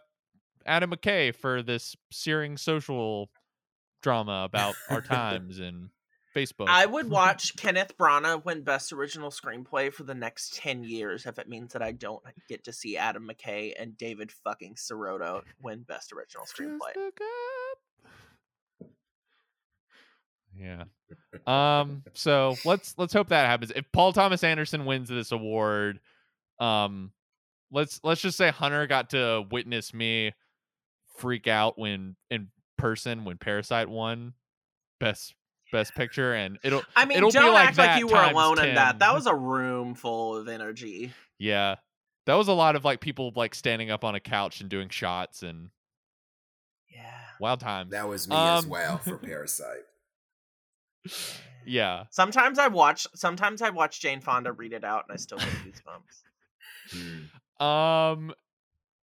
Adam 0.65 0.91
McKay 0.91 1.33
for 1.33 1.63
this 1.63 1.95
searing 2.11 2.57
social 2.57 3.29
drama 4.01 4.43
about 4.43 4.75
our 4.89 5.01
times 5.01 5.59
and 5.59 5.89
Facebook. 6.37 6.67
I 6.67 6.85
would 6.85 7.09
watch 7.09 7.55
Kenneth 7.55 7.97
Branagh 7.97 8.45
win 8.45 8.61
Best 8.63 8.93
Original 8.93 9.31
Screenplay 9.31 9.91
for 9.91 10.03
the 10.03 10.13
next 10.13 10.55
ten 10.55 10.83
years 10.83 11.25
if 11.25 11.39
it 11.39 11.49
means 11.49 11.73
that 11.73 11.81
I 11.81 11.91
don't 11.91 12.21
get 12.47 12.65
to 12.65 12.73
see 12.73 12.97
Adam 12.97 13.27
McKay 13.27 13.73
and 13.77 13.97
David 13.97 14.31
fucking 14.31 14.75
Sirota 14.75 15.41
win 15.61 15.83
Best 15.83 16.13
Original 16.13 16.45
Screenplay. 16.45 16.93
Just 16.93 16.97
look 16.97 17.19
up. 17.21 17.77
Yeah. 20.59 20.83
Um 21.45 22.03
so 22.13 22.55
let's 22.65 22.95
let's 22.97 23.13
hope 23.13 23.29
that 23.29 23.47
happens. 23.47 23.71
If 23.75 23.85
Paul 23.91 24.13
Thomas 24.13 24.43
Anderson 24.43 24.85
wins 24.85 25.09
this 25.09 25.31
award, 25.31 25.99
um 26.59 27.11
let's 27.71 27.99
let's 28.03 28.21
just 28.21 28.37
say 28.37 28.49
Hunter 28.49 28.87
got 28.87 29.11
to 29.11 29.45
witness 29.51 29.93
me 29.93 30.33
freak 31.17 31.47
out 31.47 31.77
when 31.77 32.15
in 32.29 32.49
person 32.77 33.25
when 33.25 33.37
Parasite 33.37 33.89
won 33.89 34.33
best 34.99 35.33
best 35.71 35.93
picture 35.95 36.33
and 36.33 36.57
it'll 36.63 36.83
I 36.95 37.05
mean, 37.05 37.17
It'll 37.17 37.29
don't 37.31 37.53
like 37.53 37.69
act 37.69 37.77
like 37.77 37.99
you 37.99 38.07
were 38.07 38.13
times 38.13 38.31
alone 38.33 38.59
in 38.65 38.75
that. 38.75 38.99
That 38.99 39.13
was 39.13 39.25
a 39.27 39.35
room 39.35 39.95
full 39.95 40.35
of 40.37 40.47
energy. 40.47 41.11
yeah. 41.39 41.75
That 42.25 42.35
was 42.35 42.47
a 42.49 42.53
lot 42.53 42.75
of 42.75 42.83
like 42.83 42.99
people 42.99 43.31
like 43.35 43.55
standing 43.55 43.89
up 43.89 44.03
on 44.03 44.13
a 44.15 44.19
couch 44.19 44.59
and 44.61 44.69
doing 44.69 44.89
shots 44.89 45.43
and 45.43 45.69
Yeah. 46.93 47.01
wild 47.39 47.59
times. 47.61 47.91
That 47.91 48.07
was 48.09 48.27
me 48.27 48.35
as 48.35 48.63
Um, 48.65 48.69
well 48.69 48.97
for 48.97 49.17
Parasite. 49.17 49.85
Yeah. 51.65 52.03
Sometimes 52.09 52.59
I 52.59 52.67
watch. 52.67 53.07
Sometimes 53.15 53.61
I 53.61 53.69
watch 53.69 53.99
Jane 54.01 54.21
Fonda 54.21 54.51
read 54.51 54.73
it 54.73 54.83
out, 54.83 55.05
and 55.07 55.13
I 55.13 55.17
still 55.17 55.37
get 55.37 55.47
goosebumps. 55.47 57.27
Hmm. 57.59 57.65
Um 57.65 58.33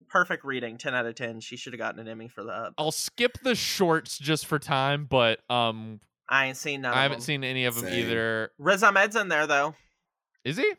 Perfect 0.09 0.45
reading. 0.45 0.77
Ten 0.77 0.95
out 0.95 1.07
of 1.07 1.15
ten. 1.15 1.41
She 1.41 1.57
should 1.57 1.73
have 1.73 1.79
gotten 1.81 1.99
an 2.01 2.09
Emmy 2.09 2.29
for 2.29 2.45
that. 2.45 2.73
I'll 2.77 2.93
skip 2.93 3.39
the 3.43 3.55
shorts 3.55 4.19
just 4.19 4.45
for 4.47 4.59
time, 4.59 5.07
but 5.09 5.41
um 5.51 6.01
I 6.33 6.47
ain't 6.47 6.57
seen 6.57 6.81
none. 6.81 6.95
I 6.95 6.97
of 6.97 7.03
haven't 7.03 7.19
them. 7.19 7.25
seen 7.25 7.45
any 7.45 7.67
of 7.67 7.75
them 7.75 7.85
Same. 7.85 8.07
either. 8.07 8.51
Riz 8.59 8.83
Ahmed's 8.83 9.17
in 9.17 9.29
there 9.29 9.47
though. 9.47 9.75
Is 10.47 10.57
he? 10.57 10.73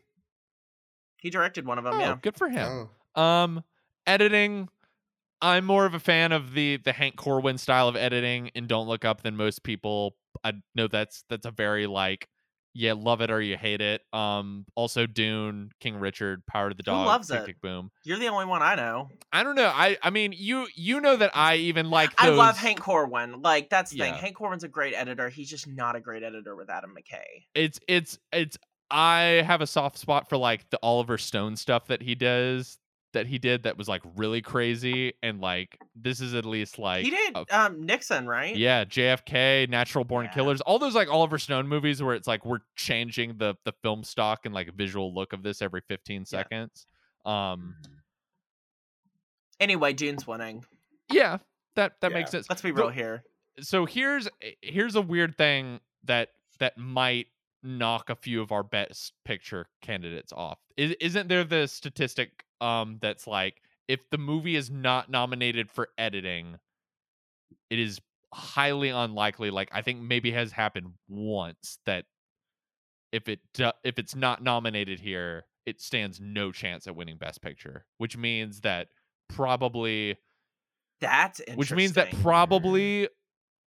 He 1.17 1.29
directed 1.29 1.67
one 1.67 1.77
of 1.77 1.83
them. 1.83 1.93
oh, 1.93 1.99
yeah. 1.99 2.17
good 2.19 2.35
for 2.35 2.49
him. 2.49 2.89
Oh. 3.15 3.21
Um, 3.21 3.63
editing. 4.07 4.67
I'm 5.41 5.63
more 5.63 5.85
of 5.85 5.93
a 5.93 5.99
fan 5.99 6.31
of 6.31 6.53
the 6.53 6.77
the 6.77 6.91
Hank 6.91 7.17
Corwin 7.17 7.59
style 7.59 7.87
of 7.87 7.95
editing 7.95 8.49
and 8.55 8.67
Don't 8.67 8.87
Look 8.87 9.05
Up 9.05 9.21
than 9.21 9.37
most 9.37 9.61
people. 9.63 10.15
I 10.43 10.53
know 10.73 10.87
that's 10.87 11.23
that's 11.29 11.45
a 11.45 11.51
very 11.51 11.85
like 11.85 12.27
yeah, 12.73 12.93
love 12.93 13.21
it 13.21 13.29
or 13.29 13.41
you 13.41 13.57
hate 13.57 13.81
it. 13.81 14.01
Um, 14.11 14.65
also 14.75 15.05
Dune, 15.05 15.71
King 15.79 15.97
Richard, 15.97 16.45
Power 16.45 16.69
to 16.69 16.75
the 16.75 16.83
Dog, 16.83 17.03
Who 17.03 17.07
loves 17.07 17.27
Tick 17.29 17.41
it? 17.41 17.45
Tick 17.45 17.61
Boom. 17.61 17.91
You're 18.03 18.19
the 18.19 18.27
only 18.27 18.45
one 18.45 18.61
I 18.61 18.75
know. 18.75 19.09
I 19.31 19.43
don't 19.43 19.55
know. 19.55 19.71
I 19.73 19.97
I 20.01 20.09
mean 20.09 20.33
you 20.35 20.67
you 20.75 20.99
know 21.01 21.15
that 21.15 21.31
I 21.35 21.55
even 21.55 21.89
like. 21.89 22.11
I 22.17 22.29
love 22.29 22.57
Hank 22.57 22.79
Corwin. 22.79 23.41
Like 23.41 23.69
that's 23.69 23.91
the 23.91 23.99
thing. 23.99 24.13
Hank 24.15 24.35
Corwin's 24.35 24.63
a 24.63 24.67
great 24.67 24.93
editor. 24.93 25.29
He's 25.29 25.49
just 25.49 25.67
not 25.67 25.95
a 25.95 25.99
great 25.99 26.23
editor 26.23 26.55
with 26.55 26.69
Adam 26.69 26.95
McKay. 26.95 27.43
it's 27.55 27.79
it's 27.87 28.17
it's 28.31 28.57
I 28.91 29.43
have 29.45 29.61
a 29.61 29.67
soft 29.67 29.97
spot 29.97 30.29
for 30.29 30.37
like 30.37 30.69
the 30.69 30.79
Oliver 30.83 31.17
Stone 31.17 31.55
stuff 31.55 31.87
that 31.87 32.01
he 32.03 32.13
does 32.15 32.77
that 33.13 33.27
he 33.27 33.37
did 33.39 33.63
that 33.63 33.77
was 33.77 33.87
like 33.87 34.01
really 34.15 34.41
crazy 34.41 35.13
and 35.23 35.39
like 35.39 35.79
this 35.95 36.19
is 36.19 36.33
at 36.33 36.45
least 36.45 36.77
like 36.79 37.03
he 37.05 37.09
did 37.11 37.35
a- 37.35 37.59
um 37.59 37.85
Nixon, 37.85 38.27
right? 38.27 38.55
yeah 38.55 38.83
JFK 38.85 39.69
Natural 39.69 40.03
Born 40.03 40.25
Yeah. 40.25 40.33
Killers 40.33 40.61
all 40.61 40.79
those 40.79 40.95
like 40.95 41.09
Oliver 41.09 41.37
Stone 41.39 41.67
movies 41.67 42.01
where 42.03 42.15
it's 42.15 42.27
like 42.27 42.45
we're 42.45 42.59
changing 42.75 43.37
the 43.37 43.55
the 43.65 43.73
film 43.83 44.03
stock 44.03 44.45
and 44.45 44.53
like 44.53 44.73
visual 44.73 45.13
look 45.13 45.33
of 45.33 45.43
this 45.43 45.61
every 45.61 45.81
15 45.87 46.25
seconds 46.25 46.85
um 47.25 47.75
Anyway, 49.59 49.93
Dune's 49.93 50.27
winning. 50.27 50.65
yeah 51.11 51.37
that 51.75 51.93
that 52.01 52.11
Yeah. 52.11 52.17
makes 52.17 52.31
sense 52.31 52.47
Let's 52.49 52.61
be 52.61 52.71
But- 52.71 52.81
real 52.81 52.89
here. 52.89 53.23
so 53.61 53.85
here's 53.85 54.27
here's 54.61 54.95
a 54.95 55.01
weird 55.01 55.37
thing 55.37 55.79
that 56.03 56.29
that 56.59 56.77
might 56.77 57.27
knock 57.65 58.09
a 58.09 58.15
few 58.15 58.41
of 58.41 58.51
our 58.51 58.61
best 58.63 59.13
picture 59.23 59.67
candidates 59.81 60.33
off. 60.33 60.59
Is, 60.75 60.91
isn't 60.99 61.29
there 61.29 61.45
the 61.45 61.65
statistic 61.67 62.43
um 62.63 62.97
that's 63.01 63.27
like 63.27 63.61
if 63.87 64.09
the 64.09 64.17
movie 64.17 64.55
is 64.55 64.71
not 64.71 65.09
nominated 65.09 65.69
for 65.69 65.89
editing, 65.97 66.57
it 67.69 67.79
is 67.79 67.99
highly 68.33 68.89
unlikely. 68.89 69.51
Like 69.51 69.69
I 69.71 69.81
think 69.81 70.01
maybe 70.01 70.31
has 70.31 70.51
happened 70.51 70.93
once 71.07 71.79
that 71.85 72.05
if 73.11 73.27
it 73.29 73.39
if 73.83 73.99
it's 73.99 74.15
not 74.15 74.41
nominated 74.41 74.99
here, 74.99 75.45
it 75.65 75.81
stands 75.81 76.19
no 76.19 76.51
chance 76.51 76.87
at 76.87 76.95
winning 76.95 77.17
Best 77.17 77.41
Picture, 77.41 77.85
which 77.97 78.17
means 78.17 78.61
that 78.61 78.87
probably 79.29 80.17
That's 81.01 81.39
interesting. 81.41 81.57
which 81.57 81.71
means 81.71 81.93
that 81.93 82.11
probably 82.21 83.09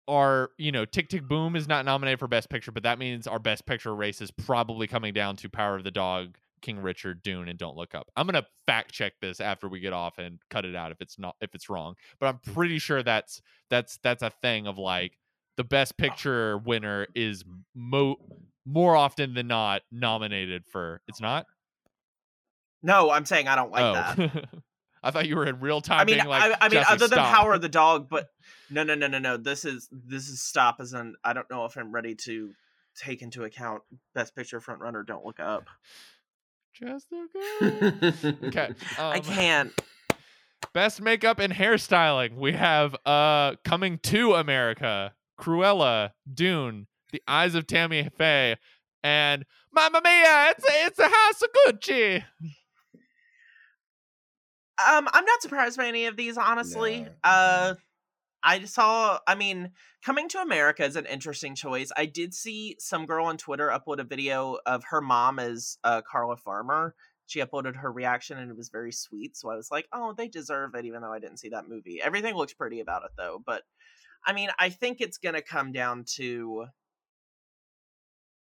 our 0.09 0.51
you 0.57 0.72
know 0.72 0.85
tick 0.87 1.09
tick 1.09 1.29
boom 1.29 1.55
is 1.55 1.68
not 1.68 1.85
nominated 1.85 2.18
for 2.18 2.27
best 2.27 2.48
picture 2.48 2.72
but 2.72 2.83
that 2.83 2.98
means 2.98 3.27
our 3.27 3.38
best 3.38 3.66
picture 3.66 3.94
race 3.94 4.22
is 4.22 4.31
probably 4.31 4.87
coming 4.87 5.12
down 5.12 5.37
to 5.37 5.51
power 5.51 5.77
of 5.77 5.85
the 5.85 5.90
dog 5.90 6.38
king 6.61 6.79
richard 6.81 7.23
dune 7.23 7.49
and 7.49 7.59
don't 7.59 7.77
look 7.77 7.94
up 7.94 8.11
i'm 8.16 8.27
gonna 8.27 8.47
fact 8.66 8.92
check 8.92 9.12
this 9.21 9.40
after 9.40 9.68
we 9.68 9.81
get 9.81 9.92
off 9.92 10.18
and 10.18 10.38
cut 10.51 10.64
it 10.64 10.75
out 10.75 10.92
if 10.92 11.01
it's 11.01 11.18
not 11.18 11.35
if 11.40 11.55
it's 11.55 11.68
wrong 11.68 11.94
but 12.18 12.27
i'm 12.27 12.38
mm. 12.38 12.55
pretty 12.55 12.79
sure 12.79 13.03
that's 13.03 13.40
that's 13.71 13.99
that's 14.03 14.23
a 14.23 14.31
thing 14.42 14.66
of 14.66 14.79
like 14.79 15.18
the 15.57 15.64
best 15.64 15.94
oh. 15.99 16.03
picture 16.03 16.59
winner 16.59 17.07
is 17.14 17.44
mo 17.75 18.16
more 18.64 18.94
often 18.94 19.35
than 19.35 19.47
not 19.47 19.83
nominated 19.90 20.64
for 20.66 21.01
it's 21.09 21.21
not 21.21 21.47
no, 22.83 23.11
I'm 23.11 23.25
saying 23.25 23.49
I 23.49 23.57
don't 23.57 23.71
like 23.71 23.83
oh 23.83 23.92
that. 23.92 24.49
i 25.03 25.12
thought 25.12 25.29
you 25.29 25.37
were 25.37 25.47
in 25.47 25.61
real 25.61 25.81
time 25.81 26.01
I 26.01 26.05
mean, 26.05 26.16
being 26.16 26.27
like 26.27 26.42
I, 26.42 26.57
I 26.61 26.68
mean, 26.68 26.73
"Jesse, 26.73 26.92
other 26.92 27.09
than 27.09 27.18
stop." 27.18 27.35
Power 27.35 27.55
of 27.55 27.61
the 27.62 27.68
Dog, 27.68 28.09
but 28.09 28.29
no, 28.71 28.83
no, 28.83 28.94
no, 28.94 29.07
no, 29.07 29.18
no. 29.18 29.37
This 29.37 29.64
is 29.64 29.88
this 29.92 30.29
is 30.29 30.42
stop 30.42 30.77
as 30.81 30.92
in 30.92 31.14
I 31.25 31.33
don't 31.33 31.49
know 31.51 31.64
if 31.64 31.77
I'm 31.77 31.92
ready 31.92 32.14
to 32.25 32.53
take 32.97 33.23
into 33.23 33.44
account 33.44 33.83
Best 34.14 34.35
Picture 34.35 34.61
front 34.61 34.81
runner. 34.81 35.03
Don't 35.03 35.25
look 35.25 35.40
up. 35.40 35.68
Just 36.79 37.07
look 37.11 37.31
up. 37.62 38.44
okay 38.44 38.75
I 38.98 39.17
um, 39.19 39.23
can't. 39.23 39.83
Best 40.73 41.00
makeup 41.00 41.38
and 41.38 41.52
hairstyling. 41.52 42.37
We 42.37 42.52
have 42.52 42.96
uh 43.07 43.55
coming 43.65 43.98
to 44.05 44.35
America, 44.35 45.15
Cruella, 45.40 46.13
Dune, 46.33 46.87
The 47.13 47.23
Eyes 47.27 47.55
of 47.55 47.67
Tammy 47.67 48.09
Faye, 48.17 48.57
and 49.02 49.44
Mamma 49.73 50.00
Mia, 50.02 50.50
it's 50.50 50.65
a, 50.65 50.87
it's 50.87 50.98
a 50.98 51.09
house 51.09 51.42
of 51.42 51.48
Gucci. 51.52 52.25
Um, 54.87 55.09
I'm 55.13 55.25
not 55.25 55.42
surprised 55.42 55.77
by 55.77 55.87
any 55.87 56.07
of 56.07 56.17
these, 56.17 56.37
honestly. 56.37 57.00
No. 57.00 57.11
Uh, 57.25 57.75
I 58.49 58.65
saw. 58.65 59.19
I 59.27 59.35
mean, 59.35 59.73
coming 60.05 60.29
to 60.31 60.38
America 60.40 60.85
is 60.85 60.96
an 60.96 61.05
interesting 61.07 61.55
choice. 61.55 61.90
I 61.96 62.07
did 62.07 62.33
see 62.33 62.77
some 62.79 63.05
girl 63.05 63.27
on 63.27 63.37
Twitter 63.37 63.69
upload 63.69 63.99
a 64.01 64.05
video 64.05 64.59
of 64.65 64.85
her 64.90 65.01
mom 65.01 65.38
as 65.38 65.77
uh, 65.85 66.01
Carla 66.03 66.37
Farmer. 66.37 66.94
She 67.27 67.40
uploaded 67.40 67.77
her 67.77 67.92
reaction 67.92 68.38
and 68.38 68.51
it 68.51 68.57
was 68.57 68.71
very 68.71 68.90
sweet. 68.90 69.37
So 69.37 69.51
I 69.51 69.57
was 69.57 69.71
like, 69.71 69.87
"Oh, 69.92 70.15
they 70.17 70.29
deserve 70.29 70.75
it," 70.75 70.87
even 70.87 71.03
though 71.03 71.13
I 71.13 71.19
didn't 71.19 71.37
see 71.40 71.51
that 71.51 71.69
movie. 71.69 72.01
Everything 72.03 72.35
looks 72.35 72.55
pretty 72.55 72.81
about 72.81 73.05
it, 73.05 73.11
though. 73.19 73.42
But 73.44 73.65
I 74.27 74.33
mean, 74.33 74.49
I 74.59 74.71
think 74.71 75.01
it's 75.01 75.19
gonna 75.19 75.42
come 75.42 75.73
down 75.73 76.05
to. 76.17 76.65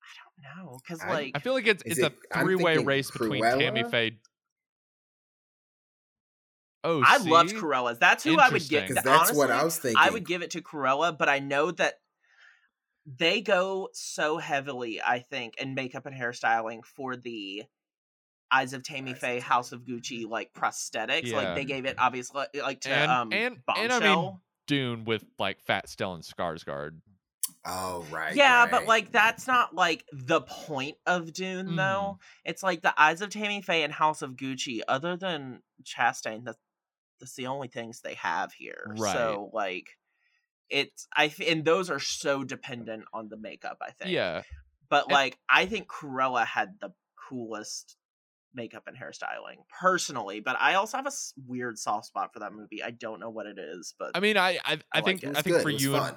I 0.02 0.44
don't 0.52 0.64
know, 0.66 0.78
because 0.82 1.02
like 1.04 1.32
I 1.34 1.38
feel 1.38 1.54
like 1.54 1.66
it's 1.66 1.82
Is 1.84 1.98
it's 1.98 2.06
it- 2.06 2.12
a 2.32 2.38
I'm 2.38 2.44
three 2.44 2.56
way 2.56 2.74
thinking 2.74 2.86
race 2.86 3.10
between 3.10 3.42
Tammy 3.42 3.84
Faye. 3.84 4.18
Oh, 6.86 7.02
I 7.04 7.18
loved 7.18 7.50
see? 7.50 7.56
Cruella. 7.56 7.98
That's 7.98 8.24
who 8.24 8.38
I 8.38 8.48
would 8.50 8.62
give. 8.68 8.82
Interesting. 8.84 8.88
Because 8.88 9.04
that's 9.04 9.32
what 9.36 9.50
I 9.50 9.64
was 9.64 9.76
thinking. 9.78 10.00
I 10.00 10.10
would 10.10 10.26
give 10.26 10.42
it 10.42 10.50
to 10.52 10.62
Cruella, 10.62 11.16
but 11.16 11.28
I 11.28 11.38
know 11.40 11.70
that 11.72 11.94
they 13.06 13.40
go 13.40 13.88
so 13.92 14.38
heavily, 14.38 15.00
I 15.00 15.20
think, 15.20 15.56
in 15.58 15.74
makeup 15.74 16.06
and 16.06 16.14
hairstyling 16.14 16.84
for 16.84 17.16
the 17.16 17.64
Eyes 18.50 18.72
of 18.72 18.82
Tammy 18.82 19.12
Eyes 19.12 19.18
Faye, 19.18 19.28
Tammy. 19.28 19.40
House 19.40 19.72
of 19.72 19.82
Gucci, 19.82 20.28
like 20.28 20.52
prosthetics. 20.52 21.32
Like 21.32 21.54
they 21.56 21.64
gave 21.64 21.84
it 21.84 21.96
obviously 21.98 22.44
like 22.54 22.80
to 22.82 22.90
And- 22.90 23.10
um 23.10 23.32
and- 23.32 23.64
Bombshell. 23.66 23.84
and 23.84 24.04
I 24.04 24.14
mean, 24.16 24.40
Dune 24.66 25.04
with 25.04 25.24
like 25.38 25.60
Fat 25.62 25.86
Stellan 25.86 26.24
Skarsgård. 26.28 27.00
Oh 27.64 28.04
right. 28.12 28.34
yeah, 28.36 28.66
but 28.70 28.86
like 28.86 29.10
that's 29.10 29.46
not 29.48 29.74
like 29.74 30.04
the 30.12 30.40
point 30.40 30.96
of 31.06 31.32
Dune 31.32 31.70
Mm. 31.70 31.76
though. 31.76 32.18
It's 32.44 32.62
like 32.62 32.82
the 32.82 32.94
Eyes 33.00 33.20
of 33.20 33.30
Tammy 33.30 33.60
Faye 33.62 33.82
and 33.82 33.92
House 33.92 34.22
of 34.22 34.32
Gucci, 34.36 34.80
other 34.86 35.16
than 35.16 35.62
Chastain, 35.84 36.44
that's 36.44 36.58
that's 37.20 37.34
the 37.34 37.46
only 37.46 37.68
things 37.68 38.00
they 38.00 38.14
have 38.14 38.52
here. 38.52 38.94
Right. 38.98 39.12
So 39.12 39.50
like 39.52 39.86
it's 40.68 41.06
I 41.14 41.32
and 41.46 41.64
those 41.64 41.90
are 41.90 42.00
so 42.00 42.44
dependent 42.44 43.04
on 43.12 43.28
the 43.28 43.36
makeup, 43.36 43.78
I 43.80 43.90
think. 43.92 44.10
Yeah, 44.10 44.42
But 44.88 45.04
And- 45.04 45.12
like 45.12 45.38
I 45.48 45.66
think 45.66 45.88
Cruella 45.88 46.44
had 46.46 46.74
the 46.80 46.90
coolest 47.28 47.96
makeup 48.54 48.84
and 48.86 48.96
hairstyling 48.96 49.56
personally, 49.80 50.40
but 50.40 50.56
I 50.58 50.74
also 50.74 50.96
have 50.96 51.06
a 51.06 51.12
weird 51.46 51.78
soft 51.78 52.06
spot 52.06 52.32
for 52.32 52.38
that 52.40 52.52
movie. 52.52 52.82
I 52.82 52.90
don't 52.90 53.20
know 53.20 53.30
what 53.30 53.46
it 53.46 53.58
is, 53.58 53.94
but 53.98 54.12
I 54.14 54.20
mean, 54.20 54.36
I 54.36 54.58
I, 54.64 54.78
I 54.92 54.98
like 55.00 55.04
think 55.04 55.22
was 55.22 55.36
I 55.36 55.42
think 55.42 55.56
good. 55.56 55.62
for 55.62 55.70
you 55.70 55.96
and 55.96 56.16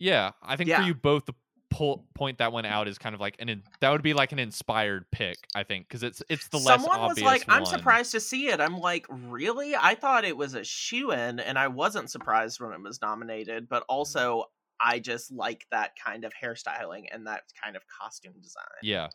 yeah, 0.00 0.32
I 0.42 0.56
think 0.56 0.68
Yeah. 0.68 0.80
for 0.80 0.86
you 0.86 0.94
both 0.94 1.24
the 1.26 1.34
pull, 1.74 2.04
point 2.14 2.38
that 2.38 2.52
one 2.52 2.64
out 2.64 2.86
is 2.86 2.98
kind 2.98 3.14
of 3.14 3.20
like 3.20 3.34
an 3.40 3.48
in, 3.48 3.62
that 3.80 3.90
would 3.90 4.02
be 4.02 4.14
like 4.14 4.30
an 4.30 4.38
inspired 4.38 5.10
pick. 5.10 5.36
I 5.54 5.64
think 5.64 5.88
because 5.88 6.02
it's 6.02 6.22
it's 6.28 6.48
the 6.48 6.58
less 6.58 6.82
Someone 6.82 7.00
was 7.00 7.20
like, 7.20 7.44
"I'm 7.48 7.66
surprised 7.66 8.12
to 8.12 8.20
see 8.20 8.46
it." 8.46 8.60
I'm 8.60 8.78
like, 8.78 9.06
"Really? 9.08 9.74
I 9.74 9.96
thought 9.96 10.24
it 10.24 10.36
was 10.36 10.54
a 10.54 10.62
shoe 10.62 11.10
in, 11.10 11.40
and 11.40 11.58
I 11.58 11.68
wasn't 11.68 12.10
surprised 12.10 12.60
when 12.60 12.72
it 12.72 12.80
was 12.80 13.02
nominated." 13.02 13.68
But 13.68 13.82
mm-hmm. 13.82 13.96
also, 13.96 14.44
I 14.80 15.00
just 15.00 15.32
like 15.32 15.66
that 15.72 15.92
kind 16.02 16.24
of 16.24 16.32
hairstyling 16.32 17.06
and 17.12 17.26
that 17.26 17.42
kind 17.62 17.74
of 17.74 17.82
costume 17.88 18.34
design. 18.40 18.64
Yeah, 18.82 19.08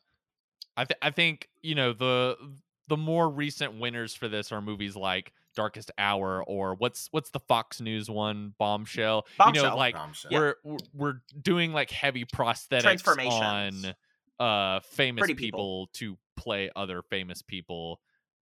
I 0.76 0.84
th- 0.84 1.00
I 1.02 1.12
think 1.12 1.48
you 1.62 1.76
know 1.76 1.94
the 1.94 2.36
the 2.90 2.98
more 2.98 3.30
recent 3.30 3.80
winners 3.80 4.14
for 4.14 4.28
this 4.28 4.52
are 4.52 4.62
movies 4.62 4.98
like 4.98 5.32
Darkest 5.56 5.92
Hour 5.98 6.44
or 6.48 6.76
what's 6.76 7.08
what's 7.12 7.30
the 7.32 7.40
Fox 7.40 7.82
News 7.82 8.10
one 8.10 8.54
Bombshell. 8.58 9.26
You 9.46 9.52
know, 9.54 9.76
like 9.76 9.96
Bombshell. 9.96 10.32
we're 10.32 10.56
we're- 10.64 10.78
we're 10.94 11.22
doing 11.42 11.74
like 11.74 11.92
heavy 11.92 12.26
prosthetics 12.26 13.06
on 13.32 13.96
uh 14.40 14.80
famous 14.82 15.28
people. 15.28 15.36
people. 15.38 15.90
to 15.94 16.18
play 16.38 16.70
other 16.76 17.02
famous 17.02 17.42
people, 17.42 18.00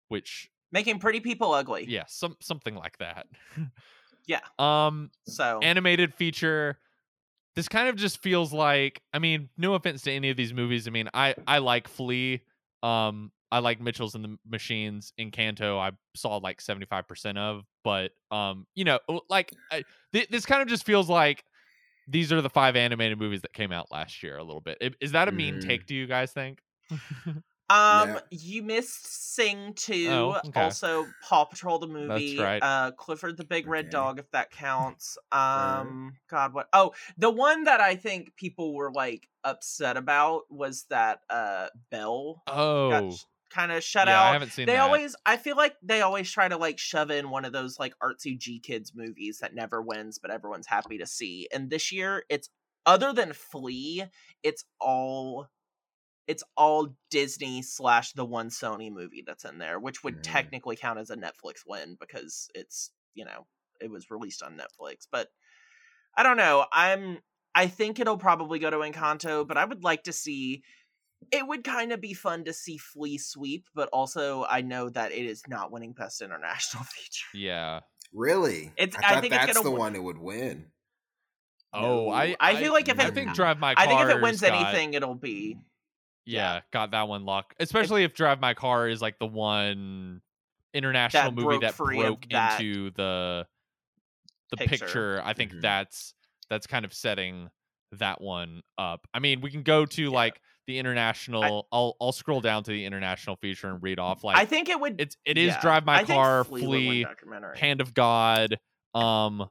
which 0.09 0.49
Making 0.71 0.99
pretty 0.99 1.21
people 1.21 1.53
ugly. 1.53 1.85
yeah, 1.87 2.03
some 2.07 2.35
something 2.41 2.75
like 2.75 2.97
that. 2.99 3.27
Yeah. 4.27 4.41
Um, 4.59 5.09
So 5.25 5.59
animated 5.63 6.13
feature. 6.13 6.77
This 7.55 7.69
kind 7.69 7.87
of 7.87 7.95
just 7.95 8.21
feels 8.21 8.51
like 8.51 9.01
I 9.13 9.19
mean, 9.19 9.47
no 9.57 9.73
offense 9.73 10.01
to 10.01 10.11
any 10.11 10.29
of 10.29 10.35
these 10.35 10.53
movies. 10.53 10.85
I 10.85 10.91
mean, 10.91 11.07
I 11.13 11.33
I 11.47 11.59
like 11.59 11.87
Flee. 11.87 12.41
Um, 12.83 13.31
I 13.51 13.59
like 13.59 13.79
Mitchell's 13.81 14.15
and 14.15 14.23
the 14.25 14.37
Machines. 14.47 15.13
Encanto, 15.19 15.79
I 15.79 15.91
saw 16.15 16.37
like 16.37 16.61
seventy 16.61 16.85
five 16.85 17.07
percent 17.07 17.37
of, 17.37 17.65
but 17.83 18.11
um, 18.31 18.67
you 18.75 18.83
know, 18.85 18.99
like 19.29 19.53
I, 19.71 19.85
th- 20.13 20.29
this 20.29 20.45
kind 20.45 20.61
of 20.61 20.67
just 20.67 20.85
feels 20.85 21.09
like 21.09 21.43
these 22.07 22.31
are 22.33 22.41
the 22.41 22.49
five 22.49 22.75
animated 22.75 23.19
movies 23.19 23.41
that 23.41 23.53
came 23.53 23.71
out 23.71 23.91
last 23.91 24.23
year. 24.23 24.37
A 24.37 24.43
little 24.43 24.61
bit. 24.61 24.95
Is 25.01 25.13
that 25.13 25.27
a 25.27 25.31
mean 25.31 25.55
Mm. 25.55 25.61
take? 25.61 25.85
Do 25.87 25.95
you 25.95 26.07
guys 26.07 26.31
think? 26.33 26.61
Um, 27.69 28.13
Yeah. 28.13 28.19
you 28.31 28.63
missed 28.63 29.05
Sing 29.05 29.73
2, 29.73 30.07
Oh, 30.09 30.39
okay. 30.45 30.61
also 30.61 31.13
Paw 31.19 31.43
Patrol 31.43 31.79
the 31.79 31.87
movie, 31.87 32.37
right. 32.37 32.63
uh 32.63 32.91
Clifford 32.91 33.35
the 33.35 33.43
Big 33.43 33.67
Red 33.67 33.89
Okay. 33.89 33.89
Dog 33.89 34.19
if 34.19 34.31
that 34.31 34.51
counts. 34.51 35.17
Um 35.33 36.17
god 36.29 36.53
what 36.53 36.69
Oh, 36.71 36.93
the 37.17 37.29
one 37.29 37.65
that 37.65 37.81
I 37.81 37.97
think 37.97 38.37
people 38.37 38.73
were 38.73 38.91
like 38.93 39.27
upset 39.43 39.97
about 39.97 40.43
was 40.49 40.85
that 40.89 41.23
uh 41.29 41.67
Belle 41.91 42.45
Oh, 42.47 42.89
got 42.89 43.25
kind 43.49 43.71
of 43.71 43.83
shut 43.83 44.07
yeah, 44.07 44.21
I 44.21 44.31
out. 44.31 44.31
haven't 44.31 44.51
seen 44.51 44.69
They 44.69 44.77
that. 44.77 44.79
always 44.79 45.15
I 45.25 45.37
feel 45.37 45.55
like 45.57 45.75
they 45.81 46.01
always 46.01 46.31
try 46.31 46.47
to 46.47 46.57
like 46.57 46.79
shove 46.79 47.11
in 47.11 47.29
one 47.29 47.45
of 47.45 47.53
those 47.53 47.79
like 47.79 47.93
artsy 48.03 48.37
GKIDS 48.37 48.91
movies 48.95 49.39
that 49.39 49.53
never 49.55 49.81
wins 49.81 50.19
but 50.19 50.31
everyone's 50.31 50.67
happy 50.67 50.97
to 50.99 51.05
see. 51.07 51.47
And 51.53 51.69
this 51.69 51.91
year 51.91 52.23
it's 52.29 52.49
other 52.85 53.13
than 53.13 53.33
Flee, 53.33 54.05
it's 54.43 54.65
all 54.79 55.47
it's 56.27 56.43
all 56.57 56.95
Disney 57.09 57.61
slash 57.61 58.13
the 58.13 58.25
one 58.25 58.49
Sony 58.49 58.91
movie 58.91 59.23
that's 59.25 59.45
in 59.45 59.59
there, 59.59 59.79
which 59.79 60.03
would 60.03 60.21
Mhm. 60.21 60.23
technically 60.23 60.75
count 60.75 60.99
as 60.99 61.09
a 61.09 61.15
Netflix 61.17 61.61
win 61.65 61.95
because 61.99 62.49
it's 62.53 62.91
you 63.13 63.25
know 63.25 63.47
it 63.81 63.89
was 63.91 64.09
released 64.11 64.43
on 64.43 64.57
Netflix. 64.57 65.07
But 65.11 65.29
I 66.15 66.23
don't 66.23 66.37
know. 66.37 66.65
I'm 66.71 67.19
I 67.55 67.67
think 67.67 67.99
it'll 67.99 68.17
probably 68.17 68.59
go 68.59 68.69
to 68.69 68.77
Encanto, 68.77 69.47
but 69.47 69.57
I 69.57 69.65
would 69.65 69.83
like 69.83 70.03
to 70.03 70.13
see. 70.13 70.63
It 71.31 71.45
would 71.47 71.63
kind 71.63 71.91
of 71.91 71.99
be 71.99 72.13
fun 72.13 72.43
to 72.45 72.53
see 72.53 72.77
Flee 72.77 73.17
sweep, 73.17 73.67
but 73.75 73.89
also 73.91 74.45
I 74.49 74.61
know 74.61 74.89
that 74.89 75.11
it 75.11 75.25
is 75.25 75.41
not 75.47 75.71
winning 75.71 75.93
Best 75.93 76.21
International 76.21 76.83
Feature. 76.89 77.27
yeah. 77.33 77.79
Really? 78.13 78.71
It's- 78.77 78.95
I, 79.03 79.15
I 79.17 79.21
think 79.21 79.33
it's 79.33 79.45
that's 79.45 79.53
gonna 79.57 79.63
the 79.65 79.71
win- 79.71 79.79
one 79.79 79.95
it 79.95 80.03
would 80.03 80.17
win. 80.17 80.67
Oh, 81.73 81.81
No. 81.81 82.09
I 82.11 82.35
I 82.39 82.55
feel 82.55 82.71
like 82.71 82.87
if 82.87 82.99
I 82.99 83.07
it- 83.07 83.13
think 83.13 83.33
Drive 83.33 83.59
My 83.59 83.75
Car 83.75 83.83
I 83.83 83.87
think 83.87 84.01
if 84.01 84.09
it 84.09 84.21
wins 84.21 84.41
anything, 84.43 84.93
it'll 84.93 85.15
be 85.15 85.57
Yeah, 86.25 86.61
got 86.71 86.91
that 86.91 87.07
one 87.09 87.25
locked. 87.25 87.55
Especially 87.59 88.03
if 88.03 88.13
Drive 88.13 88.39
My 88.39 88.53
Car 88.53 88.87
is 88.87 89.01
like 89.01 89.19
the 89.19 89.27
one 89.27 90.21
international 90.73 91.31
That 91.31 91.35
movie 91.35 91.45
broke 91.57 91.61
that 91.61 91.77
broke 91.77 92.29
that 92.29 92.61
into 92.61 92.91
the 92.91 93.47
the 94.51 94.57
picture. 94.57 94.77
picture. 94.85 95.21
I 95.25 95.33
think 95.33 95.51
Mhm. 95.51 95.61
that's 95.61 96.13
that's 96.49 96.67
kind 96.67 96.85
of 96.85 96.93
setting 96.93 97.49
that 97.91 98.21
one 98.21 98.61
up. 98.77 99.05
I 99.13 99.19
mean, 99.19 99.41
we 99.41 99.51
can 99.51 99.63
go 99.63 99.85
to 99.85 100.09
like 100.09 100.39
the 100.67 100.77
international. 100.77 101.67
I, 101.71 101.77
will 101.77 101.97
I'll 101.99 102.11
scroll 102.11 102.41
down 102.41 102.63
to 102.63 102.71
the 102.71 102.85
international 102.85 103.37
feature 103.37 103.69
and 103.69 103.81
read 103.81 103.99
off 103.99 104.23
like 104.23 104.37
I 104.37 104.45
think 104.45 104.69
it 104.69 104.79
would. 104.79 105.01
it's 105.01 105.17
it 105.25 105.37
is 105.37 105.47
yeah. 105.47 105.61
Drive 105.61 105.85
My 105.85 106.01
I 106.01 106.03
Car, 106.03 106.43
Flea 106.43 106.61
Flee. 106.61 107.05
Hand 107.55 107.81
of 107.81 107.93
God, 107.93 108.59
um 108.93 109.49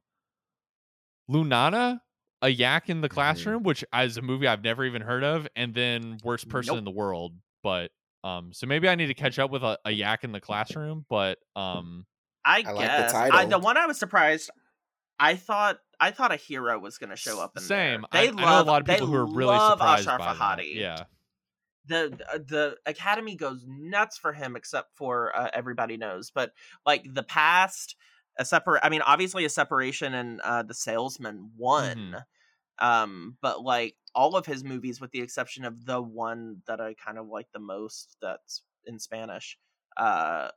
Lunana, 1.30 2.00
a 2.42 2.48
yak 2.48 2.88
in 2.88 3.00
the 3.00 3.08
Mhm. 3.08 3.12
classroom, 3.12 3.62
which 3.64 3.84
is 3.94 4.16
a 4.16 4.22
movie 4.22 4.46
I've 4.46 4.62
never 4.62 4.84
even 4.84 5.02
heard 5.02 5.24
of, 5.24 5.48
and 5.56 5.74
then 5.74 6.18
Worst 6.22 6.48
Person 6.48 6.74
Nope. 6.74 6.78
in 6.78 6.84
the 6.84 6.90
World. 6.92 7.34
But 7.62 7.90
um 8.22 8.52
so 8.52 8.66
maybe 8.66 8.88
I 8.88 8.94
need 8.94 9.06
to 9.06 9.14
catch 9.14 9.38
up 9.38 9.50
with 9.50 9.62
a, 9.64 9.78
a 9.84 9.90
yak 9.90 10.22
in 10.24 10.32
the 10.32 10.40
classroom, 10.40 11.04
but 11.08 11.38
um 11.56 12.06
I, 12.44 12.62
I 12.64 12.72
like 12.72 12.76
the 12.76 13.02
guess 13.02 13.14
I, 13.14 13.44
the 13.44 13.58
one 13.58 13.76
I 13.76 13.86
was 13.86 13.98
surprised. 13.98 14.50
I 15.18 15.36
thought 15.36 15.78
I 15.98 16.10
thought 16.10 16.32
a 16.32 16.36
hero 16.36 16.78
was 16.78 16.98
going 16.98 17.10
to 17.10 17.16
show 17.16 17.40
up 17.40 17.52
in 17.56 17.62
same. 17.62 18.04
there. 18.12 18.22
They 18.22 18.28
I 18.28 18.30
love 18.32 18.36
know 18.36 18.62
a 18.62 18.68
lot 18.70 18.82
of 18.82 18.86
people 18.88 19.06
who 19.06 19.14
are 19.14 19.26
really 19.26 19.56
love 19.56 19.78
surprised 19.78 20.08
Asghar 20.08 20.18
by 20.18 20.34
that. 20.34 20.58
Farhadi. 20.58 20.74
Yeah. 20.74 21.04
the 21.86 22.18
uh, 22.32 22.38
the 22.38 22.76
Academy 22.84 23.36
goes 23.36 23.64
nuts 23.66 24.18
for 24.18 24.32
him, 24.32 24.56
except 24.56 24.96
for 24.96 25.34
uh, 25.36 25.48
everybody 25.54 25.96
knows. 25.96 26.30
But 26.30 26.52
like 26.84 27.06
the 27.12 27.22
past, 27.22 27.96
a 28.38 28.44
separate. 28.44 28.80
I 28.84 28.88
mean, 28.88 29.02
obviously 29.02 29.44
a 29.44 29.48
separation 29.50 30.14
and 30.14 30.40
uh, 30.40 30.62
the 30.62 30.74
Salesman 30.74 31.50
won. 31.56 31.96
Mm-hmm. 31.96 32.16
Um, 32.86 33.36
but 33.40 33.62
like 33.62 33.94
all 34.14 34.36
of 34.36 34.44
his 34.44 34.62
movies, 34.62 35.00
with 35.00 35.10
the 35.12 35.22
exception 35.22 35.64
of 35.64 35.86
the 35.86 36.02
one 36.02 36.62
that 36.66 36.80
I 36.80 36.94
kind 36.94 37.16
of 37.16 37.28
like 37.28 37.46
the 37.52 37.58
most, 37.58 38.16
that's 38.20 38.62
in 38.84 38.98
Spanish, 38.98 39.56
uh, 39.96 40.48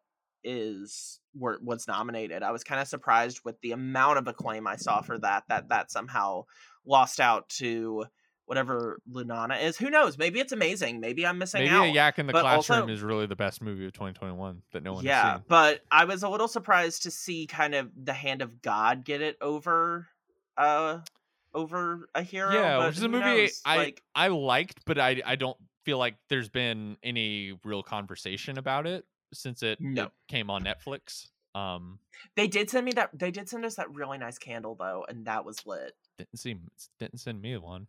is 0.44 1.20
were, 1.36 1.60
was 1.64 1.88
nominated. 1.88 2.44
I 2.44 2.52
was 2.52 2.64
kind 2.64 2.82
of 2.82 2.88
surprised 2.88 3.42
with 3.44 3.60
the 3.62 3.72
amount 3.72 4.18
of 4.20 4.28
acclaim 4.28 4.68
I 4.68 4.76
saw 4.76 5.02
for 5.02 5.18
that. 5.20 5.44
That 5.50 5.70
that 5.70 5.92
somehow 5.92 6.46
lost 6.86 7.20
out 7.20 7.50
to 7.50 8.06
whatever 8.46 9.00
Lunana 9.12 9.62
is. 9.64 9.78
Who 9.78 9.92
knows? 9.92 10.18
Maybe 10.18 10.40
it's 10.40 10.52
amazing. 10.52 11.00
Maybe 11.00 11.24
I'm 11.26 11.38
missing 11.38 11.62
Maybe 11.62 11.76
out. 11.76 11.84
a 11.84 11.90
yak 11.92 12.18
in 12.18 12.26
the 12.26 12.34
But 12.34 12.42
classroom 12.42 12.82
also- 12.82 12.92
is 12.94 13.04
really 13.04 13.28
the 13.28 13.36
best 13.36 13.62
movie 13.62 13.86
of 13.86 13.94
2021 13.94 14.64
that 14.72 14.82
no 14.82 14.94
one 14.94 15.06
yeah, 15.06 15.22
has 15.24 15.36
seen. 15.38 15.44
but 15.48 15.82
I 15.92 16.06
was 16.06 16.24
a 16.24 16.30
little 16.30 16.48
surprised 16.48 17.04
to 17.04 17.12
see 17.12 17.46
kind 17.46 17.76
of 17.76 17.92
the 17.96 18.14
hand 18.14 18.42
of 18.42 18.62
God 18.64 19.06
get 19.06 19.22
it 19.22 19.38
over 19.40 20.08
uh 20.58 21.00
over 21.54 22.10
a 22.16 22.24
hero. 22.24 22.52
Yeah, 22.54 22.88
which 22.88 22.98
is 22.98 23.04
a 23.04 23.08
movie 23.10 23.24
knows? 23.24 23.62
I 23.66 23.78
like 23.78 24.02
I 24.16 24.28
liked, 24.30 24.80
but 24.86 24.98
I 24.98 25.22
I 25.26 25.36
don't 25.36 25.58
feel 25.86 26.00
like 26.00 26.16
there's 26.30 26.50
been 26.50 26.98
any 27.04 27.58
real 27.64 27.84
conversation 27.84 28.58
about 28.58 28.88
it 28.88 29.06
since 29.34 29.64
it, 29.64 29.80
No. 29.82 30.06
it 30.06 30.12
came 30.28 30.50
on 30.50 30.64
Netflix. 30.64 31.28
Um, 31.56 32.00
they 32.36 32.48
did 32.48 32.70
send 32.70 32.86
me 32.86 32.92
that 32.94 33.10
they 33.14 33.32
did 33.32 33.50
send 33.50 33.66
us 33.66 33.76
that 33.76 33.92
really 33.92 34.18
nice 34.18 34.38
candle 34.38 34.76
though, 34.80 35.06
and 35.10 35.26
that 35.26 35.44
was 35.46 35.66
lit. 35.66 35.94
didn't 36.18 36.38
seem 36.38 36.70
didn't 37.00 37.18
send 37.20 37.42
me 37.42 37.58
one. 37.58 37.88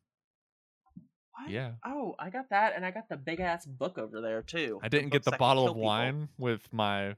What? 1.32 1.50
Yeah, 1.50 1.72
Oh, 1.84 2.14
I 2.18 2.30
got 2.30 2.48
that, 2.50 2.74
and 2.74 2.84
I 2.84 2.90
got 2.90 3.08
the 3.08 3.16
big 3.16 3.40
ass 3.40 3.66
book 3.66 3.98
over 3.98 4.20
there 4.20 4.42
too. 4.42 4.80
I 4.82 4.88
didn't 4.88 5.10
get 5.10 5.24
the 5.24 5.32
bottle 5.32 5.64
of 5.66 5.70
people. 5.74 5.82
wine 5.82 6.28
with 6.38 6.62
my 6.72 7.16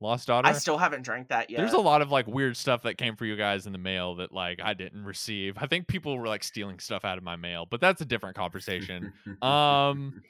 lost 0.00 0.26
daughter. 0.28 0.46
I 0.46 0.52
still 0.52 0.78
haven't 0.78 1.02
drank 1.02 1.28
that 1.28 1.50
yet. 1.50 1.58
There's 1.58 1.72
a 1.72 1.78
lot 1.80 2.02
of 2.02 2.10
like 2.10 2.26
weird 2.26 2.56
stuff 2.56 2.82
that 2.82 2.98
came 2.98 3.16
for 3.16 3.24
you 3.24 3.34
guys 3.36 3.66
in 3.66 3.72
the 3.72 3.78
mail 3.78 4.16
that 4.16 4.32
like 4.32 4.60
I 4.62 4.74
didn't 4.74 5.04
receive. 5.04 5.54
I 5.58 5.66
think 5.66 5.86
people 5.88 6.18
were 6.18 6.26
like 6.28 6.44
stealing 6.44 6.78
stuff 6.80 7.04
out 7.04 7.16
of 7.18 7.24
my 7.24 7.36
mail, 7.36 7.64
but 7.64 7.80
that's 7.80 8.00
a 8.00 8.04
different 8.04 8.36
conversation. 8.36 9.12
um 9.42 10.20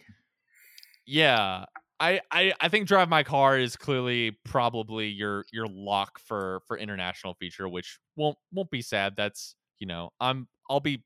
yeah 1.07 1.64
I, 2.01 2.20
I 2.30 2.53
I 2.61 2.68
think 2.68 2.86
Drive 2.86 3.09
My 3.09 3.22
Car 3.22 3.59
is 3.59 3.76
clearly 3.76 4.38
probably 4.44 5.09
your 5.09 5.44
your 5.53 5.66
lock 5.66 6.18
for 6.18 6.61
for 6.66 6.76
international 6.76 7.34
feature, 7.34 7.68
which 7.68 7.99
won't 8.16 8.38
won't 8.53 8.70
be 8.70 8.82
sad. 8.82 9.14
That's 9.16 9.57
you 9.78 9.86
know 9.86 10.11
I'm 10.20 10.49
I'll 10.70 10.80
be 10.80 11.03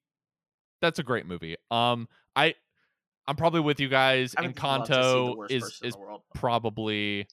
that's 0.81 0.99
a 0.99 1.03
great 1.03 1.27
movie. 1.27 1.57
Um, 1.71 2.09
I 2.37 2.55
I'm 3.27 3.37
probably 3.37 3.61
with 3.61 3.81
you 3.81 3.89
guys. 3.89 4.35
I 4.37 4.43
would 4.43 4.63
love 4.63 4.87
to 4.89 4.95
see 4.95 5.01
the 5.01 5.05
Encanto 5.05 5.51
is 5.51 5.81
is 5.83 5.97
probably 6.35 7.27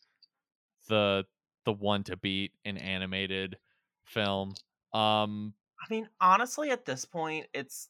the 0.88 1.26
the 1.66 1.74
one 1.74 2.03
to 2.03 2.16
beat 2.16 2.53
in 2.64 2.78
animated 2.78 3.57
film. 4.05 4.53
Um, 4.93 5.53
I 5.80 5.93
mean, 5.93 6.07
honestly, 6.22 6.72
at 6.72 6.86
this 6.86 7.05
point, 7.05 7.47
it's. 7.53 7.89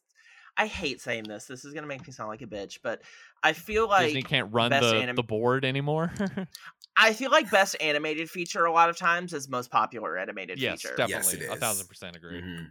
I 0.60 0.66
hate 0.66 1.00
saying 1.00 1.24
this. 1.24 1.46
This 1.46 1.64
is 1.64 1.72
gonna 1.72 1.86
make 1.86 2.06
me 2.06 2.12
sound 2.12 2.28
like 2.28 2.42
a 2.42 2.46
bitch, 2.46 2.80
but 2.82 3.00
I 3.42 3.54
feel 3.54 3.88
like 3.88 4.08
Disney 4.08 4.22
can't 4.22 4.52
run 4.52 4.68
best 4.68 4.82
the 4.90 4.96
anim- 4.96 5.16
the 5.16 5.22
board 5.22 5.64
anymore. 5.64 6.12
I 6.98 7.14
feel 7.14 7.30
like 7.30 7.50
best 7.50 7.76
animated 7.80 8.28
feature 8.28 8.66
a 8.66 8.72
lot 8.72 8.90
of 8.90 8.98
times 8.98 9.32
is 9.32 9.48
most 9.48 9.70
popular 9.70 10.18
animated 10.18 10.58
yes, 10.58 10.82
feature. 10.82 10.96
definitely, 10.96 11.46
it 11.46 11.50
a 11.50 11.56
thousand 11.56 11.86
percent 11.88 12.14
agree. 12.14 12.42
Mhm. 12.42 12.66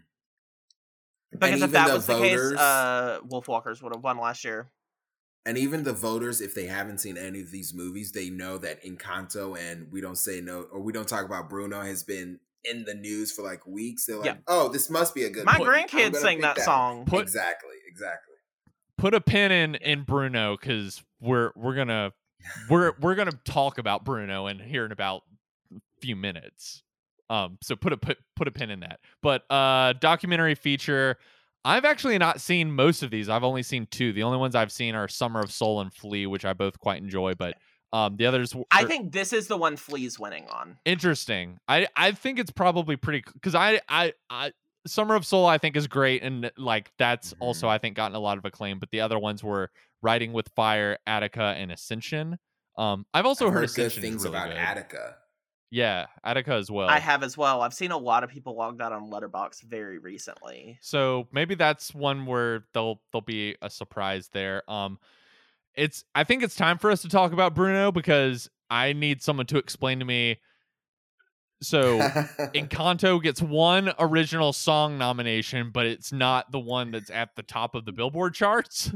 Because 1.32 1.50
And 1.54 1.64
if 1.64 1.72
that 1.72 1.88
the 1.88 1.94
was 1.96 2.06
the 2.06 2.18
case, 2.20 2.40
uh, 2.60 3.22
Wolfwalkers 3.28 3.82
would 3.82 3.94
have 3.96 4.04
won 4.04 4.20
last 4.20 4.44
year. 4.44 4.70
And 5.48 5.58
even 5.58 5.84
the 5.84 5.94
voters, 5.94 6.42
if 6.42 6.54
they 6.54 6.68
haven't 6.68 7.00
seen 7.00 7.18
any 7.18 7.42
of 7.42 7.50
these 7.50 7.74
movies, 7.74 8.12
they 8.12 8.30
know 8.30 8.60
that 8.60 8.84
Encanto 8.84 9.58
and 9.58 9.92
we 9.92 10.00
don't 10.00 10.18
say 10.18 10.42
no 10.42 10.68
or 10.72 10.80
we 10.80 10.94
don't 10.94 11.08
talk 11.08 11.26
about 11.26 11.50
Bruno 11.50 11.82
has 11.82 12.04
been 12.04 12.40
in 12.66 12.84
the 12.84 12.94
news 12.94 13.32
for 13.32 13.42
like 13.42 13.66
weeks. 13.66 14.06
They're 14.06 14.18
like, 14.18 14.26
Yeah. 14.26 14.36
oh, 14.48 14.68
this 14.70 14.90
must 14.90 15.16
be 15.16 15.24
a 15.24 15.30
good. 15.30 15.46
My 15.46 15.58
movie. 15.58 15.70
Grandkids 15.72 16.12
gonna 16.12 16.16
sang 16.20 16.38
pick 16.42 16.56
that 16.56 16.60
song. 16.60 17.06
Put- 17.06 17.22
exactly, 17.22 17.78
exactly. 18.00 18.36
Put 18.98 19.14
a 19.14 19.22
pin 19.22 19.52
in 19.52 19.76
in 19.76 20.04
Bruno 20.04 20.58
because 20.60 21.04
we're 21.22 21.52
we're 21.56 21.76
gonna 21.76 22.12
we're 22.70 22.94
we're 23.00 23.16
gonna 23.16 23.32
talk 23.46 23.78
about 23.78 24.04
Bruno 24.04 24.48
and 24.48 24.62
here 24.62 24.86
in 24.86 24.92
about 24.92 25.22
a 25.74 25.80
few 26.02 26.16
minutes. 26.16 26.84
Um, 27.30 27.58
so 27.62 27.76
put 27.76 27.94
a 27.94 27.98
put 27.98 28.18
put 28.36 28.48
a 28.48 28.52
pin 28.52 28.70
in 28.70 28.82
that. 28.82 29.00
But 29.22 29.44
uh, 29.52 29.94
documentary 29.94 30.56
feature. 30.56 31.18
I've 31.66 31.84
actually 31.84 32.18
not 32.18 32.40
seen 32.40 32.72
most 32.72 33.04
of 33.04 33.12
these. 33.12 33.28
I've 33.28 33.44
only 33.44 33.64
seen 33.64 33.86
two. 33.92 34.14
The 34.14 34.24
only 34.24 34.38
ones 34.38 34.56
I've 34.56 34.72
seen 34.72 34.96
are 34.96 35.10
Summer 35.10 35.42
of 35.42 35.52
Soul 35.52 35.82
and 35.82 35.94
Flee, 35.94 36.26
which 36.26 36.46
I 36.46 36.54
both 36.54 36.80
quite 36.80 37.02
enjoy. 37.02 37.34
But 37.36 37.56
um, 37.92 38.16
the 38.16 38.28
others, 38.28 38.52
w- 38.52 38.66
I 38.72 38.84
are 38.84 38.88
think 38.88 39.12
this 39.12 39.34
is 39.34 39.48
the 39.48 39.58
one 39.58 39.76
Flee's 39.76 40.18
winning 40.18 40.48
on. 40.48 40.78
interesting. 40.86 41.60
I 41.68 41.88
I 41.98 42.14
think 42.14 42.40
it's 42.40 42.50
probably 42.52 42.96
pretty 42.96 43.24
because 43.34 43.56
I 43.56 43.82
I 43.90 44.14
I 44.30 44.54
Summer 44.88 45.16
of 45.16 45.26
Soul 45.26 45.46
I 45.46 45.58
think 45.58 45.76
is 45.76 45.88
great 45.88 46.24
and 46.24 46.52
like 46.58 46.92
that's 46.98 47.34
also 47.40 47.68
Mhm. 47.68 47.72
I 47.72 47.78
think 47.78 47.96
gotten 47.96 48.16
a 48.16 48.20
lot 48.20 48.38
of 48.38 48.46
acclaim. 48.46 48.80
But 48.80 48.92
the 48.92 49.02
other 49.02 49.20
ones 49.20 49.44
were 49.44 49.72
Writing 50.02 50.32
with 50.34 50.50
Fire, 50.56 50.98
Attica, 51.06 51.56
and 51.58 51.72
Ascension. 51.72 52.38
Um, 52.78 53.06
I've 53.14 53.26
also 53.26 53.48
I've 53.48 53.54
heard, 53.54 53.70
heard 53.70 53.76
good 53.76 53.92
things 53.92 54.24
really 54.24 54.38
about 54.38 54.48
good. 54.50 54.58
Attica. 54.58 55.16
Yeah, 55.72 56.08
Attica 56.24 56.54
as 56.54 56.72
well. 56.72 56.88
I 56.90 56.98
have 56.98 57.22
as 57.22 57.38
well. 57.38 57.62
I've 57.62 57.74
seen 57.76 57.92
a 57.92 57.98
lot 57.98 58.24
of 58.24 58.30
people 58.32 58.56
log 58.56 58.80
that 58.80 58.92
on 58.92 59.12
Letterboxd 59.12 59.64
very 59.64 60.00
recently. 60.00 60.80
So 60.82 61.28
maybe 61.32 61.54
that's 61.56 61.94
one 61.94 62.26
where 62.26 62.66
they'll 62.74 63.02
they'll 63.12 63.22
be 63.22 63.56
a 63.62 63.70
surprise 63.70 64.30
there. 64.30 64.64
Um 64.70 64.98
it's 65.76 66.04
I 66.16 66.24
think 66.24 66.42
it's 66.42 66.56
time 66.56 66.78
for 66.78 66.90
us 66.90 67.02
to 67.04 67.10
talk 67.10 67.34
about 67.34 67.54
Bruno 67.54 67.92
because 67.92 68.50
I 68.70 68.94
need 68.94 69.22
someone 69.22 69.46
to 69.48 69.58
explain 69.58 70.00
to 70.00 70.06
me. 70.06 70.40
So 71.62 72.00
Encanto 72.54 73.22
gets 73.22 73.42
one 73.42 73.92
original 74.00 74.54
song 74.54 74.98
nomination, 74.98 75.72
but 75.72 75.86
it's 75.86 76.12
not 76.12 76.52
the 76.52 76.60
one 76.60 76.92
that's 76.92 77.10
at 77.10 77.36
the 77.36 77.44
top 77.44 77.76
of 77.76 77.86
the 77.86 77.92
Billboard 77.92 78.34
charts. 78.34 78.92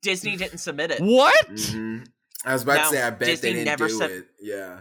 Disney 0.00 0.36
didn't 0.36 0.58
submit 0.58 0.90
it. 0.90 1.00
What? 1.00 1.46
Mhm. 1.48 2.06
I 2.44 2.52
was 2.52 2.62
about 2.62 2.76
No, 2.76 2.82
to 2.82 2.88
say, 2.96 3.02
I 3.02 3.10
bet 3.10 3.20
Disney 3.28 3.48
they 3.50 3.54
didn't 3.54 3.66
never 3.66 3.88
do 3.88 3.98
said- 3.98 4.10
it. 4.10 4.26
Yeah. 4.40 4.80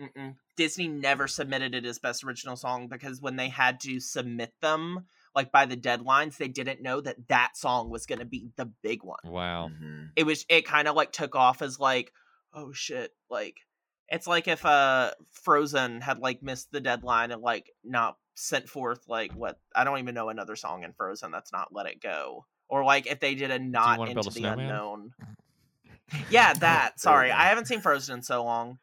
Mm-mm. 0.00 0.36
Disney 0.56 0.88
never 0.88 1.26
submitted 1.28 1.74
it 1.74 1.84
as 1.84 1.98
best 1.98 2.22
original 2.24 2.56
song 2.56 2.88
because 2.88 3.20
when 3.20 3.36
they 3.36 3.48
had 3.48 3.80
to 3.80 4.00
submit 4.00 4.52
them, 4.60 5.06
like 5.34 5.50
by 5.52 5.66
the 5.66 5.76
deadlines, 5.76 6.36
they 6.36 6.48
didn't 6.48 6.82
know 6.82 7.00
that 7.00 7.28
that 7.28 7.56
song 7.56 7.90
was 7.90 8.06
going 8.06 8.18
to 8.20 8.24
be 8.24 8.50
the 8.56 8.66
big 8.82 9.02
one. 9.02 9.18
Wow. 9.24 9.70
Mhm. 9.70 10.10
It 10.16 10.24
was 10.24 10.44
it 10.48 10.66
kind 10.66 10.88
of 10.88 10.94
like 10.96 11.12
took 11.12 11.34
off 11.36 11.62
as 11.62 11.78
like, 11.78 12.12
oh 12.52 12.72
shit, 12.72 13.12
like 13.30 13.56
it's 14.08 14.26
like 14.26 14.48
if 14.48 14.64
uh 14.64 15.10
Frozen 15.32 16.00
had 16.00 16.18
like 16.18 16.42
missed 16.42 16.70
the 16.72 16.80
deadline 16.80 17.30
and 17.30 17.42
like 17.42 17.70
not 17.84 18.16
sent 18.34 18.68
forth 18.68 19.00
like 19.08 19.32
what 19.32 19.58
I 19.74 19.84
don't 19.84 19.98
even 19.98 20.14
know 20.14 20.28
another 20.28 20.56
song 20.56 20.84
in 20.84 20.92
Frozen 20.92 21.30
that's 21.30 21.52
not 21.52 21.72
Let 21.74 21.86
It 21.86 22.00
Go. 22.00 22.46
Or 22.68 22.84
like 22.84 23.06
if 23.06 23.20
they 23.20 23.34
did 23.34 23.50
a 23.50 23.58
not 23.58 24.00
into 24.00 24.14
Build 24.14 24.26
a 24.26 24.30
the 24.30 24.34
Snowman? 24.40 24.60
unknown. 24.66 25.12
Yeah, 26.30 26.54
that. 26.54 26.98
Sorry. 26.98 27.30
I 27.30 27.44
haven't 27.48 27.66
seen 27.66 27.80
Frozen 27.82 28.16
in 28.16 28.22
so 28.22 28.42
long. 28.42 28.78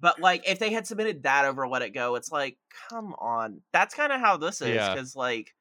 But 0.00 0.18
like, 0.20 0.48
if 0.48 0.58
they 0.58 0.72
had 0.72 0.88
submitted 0.88 1.22
that 1.22 1.44
over 1.44 1.68
Let 1.68 1.82
It 1.82 1.90
Go, 1.90 2.16
it's 2.16 2.32
like, 2.32 2.56
come 2.88 3.14
on. 3.20 3.60
That's 3.72 3.94
kind 3.94 4.12
of 4.12 4.20
how 4.20 4.38
this 4.38 4.60
is, 4.60 4.70
Yeah. 4.74 4.92
because 4.92 5.14
like, 5.14 5.54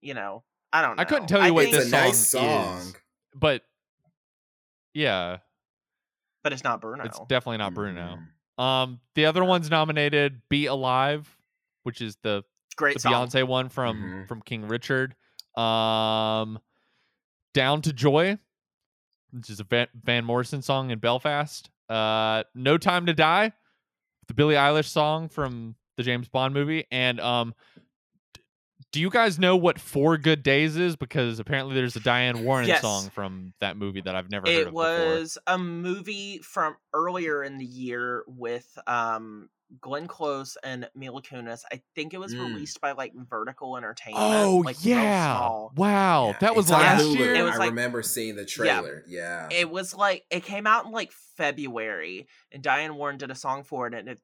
you 0.00 0.14
know, 0.14 0.42
I 0.72 0.82
don't. 0.82 0.96
know. 0.96 1.00
I 1.00 1.04
couldn't 1.04 1.28
tell 1.28 1.46
you 1.46 1.54
what 1.54 1.64
think- 1.66 1.76
this 1.76 1.86
a 1.86 1.90
nice 1.90 2.26
song 2.26 2.42
song. 2.48 2.78
is. 2.78 2.94
But 3.36 3.62
yeah, 4.94 5.38
but 6.42 6.52
it's 6.52 6.64
not 6.64 6.80
Bruno. 6.80 7.04
it's 7.04 7.20
definitely 7.28 7.58
not 7.58 7.72
Bruno. 7.74 8.16
Mhm. 8.16 8.26
Um 8.58 9.00
the 9.14 9.26
other 9.26 9.44
one's 9.44 9.70
nominated 9.70 10.42
Be 10.48 10.66
Alive, 10.66 11.28
which 11.84 12.00
is 12.00 12.16
the 12.22 12.44
Great 12.76 12.94
the 12.94 13.00
song. 13.00 13.12
Beyonce 13.12 13.46
one 13.46 13.68
from 13.68 13.96
Mhm. 14.02 14.28
from 14.28 14.42
King 14.42 14.66
Richard. 14.68 15.14
Um, 15.56 16.58
Down 17.54 17.82
to 17.82 17.92
Joy, 17.92 18.38
which 19.30 19.50
is 19.50 19.60
a 19.60 19.64
Van, 19.64 19.88
Van 19.94 20.24
Morrison 20.24 20.62
song 20.62 20.90
in 20.90 20.98
Belfast. 20.98 21.68
Uh, 21.90 22.44
No 22.54 22.78
Time 22.78 23.04
to 23.06 23.12
Die, 23.12 23.52
the 24.28 24.34
Billie 24.34 24.54
Eilish 24.54 24.86
song 24.86 25.28
from 25.28 25.76
the 25.98 26.02
James 26.02 26.28
Bond 26.28 26.54
movie. 26.54 26.86
And 26.90 27.20
um, 27.20 27.54
do 28.92 29.00
you 29.00 29.10
guys 29.10 29.38
know 29.38 29.56
what 29.56 29.78
Four 29.78 30.18
Good 30.18 30.42
Days 30.42 30.76
is? 30.76 30.96
Because 30.96 31.38
apparently 31.38 31.74
there's 31.74 31.96
a 31.96 32.00
Diane 32.00 32.44
Warren 32.44 32.68
Yes. 32.68 32.82
song 32.82 33.10
from 33.10 33.54
that 33.60 33.76
movie 33.76 34.02
that 34.02 34.14
I've 34.14 34.30
never 34.30 34.46
heard 34.46 34.54
of. 34.54 34.60
It 34.62 34.66
of 34.68 34.74
was 34.74 35.38
a 35.46 35.58
movie 35.58 36.38
from 36.38 36.76
earlier 36.92 37.42
in 37.42 37.58
the 37.58 37.64
year 37.64 38.22
with 38.26 38.66
um 38.86 39.48
Glenn 39.80 40.06
Close 40.06 40.58
and 40.62 40.86
Mila 40.94 41.22
Kunis. 41.22 41.62
I 41.72 41.80
think 41.94 42.12
it 42.12 42.18
was 42.18 42.34
Mm. 42.34 42.48
released 42.48 42.82
by 42.82 42.92
like 42.92 43.12
Vertical 43.14 43.78
Entertainment. 43.78 44.22
Oh 44.22 44.56
like, 44.62 44.76
real 44.84 44.96
yeah! 44.96 45.38
Wow, 45.74 46.26
Yeah, 46.26 46.38
that 46.40 46.54
was 46.54 46.66
it's 46.66 46.72
last 46.72 47.06
year. 47.06 47.34
It 47.34 47.42
was 47.42 47.54
I 47.54 47.56
like- 47.58 47.70
remember 47.70 48.02
seeing 48.02 48.36
the 48.36 48.44
trailer. 48.44 49.02
Yeah. 49.08 49.48
It 49.50 49.70
was 49.70 49.94
like 49.94 50.26
it 50.28 50.44
came 50.44 50.66
out 50.66 50.84
in 50.84 50.92
like 50.92 51.10
February, 51.38 52.26
and 52.52 52.62
Diane 52.62 52.94
Warren 52.96 53.16
did 53.16 53.30
a 53.30 53.34
song 53.34 53.64
for 53.64 53.86
it. 53.86 53.94
And 53.94 54.10
if 54.10 54.18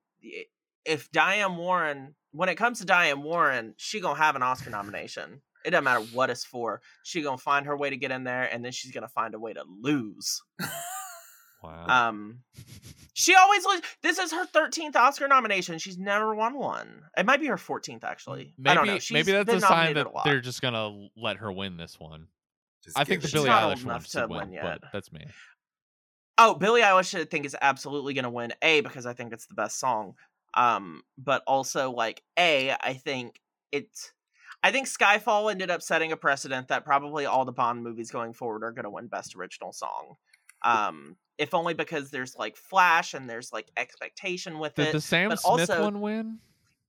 if 0.85 1.11
Diane 1.11 1.57
Warren, 1.57 2.15
when 2.33 2.49
it 2.49 2.57
comes 2.57 2.79
to 2.79 2.85
Diane 2.85 3.23
Warren, 3.23 3.75
she 3.77 4.01
gonna 4.01 4.19
have 4.19 4.37
an 4.37 4.43
Oscar 4.43 4.71
nomination. 4.71 5.41
It 5.65 5.71
doesn't 5.71 5.85
matter 5.85 6.05
what 6.13 6.31
it's 6.31 6.45
for. 6.45 6.81
She 7.03 7.23
gonna 7.23 7.39
find 7.39 7.67
her 7.67 7.77
way 7.77 7.91
to 7.91 7.97
get 7.97 8.11
in 8.11 8.25
there, 8.25 8.45
and 8.45 8.65
then 8.65 8.73
she's 8.73 8.93
gonna 8.93 9.09
find 9.09 9.35
a 9.35 9.39
way 9.39 9.53
to 9.53 9.65
lose. 9.81 10.41
wow. 11.63 11.87
Um, 11.89 12.41
she 13.15 13.35
always 13.35 13.65
loses. 13.65 13.83
This 14.03 14.19
is 14.19 14.33
her 14.33 14.47
thirteenth 14.47 14.97
Oscar 14.97 15.27
nomination. 15.27 15.79
She's 15.79 15.99
never 15.99 16.35
won 16.35 16.57
one. 16.57 17.03
It 17.17 17.27
might 17.27 17.41
be 17.41 17.47
her 17.47 17.57
fourteenth 17.57 18.05
actually. 18.05 18.55
maybe 18.59 18.71
I 18.71 18.75
don't 18.75 18.87
know. 18.87 18.99
She's 18.99 19.15
maybe 19.15 19.33
that's 19.33 19.53
a 19.53 19.61
sign 19.61 19.95
that 19.95 20.07
a 20.07 20.21
they're 20.25 20.41
just 20.41 20.63
gonna 20.63 21.09
let 21.17 21.39
her 21.39 21.51
win 21.51 21.77
this 21.77 21.99
one. 21.99 22.29
Just 22.85 22.99
I 22.99 23.05
think 23.05 23.23
the 23.23 23.29
it- 23.29 23.33
Billie 23.33 23.51
Eilish 23.51 23.85
one 23.85 24.01
should 24.01 24.21
to 24.21 24.29
win, 24.29 24.51
win 24.51 24.61
but 24.63 24.83
that's 24.93 25.13
me. 25.13 25.27
Oh, 26.41 26.55
Billie 26.55 26.83
Eilish, 26.83 27.19
I 27.21 27.25
think 27.25 27.45
is 27.45 27.57
absolutely 27.61 28.15
going 28.15 28.23
to 28.23 28.31
win. 28.31 28.53
A 28.63 28.81
because 28.81 29.07
I 29.07 29.13
think 29.13 29.33
it's 29.33 29.47
the 29.47 29.55
best 29.55 29.81
song. 29.81 30.15
Um, 30.55 31.03
but 31.17 31.43
also 31.47 31.91
like 31.91 32.23
A, 32.39 32.73
I 32.73 32.95
think 32.95 33.41
it's. 33.73 34.13
I 34.61 34.73
think 34.73 34.89
Skyfall 34.89 35.53
ended 35.53 35.71
up 35.71 35.83
setting 35.83 36.11
a 36.11 36.17
precedent 36.17 36.67
that 36.69 36.85
probably 36.85 37.27
all 37.27 37.45
the 37.45 37.53
Bond 37.53 37.85
movies 37.85 38.11
going 38.11 38.33
forward 38.33 38.65
are 38.65 38.73
going 38.73 38.85
to 38.85 38.91
win 38.91 39.07
Best 39.07 39.37
Original 39.37 39.73
Song. 39.73 40.17
Um, 40.65 41.17
if 41.39 41.55
only 41.55 41.75
because 41.75 42.11
there's 42.11 42.35
like 42.37 42.57
Flash 42.57 43.15
and 43.15 43.31
there's 43.31 43.53
like 43.53 43.71
expectation 43.77 44.59
with 44.59 44.75
Did 44.75 44.89
it. 44.89 44.93
the 44.93 45.01
Sam 45.01 45.29
but 45.29 45.39
Smith 45.41 45.71
also- 45.71 45.85
one 45.85 46.01
win? 46.01 46.39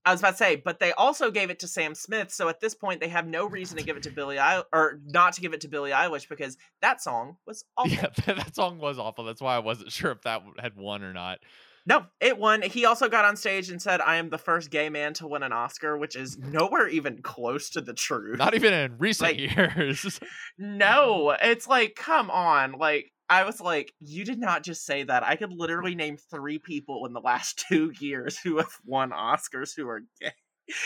I 0.04 0.12
was 0.12 0.20
about 0.22 0.30
to 0.30 0.36
say, 0.38 0.56
but 0.56 0.80
they 0.80 0.92
also 0.92 1.30
gave 1.30 1.50
it 1.50 1.58
to 1.58 1.68
Sam 1.68 1.94
Smith, 1.94 2.32
so 2.32 2.48
at 2.48 2.58
this 2.58 2.74
point 2.74 3.00
they 3.00 3.08
have 3.08 3.26
no 3.26 3.46
reason 3.46 3.76
to 3.76 3.84
give 3.84 3.98
it 3.98 4.02
to 4.04 4.10
Billie 4.10 4.36
Eilish 4.36 4.64
or 4.72 4.98
not 5.04 5.34
to 5.34 5.42
give 5.42 5.52
it 5.52 5.60
to 5.60 5.68
Billie 5.68 5.90
Eilish 5.90 6.26
because 6.26 6.56
that 6.80 7.02
song 7.02 7.36
was 7.46 7.64
awful. 7.76 7.92
Yeah, 7.92 8.06
that, 8.24 8.36
that 8.36 8.54
song 8.56 8.78
was 8.78 8.98
awful. 8.98 9.24
That's 9.24 9.42
why 9.42 9.54
I 9.54 9.58
wasn't 9.58 9.92
sure 9.92 10.10
if 10.10 10.22
that 10.22 10.42
had 10.58 10.74
won 10.74 11.02
or 11.02 11.12
not. 11.12 11.40
No, 11.86 12.06
it 12.20 12.36
won. 12.38 12.62
He 12.62 12.84
also 12.84 13.08
got 13.08 13.24
on 13.24 13.36
stage 13.36 13.70
and 13.70 13.80
said, 13.80 14.00
"I 14.00 14.16
am 14.16 14.30
the 14.30 14.38
first 14.38 14.70
gay 14.70 14.88
man 14.90 15.14
to 15.14 15.26
win 15.26 15.42
an 15.42 15.52
Oscar," 15.52 15.96
which 15.96 16.14
is 16.16 16.36
nowhere 16.38 16.88
even 16.88 17.22
close 17.22 17.70
to 17.70 17.80
the 17.80 17.94
truth. 17.94 18.38
Not 18.38 18.54
even 18.54 18.72
in 18.72 18.98
recent 18.98 19.30
Like- 19.30 19.56
years. 19.56 20.20
no, 20.58 21.36
it's 21.42 21.66
like, 21.66 21.94
come 21.96 22.30
on. 22.30 22.72
Like, 22.72 23.10
I 23.28 23.44
was 23.44 23.60
like, 23.60 23.92
you 24.00 24.24
did 24.24 24.38
not 24.38 24.62
just 24.64 24.84
say 24.84 25.04
that. 25.04 25.22
I 25.24 25.36
could 25.36 25.52
literally 25.52 25.94
name 25.94 26.16
three 26.16 26.58
people 26.58 27.06
in 27.06 27.12
the 27.12 27.20
last 27.20 27.64
two 27.68 27.92
years 27.98 28.38
who 28.38 28.58
have 28.58 28.76
won 28.84 29.10
Oscars 29.10 29.74
who 29.76 29.88
are 29.88 30.02
gay. 30.20 30.32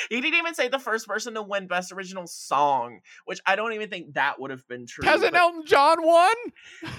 He 0.08 0.20
didn't 0.20 0.38
even 0.38 0.54
say 0.54 0.68
the 0.68 0.78
first 0.78 1.06
person 1.06 1.34
to 1.34 1.42
win 1.42 1.66
Best 1.66 1.92
Original 1.92 2.26
Song, 2.26 3.00
which 3.24 3.40
I 3.46 3.56
don't 3.56 3.72
even 3.72 3.90
think 3.90 4.14
that 4.14 4.40
would 4.40 4.50
have 4.50 4.66
been 4.68 4.86
true. 4.86 5.06
Hasn't 5.06 5.32
but 5.32 5.38
Elton 5.38 5.66
John 5.66 6.04
won? 6.04 6.34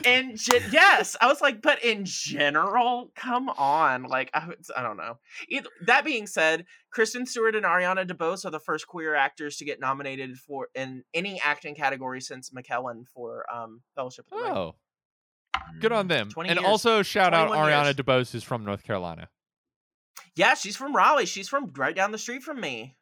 And 0.05 0.37
gen- 0.37 0.63
yes, 0.71 1.15
I 1.19 1.27
was 1.27 1.41
like, 1.41 1.61
but 1.61 1.83
in 1.83 2.03
general, 2.05 3.11
come 3.15 3.49
on, 3.49 4.03
like 4.03 4.29
I, 4.33 4.47
I 4.75 4.83
don't 4.83 4.97
know. 4.97 5.17
Either, 5.49 5.69
that 5.85 6.05
being 6.05 6.27
said, 6.27 6.65
Kristen 6.91 7.25
Stewart 7.25 7.55
and 7.55 7.65
Ariana 7.65 8.07
DeBose 8.07 8.45
are 8.45 8.51
the 8.51 8.59
first 8.59 8.87
queer 8.87 9.15
actors 9.15 9.57
to 9.57 9.65
get 9.65 9.79
nominated 9.79 10.37
for 10.37 10.69
in 10.75 11.03
any 11.13 11.41
acting 11.41 11.75
category 11.75 12.21
since 12.21 12.51
McKellen 12.51 13.07
for 13.07 13.45
um, 13.53 13.81
Fellowship 13.95 14.25
of 14.31 14.37
the 14.37 14.43
Ring. 14.45 14.53
Oh, 14.55 14.75
good 15.79 15.91
on 15.91 16.07
them. 16.07 16.29
And 16.37 16.47
years. 16.47 16.65
also 16.65 17.01
shout 17.01 17.33
out 17.33 17.51
Ariana 17.51 17.85
years. 17.85 17.95
DeBose, 17.95 18.31
who's 18.31 18.43
from 18.43 18.63
North 18.63 18.83
Carolina. 18.83 19.29
Yeah, 20.35 20.53
she's 20.55 20.75
from 20.75 20.95
Raleigh. 20.95 21.25
She's 21.25 21.47
from 21.47 21.71
right 21.75 21.95
down 21.95 22.11
the 22.11 22.17
street 22.17 22.43
from 22.43 22.59
me. 22.59 22.95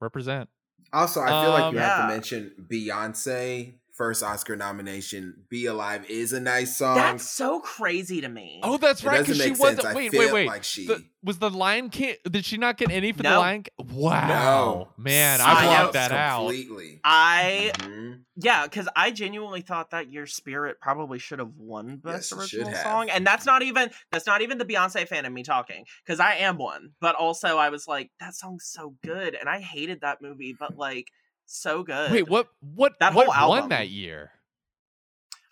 Represent. 0.00 0.48
Also, 0.92 1.20
I 1.20 1.28
feel 1.42 1.50
like 1.52 1.62
Um, 1.64 1.74
you 1.74 1.80
have 1.80 2.08
to 2.08 2.14
mention 2.14 2.54
Beyonce 2.70 3.74
first 4.00 4.22
Oscar 4.22 4.56
nomination. 4.56 5.44
"Be 5.50 5.66
Alive" 5.66 6.08
is 6.08 6.32
a 6.32 6.40
nice 6.40 6.74
song. 6.78 6.96
That's 6.96 7.28
so 7.28 7.60
crazy 7.60 8.22
to 8.22 8.28
me. 8.30 8.60
Oh, 8.62 8.78
that's 8.78 9.02
it 9.04 9.06
right. 9.08 9.18
doesn't 9.18 9.34
Because 9.34 9.42
she 9.44 9.50
make 9.50 9.60
wasn't. 9.60 9.82
sense. 9.82 9.92
I 9.92 9.94
Wait, 9.94 10.10
feel 10.10 10.20
wait, 10.20 10.32
wait. 10.32 10.46
like 10.46 10.64
she. 10.64 10.86
The- 10.86 11.04
was 11.22 11.38
the 11.38 11.50
Lion 11.50 11.90
King? 11.90 12.14
Did 12.30 12.46
she 12.46 12.56
not 12.56 12.78
get 12.78 12.90
any 12.90 13.12
for 13.12 13.22
the 13.22 13.28
Lion? 13.38 13.64
King? 13.64 13.86
Wow, 13.94 14.88
man, 14.96 15.42
I 15.42 15.44
I 15.52 15.54
know. 15.64 15.68
blocked 15.68 15.92
that 15.92 16.12
out. 16.12 16.38
completely. 16.46 17.00
I 17.04 17.72
Mhm. 17.76 18.22
yeah, 18.36 18.62
because 18.64 18.88
I 18.96 19.10
genuinely 19.10 19.60
thought 19.60 19.90
that 19.90 20.10
your 20.10 20.26
spirit 20.26 20.80
probably 20.80 21.18
should 21.18 21.38
have 21.38 21.52
won 21.58 21.98
best 21.98 22.32
Yes, 22.32 22.40
original 22.40 22.72
song, 22.74 23.10
and 23.10 23.26
that's 23.26 23.44
not 23.44 23.60
even 23.62 23.90
that's 24.10 24.26
not 24.26 24.40
even 24.40 24.56
the 24.56 24.64
Beyonce 24.64 25.06
fan 25.06 25.26
in 25.26 25.34
me 25.34 25.42
talking, 25.42 25.84
because 26.06 26.20
I 26.20 26.36
am 26.36 26.56
one, 26.56 26.92
but 27.02 27.16
also 27.16 27.58
I 27.58 27.68
was 27.68 27.86
like 27.86 28.10
that 28.18 28.34
song's 28.34 28.64
so 28.64 28.96
good, 29.04 29.34
and 29.34 29.46
I 29.46 29.60
hated 29.60 30.00
that 30.00 30.22
movie, 30.22 30.56
but 30.58 30.78
like 30.78 31.08
so 31.50 31.82
good. 31.82 32.12
Wait, 32.12 32.28
what? 32.28 32.48
What? 32.60 32.98
That 33.00 33.14
what 33.14 33.28
whole 33.28 33.50
won 33.50 33.58
album. 33.58 33.70
that 33.70 33.88
year? 33.88 34.30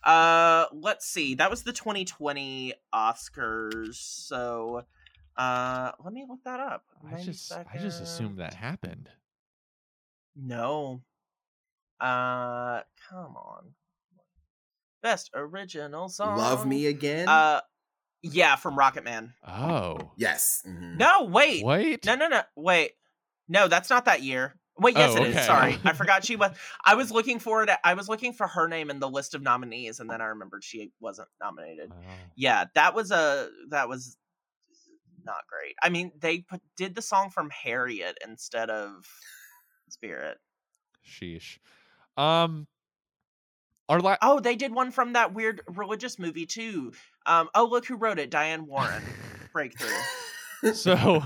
Uh, 0.05 0.67
let's 0.73 1.07
see. 1.07 1.35
That 1.35 1.51
was 1.51 1.65
the 1.65 1.73
2020 1.73 2.73
Oscars. 2.95 3.95
So, 3.95 4.83
uh, 5.37 5.93
let 6.03 6.13
me 6.13 6.25
look 6.29 6.39
that 6.45 6.61
up. 6.61 6.85
I 7.07 7.11
90 7.13 7.25
just, 7.25 7.53
I 7.53 7.79
just 7.79 8.01
assumed 8.01 8.39
that 8.39 8.55
happened. 8.55 9.11
No. 10.37 11.03
Uh, 12.01 12.83
come 13.11 13.37
on. 13.37 13.75
Best 15.03 15.31
original 15.35 16.09
song. 16.09 16.39
Love 16.39 16.67
Me 16.67 16.87
Again. 16.87 17.29
Uh, 17.29 17.61
yeah, 18.23 18.57
from 18.57 18.77
Rocketman. 18.77 19.33
Oh, 19.47 20.13
yes. 20.17 20.63
mhm. 20.67 20.97
No, 20.97 21.25
wait. 21.25 21.65
wait. 21.65 22.05
No, 22.07 22.15
no, 22.15 22.29
no. 22.29 22.43
Wait. 22.57 22.93
No, 23.49 23.69
that's 23.69 23.91
not 23.91 24.05
that 24.07 24.23
year. 24.23 24.55
Wait, 24.79 24.97
yes, 24.97 25.14
Oh, 25.16 25.22
it 25.22 25.29
is. 25.31 25.37
okay. 25.37 25.45
Sorry, 25.47 25.79
I 25.85 25.93
forgot 25.93 26.24
she 26.24 26.37
was. 26.37 26.53
I 26.85 26.95
was 26.95 27.11
looking 27.11 27.39
for 27.39 27.62
it. 27.62 27.70
I 27.85 27.95
was 27.95 28.09
looking 28.09 28.33
for 28.33 28.47
her 28.47 28.68
name 28.68 28.91
in 28.91 29.01
the 29.01 29.09
list 29.11 29.35
of 29.35 29.43
nominees, 29.43 30.01
and 30.01 30.09
then 30.09 30.20
I 30.20 30.26
remembered 30.26 30.62
she 30.64 30.93
wasn't 31.01 31.29
nominated. 31.41 31.91
Oh. 31.93 31.97
yeah 32.37 32.66
that 32.74 32.95
was 32.95 33.11
a 33.11 33.49
that 33.70 33.89
was 33.89 34.16
not 35.24 35.43
great 35.51 35.74
i 35.83 35.89
mean 35.91 36.11
they 36.20 36.39
put, 36.39 36.61
did 36.76 36.95
the 36.95 37.03
song 37.03 37.29
from 37.29 37.51
harriet 37.51 38.16
instead 38.26 38.70
of 38.70 39.05
spirit 39.91 40.39
Sheesh. 41.07 41.59
Um, 42.16 42.66
our 43.89 44.01
la- 44.01 44.16
oh 44.22 44.41
they 44.41 44.57
did 44.57 44.72
one 44.72 44.91
from 44.91 45.12
that 45.14 45.35
weird 45.35 45.61
religious 45.68 46.18
movie 46.18 46.47
too 46.47 46.93
um 47.26 47.49
oh 47.55 47.66
look 47.66 47.85
who 47.87 47.97
wrote 47.97 48.18
it 48.18 48.31
diane 48.31 48.66
warren 48.66 49.03
breakthrough 49.53 50.72
so 50.72 51.22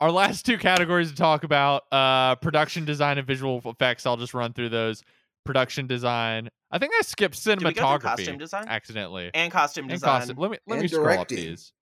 our 0.00 0.10
last 0.10 0.46
two 0.46 0.58
categories 0.58 1.10
to 1.10 1.16
talk 1.16 1.44
about 1.44 1.84
uh 1.92 2.34
production 2.36 2.84
design 2.84 3.18
and 3.18 3.26
visual 3.26 3.60
effects. 3.64 4.06
I'll 4.06 4.16
just 4.16 4.34
run 4.34 4.52
through 4.52 4.68
those. 4.70 5.02
Production 5.44 5.86
design. 5.86 6.50
I 6.70 6.78
think 6.78 6.92
i 6.98 7.00
skipped 7.02 7.42
Did 7.42 7.62
we 7.64 7.64
go 7.64 7.70
through 7.72 7.82
cinematography 7.82 8.02
costume 8.02 8.38
design? 8.38 8.64
accidentally. 8.68 9.30
And 9.32 9.50
costume 9.50 9.84
and 9.84 9.92
design. 9.92 10.18
costume 10.20 10.36
let 10.38 10.50
me 10.50 10.58
let 10.66 10.74
And 10.74 10.82
me 10.82 10.88
scroll 10.88 11.06
up 11.08 11.28
directing. 11.28 11.36
these. 11.38 11.72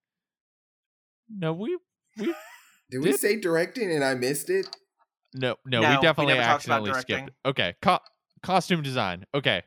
No 1.29 1.53
we 1.53 1.77
we 2.17 2.27
Did 2.91 2.99
we 3.01 3.11
Did- 3.11 3.21
say 3.21 3.41
directing 3.41 3.91
and 3.91 4.05
I 4.05 4.15
missed 4.15 4.51
it? 4.51 4.69
no 5.35 5.57
no, 5.67 5.81
No, 5.81 5.91
we 5.91 5.97
we 5.97 6.03
definitely 6.03 6.35
never 6.35 6.47
talked 6.47 6.65
about 6.67 6.87
accidentally 6.89 7.01
skipped 7.25 7.31
okay 7.45 7.75
co- 7.83 7.99
costume 8.43 8.83
design. 8.83 9.25
Okay. 9.35 9.63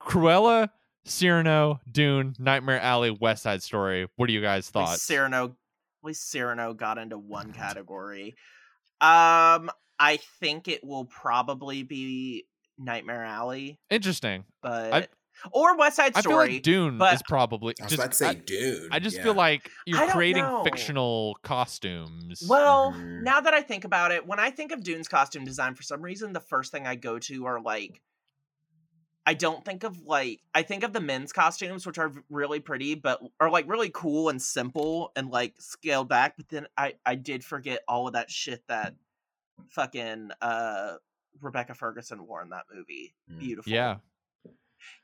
Cruella 0.00 0.70
cyrano 1.04 1.80
dune 1.90 2.34
nightmare 2.38 2.80
alley 2.80 3.10
west 3.10 3.42
side 3.42 3.62
story. 3.62 4.08
What 4.16 4.26
do 4.28 4.32
you 4.32 4.40
guys 4.40 4.70
thought? 4.70 4.88
least 4.92 5.06
cyrano 5.06 5.44
at 5.44 5.52
least 6.04 6.30
cyrano 6.30 6.74
got 6.74 6.98
into 6.98 7.18
one 7.18 7.52
category 7.52 8.34
um 9.00 9.70
i 9.98 10.18
think 10.40 10.68
it 10.68 10.84
will 10.84 11.04
probably 11.06 11.82
be 11.82 12.44
nightmare 12.78 13.24
alley 13.24 13.78
interesting 13.90 14.44
but 14.62 15.08
or 15.52 15.76
west 15.76 15.96
side 15.96 16.16
Story. 16.16 16.18
i 16.18 16.22
feel 16.22 16.30
story 16.32 16.52
like 16.54 16.62
dune 16.62 16.98
but- 16.98 17.14
is 17.14 17.22
probably 17.28 17.74
I 17.80 17.84
was 17.84 17.90
just 17.90 18.00
about 18.00 18.10
to 18.12 18.16
say 18.16 18.26
I- 18.28 18.34
dude. 18.34 18.88
I 18.92 18.98
just 19.00 19.16
yeah. 19.16 19.22
feel 19.24 19.34
like 19.34 19.70
you're 19.86 20.06
creating 20.08 20.44
know. 20.44 20.62
fictional 20.62 21.36
costumes. 21.42 22.42
Well, 22.48 22.92
Mhm. 22.92 23.22
now 23.22 23.40
that 23.40 23.52
I 23.52 23.60
think 23.62 23.84
about 23.84 24.12
it, 24.12 24.24
when 24.26 24.38
I 24.38 24.50
think 24.50 24.70
of 24.70 24.82
Dune's 24.84 25.08
costume 25.08 25.44
design, 25.44 25.74
for 25.74 25.82
some 25.82 26.00
reason, 26.02 26.32
the 26.32 26.40
first 26.40 26.70
thing 26.70 26.86
I 26.86 26.94
go 26.94 27.18
to 27.18 27.46
are 27.46 27.60
like, 27.60 28.00
I 29.26 29.34
don't 29.34 29.64
think 29.64 29.84
of 29.84 30.02
like, 30.02 30.40
I 30.54 30.62
think 30.62 30.82
of 30.84 30.92
the 30.92 31.00
men's 31.00 31.32
costumes, 31.32 31.86
which 31.86 31.98
are 31.98 32.12
really 32.28 32.60
pretty, 32.60 32.94
but 32.94 33.20
are 33.40 33.50
like 33.50 33.68
really 33.68 33.90
cool 33.92 34.28
and 34.28 34.40
simple 34.40 35.12
and 35.16 35.30
like 35.30 35.54
scaled 35.58 36.08
back. 36.08 36.36
But 36.36 36.48
then 36.48 36.66
I, 36.76 36.94
I 37.06 37.14
did 37.14 37.44
forget 37.44 37.80
all 37.88 38.06
of 38.06 38.12
that 38.12 38.30
shit 38.30 38.62
that 38.68 38.94
fucking 39.68 40.30
uh 40.42 40.94
Rebecca 41.40 41.74
Ferguson 41.74 42.26
wore 42.26 42.42
in 42.42 42.50
that 42.50 42.64
movie. 42.72 43.14
Mm. 43.32 43.40
Beautiful. 43.40 43.72
yeah, 43.72 43.96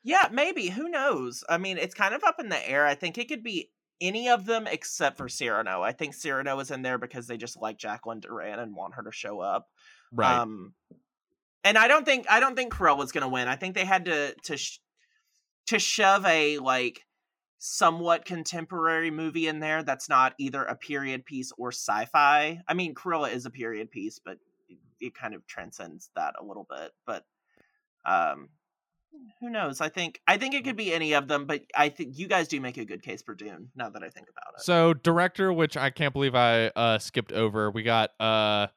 Yeah, 0.03 0.29
maybe. 0.31 0.69
Who 0.69 0.89
knows? 0.89 1.43
I 1.49 1.59
mean, 1.59 1.79
it's 1.79 1.95
kind 1.95 2.15
of 2.15 2.23
up 2.25 2.39
in 2.39 2.49
the 2.49 2.71
air. 2.71 2.87
I 2.87 2.95
think 2.95 3.19
it 3.19 3.29
could 3.29 3.43
be 3.43 3.71
any 4.01 4.29
of 4.29 4.47
them 4.47 4.67
except 4.67 5.17
for 5.17 5.29
Cyrano. 5.29 5.83
I 5.83 5.93
think 5.93 6.15
Cyrano 6.15 6.59
is 6.61 6.71
in 6.71 6.83
there 6.83 6.99
because 6.99 7.27
they 7.27 7.37
just 7.37 7.61
like 7.61 7.79
Jacqueline 7.79 8.21
Durran 8.21 8.59
and 8.59 8.75
want 8.75 8.95
her 8.95 9.03
to 9.03 9.13
show 9.13 9.41
up. 9.41 9.69
right. 10.13 10.39
Um, 10.39 10.75
and 11.65 11.77
I 11.77 11.89
don't 11.89 12.05
think 12.05 12.27
I 12.31 12.41
don't 12.41 12.57
think 12.57 12.73
Carell 12.73 12.97
was 12.97 13.13
going 13.13 13.23
to 13.23 13.29
win. 13.29 13.49
I 13.49 13.57
think 13.57 13.75
they 13.75 13.85
had 13.85 14.07
to 14.07 14.35
to 14.45 14.57
sh- 14.57 14.81
to 15.67 15.79
shove 15.79 16.25
a 16.27 16.59
like 16.59 17.03
somewhat 17.59 18.25
contemporary 18.25 19.11
movie 19.11 19.47
in 19.47 19.61
there 19.61 19.83
that's 19.83 20.09
not 20.09 20.35
either 20.39 20.63
a 20.65 20.75
period 20.75 21.27
piece 21.27 21.53
or 21.59 21.69
sci-fi. 21.69 22.59
I 22.67 22.75
mean, 22.75 22.95
Cruella 22.95 23.31
is 23.31 23.45
a 23.45 23.51
period 23.51 23.91
piece, 23.91 24.19
but 24.19 24.39
it, 24.69 24.79
it 24.99 25.15
kind 25.15 25.35
of 25.35 25.47
transcends 25.47 26.11
that 26.17 26.35
a 26.41 26.45
little 26.45 26.67
bit. 26.69 26.93
But 27.07 27.25
um, 28.07 28.49
who 29.41 29.51
knows? 29.51 29.81
I 29.81 29.91
think 29.91 30.21
I 30.27 30.39
think 30.39 30.55
it 30.55 30.65
could 30.65 30.77
be 30.77 30.93
any 30.93 31.13
of 31.13 31.29
them. 31.29 31.47
But 31.47 31.63
I 31.77 31.91
think 31.91 32.19
you 32.19 32.29
guys 32.29 32.49
do 32.49 32.61
make 32.61 32.79
a 32.79 32.85
good 32.85 33.03
case 33.03 33.23
for 33.23 33.35
Dune. 33.35 33.69
Now 33.75 33.91
that 33.91 34.03
I 34.03 34.09
think 34.09 34.29
about 34.31 34.55
it. 34.59 34.63
so 34.63 34.95
director, 34.95 35.53
which 35.53 35.77
I 35.77 35.91
can't 35.91 36.13
believe 36.13 36.35
I 36.35 36.69
uh, 36.69 36.99
skipped 36.99 37.33
over. 37.33 37.71
We 37.71 37.83
got 37.83 38.11
uh, 38.19 38.69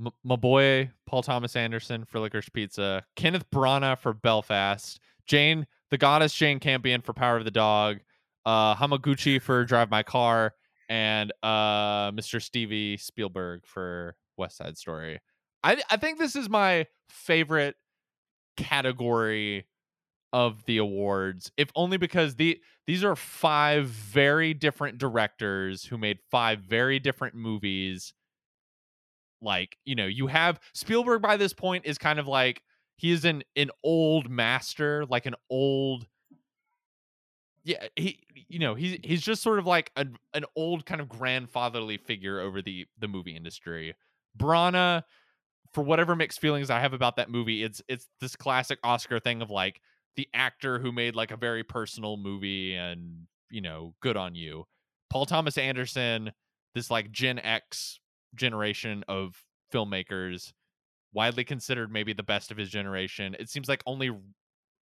m- 0.00 0.12
my 0.24 0.36
boy 0.36 0.90
Paul 1.06 1.22
Thomas 1.22 1.56
Anderson 1.56 2.04
for 2.04 2.18
Licorice 2.18 2.52
Pizza, 2.52 3.04
Kenneth 3.16 3.48
Branagh 3.50 3.98
for 3.98 4.12
Belfast, 4.12 5.00
Jane 5.26 5.66
the 5.90 5.98
Goddess 5.98 6.32
Jane 6.32 6.58
Campion 6.58 7.02
for 7.02 7.12
Power 7.12 7.36
of 7.36 7.44
the 7.44 7.50
Dog, 7.50 7.98
uh, 8.46 8.74
Hamaguchi 8.74 9.40
for 9.40 9.64
Drive 9.64 9.90
My 9.90 10.02
Car, 10.02 10.54
and 10.88 11.30
uh, 11.42 12.10
Mr. 12.12 12.42
Stevie 12.42 12.96
Spielberg 12.96 13.66
for 13.66 14.16
West 14.38 14.56
Side 14.56 14.78
Story. 14.78 15.20
I 15.62 15.82
I 15.90 15.98
think 15.98 16.18
this 16.18 16.34
is 16.34 16.48
my 16.48 16.86
favorite 17.08 17.76
category 18.56 19.66
of 20.32 20.64
the 20.64 20.78
awards, 20.78 21.52
if 21.56 21.70
only 21.76 21.98
because 21.98 22.36
the 22.36 22.58
these 22.86 23.04
are 23.04 23.14
five 23.14 23.86
very 23.86 24.54
different 24.54 24.98
directors 24.98 25.84
who 25.84 25.98
made 25.98 26.18
five 26.30 26.60
very 26.60 26.98
different 26.98 27.34
movies. 27.34 28.14
Like, 29.42 29.76
you 29.84 29.94
know, 29.94 30.06
you 30.06 30.28
have 30.28 30.60
Spielberg 30.72 31.20
by 31.22 31.36
this 31.36 31.52
point 31.52 31.84
is 31.86 31.98
kind 31.98 32.18
of 32.18 32.26
like 32.26 32.62
he 32.96 33.10
is 33.10 33.24
an 33.24 33.42
an 33.56 33.70
old 33.82 34.30
master, 34.30 35.04
like 35.06 35.26
an 35.26 35.34
old 35.50 36.06
yeah, 37.64 37.86
he 37.96 38.20
you 38.48 38.58
know, 38.58 38.74
he's 38.74 38.98
he's 39.02 39.22
just 39.22 39.42
sort 39.42 39.58
of 39.58 39.66
like 39.66 39.92
an 39.96 40.16
an 40.34 40.44
old 40.56 40.86
kind 40.86 41.00
of 41.00 41.08
grandfatherly 41.08 41.96
figure 41.96 42.40
over 42.40 42.62
the 42.62 42.86
the 42.98 43.08
movie 43.08 43.36
industry. 43.36 43.94
Branagh, 44.38 45.02
for 45.72 45.82
whatever 45.82 46.16
mixed 46.16 46.40
feelings 46.40 46.70
I 46.70 46.80
have 46.80 46.92
about 46.92 47.16
that 47.16 47.30
movie, 47.30 47.62
it's 47.62 47.82
it's 47.88 48.08
this 48.20 48.36
classic 48.36 48.78
Oscar 48.82 49.20
thing 49.20 49.42
of 49.42 49.50
like 49.50 49.80
the 50.16 50.28
actor 50.34 50.78
who 50.78 50.92
made 50.92 51.14
like 51.14 51.30
a 51.30 51.36
very 51.36 51.64
personal 51.64 52.16
movie 52.16 52.74
and 52.74 53.26
you 53.50 53.60
know 53.60 53.94
good 54.00 54.16
on 54.16 54.34
you 54.34 54.66
paul 55.10 55.26
thomas 55.26 55.58
anderson 55.58 56.32
this 56.74 56.90
like 56.90 57.10
gen 57.12 57.38
x 57.38 58.00
generation 58.34 59.04
of 59.08 59.36
filmmakers 59.72 60.52
widely 61.12 61.44
considered 61.44 61.92
maybe 61.92 62.12
the 62.12 62.22
best 62.22 62.50
of 62.50 62.56
his 62.56 62.70
generation 62.70 63.36
it 63.38 63.48
seems 63.48 63.68
like 63.68 63.82
only 63.86 64.10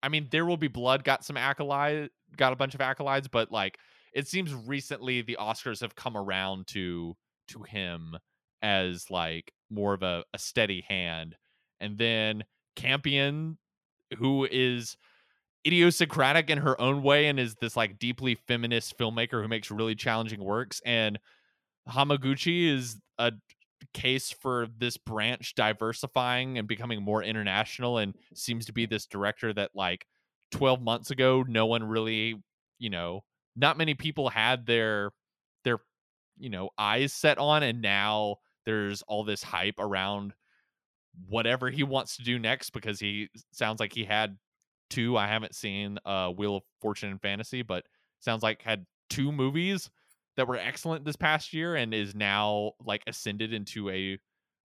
i 0.04 0.10
mean 0.10 0.28
there 0.32 0.46
will 0.46 0.58
be 0.58 0.68
blood 0.68 1.04
got 1.04 1.24
some 1.24 1.38
accolade 1.38 2.10
got 2.38 2.54
a 2.54 2.56
bunch 2.56 2.76
of 2.76 2.82
accolades 2.82 3.28
but 3.32 3.52
like 3.52 3.78
it 4.14 4.28
seems 4.28 4.54
recently 4.54 5.22
the 5.22 5.38
oscars 5.40 5.82
have 5.82 5.96
come 5.96 6.16
around 6.16 6.68
to 6.68 7.16
to 7.48 7.64
him 7.64 8.16
as 8.62 9.10
like 9.10 9.52
more 9.70 9.94
of 9.94 10.04
a, 10.04 10.24
a 10.34 10.40
steady 10.40 10.84
hand. 10.88 11.36
And 11.80 11.98
then 11.98 12.44
Campion, 12.76 13.58
who 14.18 14.48
is 14.50 14.98
idiosyncratic 15.66 16.50
in 16.50 16.60
her 16.60 16.80
own 16.80 17.04
way 17.04 17.28
and 17.28 17.40
is 17.40 17.56
this 17.56 17.76
like 17.76 18.00
deeply 18.00 18.36
feminist 18.36 18.98
filmmaker 18.98 19.42
who 19.42 19.48
makes 19.48 19.70
really 19.70 19.96
challenging 19.96 20.44
works. 20.44 20.82
And 20.86 21.20
Hamaguchi 21.90 22.68
is 22.68 22.98
a 23.18 23.34
case 23.94 24.32
for 24.32 24.68
this 24.78 24.98
branch 24.98 25.56
diversifying 25.56 26.58
and 26.58 26.68
becoming 26.68 27.02
more 27.02 27.24
international 27.24 27.98
and 27.98 28.16
seems 28.34 28.66
to 28.66 28.74
be 28.74 28.86
this 28.86 29.06
director 29.06 29.54
that 29.54 29.72
like 29.74 30.06
12 30.52 30.82
months 30.82 31.12
ago 31.12 31.44
no 31.48 31.66
one 31.66 31.84
really 31.84 32.36
you 32.78 32.90
know 32.90 33.24
not 33.56 33.78
many 33.78 33.94
people 33.94 34.30
had 34.30 34.66
their 34.66 35.12
their 35.64 35.80
you 36.38 36.50
know 36.50 36.70
eyes 36.78 37.14
set 37.14 37.38
on 37.38 37.64
and 37.64 37.82
now 37.82 38.36
there's 38.66 39.02
all 39.04 39.24
this 39.24 39.42
hype 39.42 39.80
around 39.80 40.34
whatever 41.28 41.70
he 41.70 41.84
wants 41.84 42.18
to 42.18 42.24
do 42.24 42.38
next 42.38 42.72
because 42.72 43.00
he 43.00 43.30
sounds 43.52 43.80
like 43.80 43.94
he 43.94 44.06
had 44.06 44.38
two. 44.90 45.18
I 45.18 45.28
haven't 45.28 45.56
seen 45.56 45.98
uh 46.06 46.30
wheel 46.30 46.58
of 46.58 46.64
fortune 46.82 47.10
and 47.10 47.22
fantasy 47.22 47.62
but 47.62 47.86
sounds 48.20 48.44
like 48.44 48.62
had 48.62 48.86
two 49.10 49.32
movies 49.32 49.90
that 50.40 50.48
were 50.48 50.56
excellent 50.56 51.04
this 51.06 51.18
past 51.18 51.54
year 51.54 51.76
and 51.76 51.94
is 51.94 52.16
now 52.16 52.72
like 52.84 53.04
ascended 53.08 53.52
into 53.54 53.90
a 53.90 54.18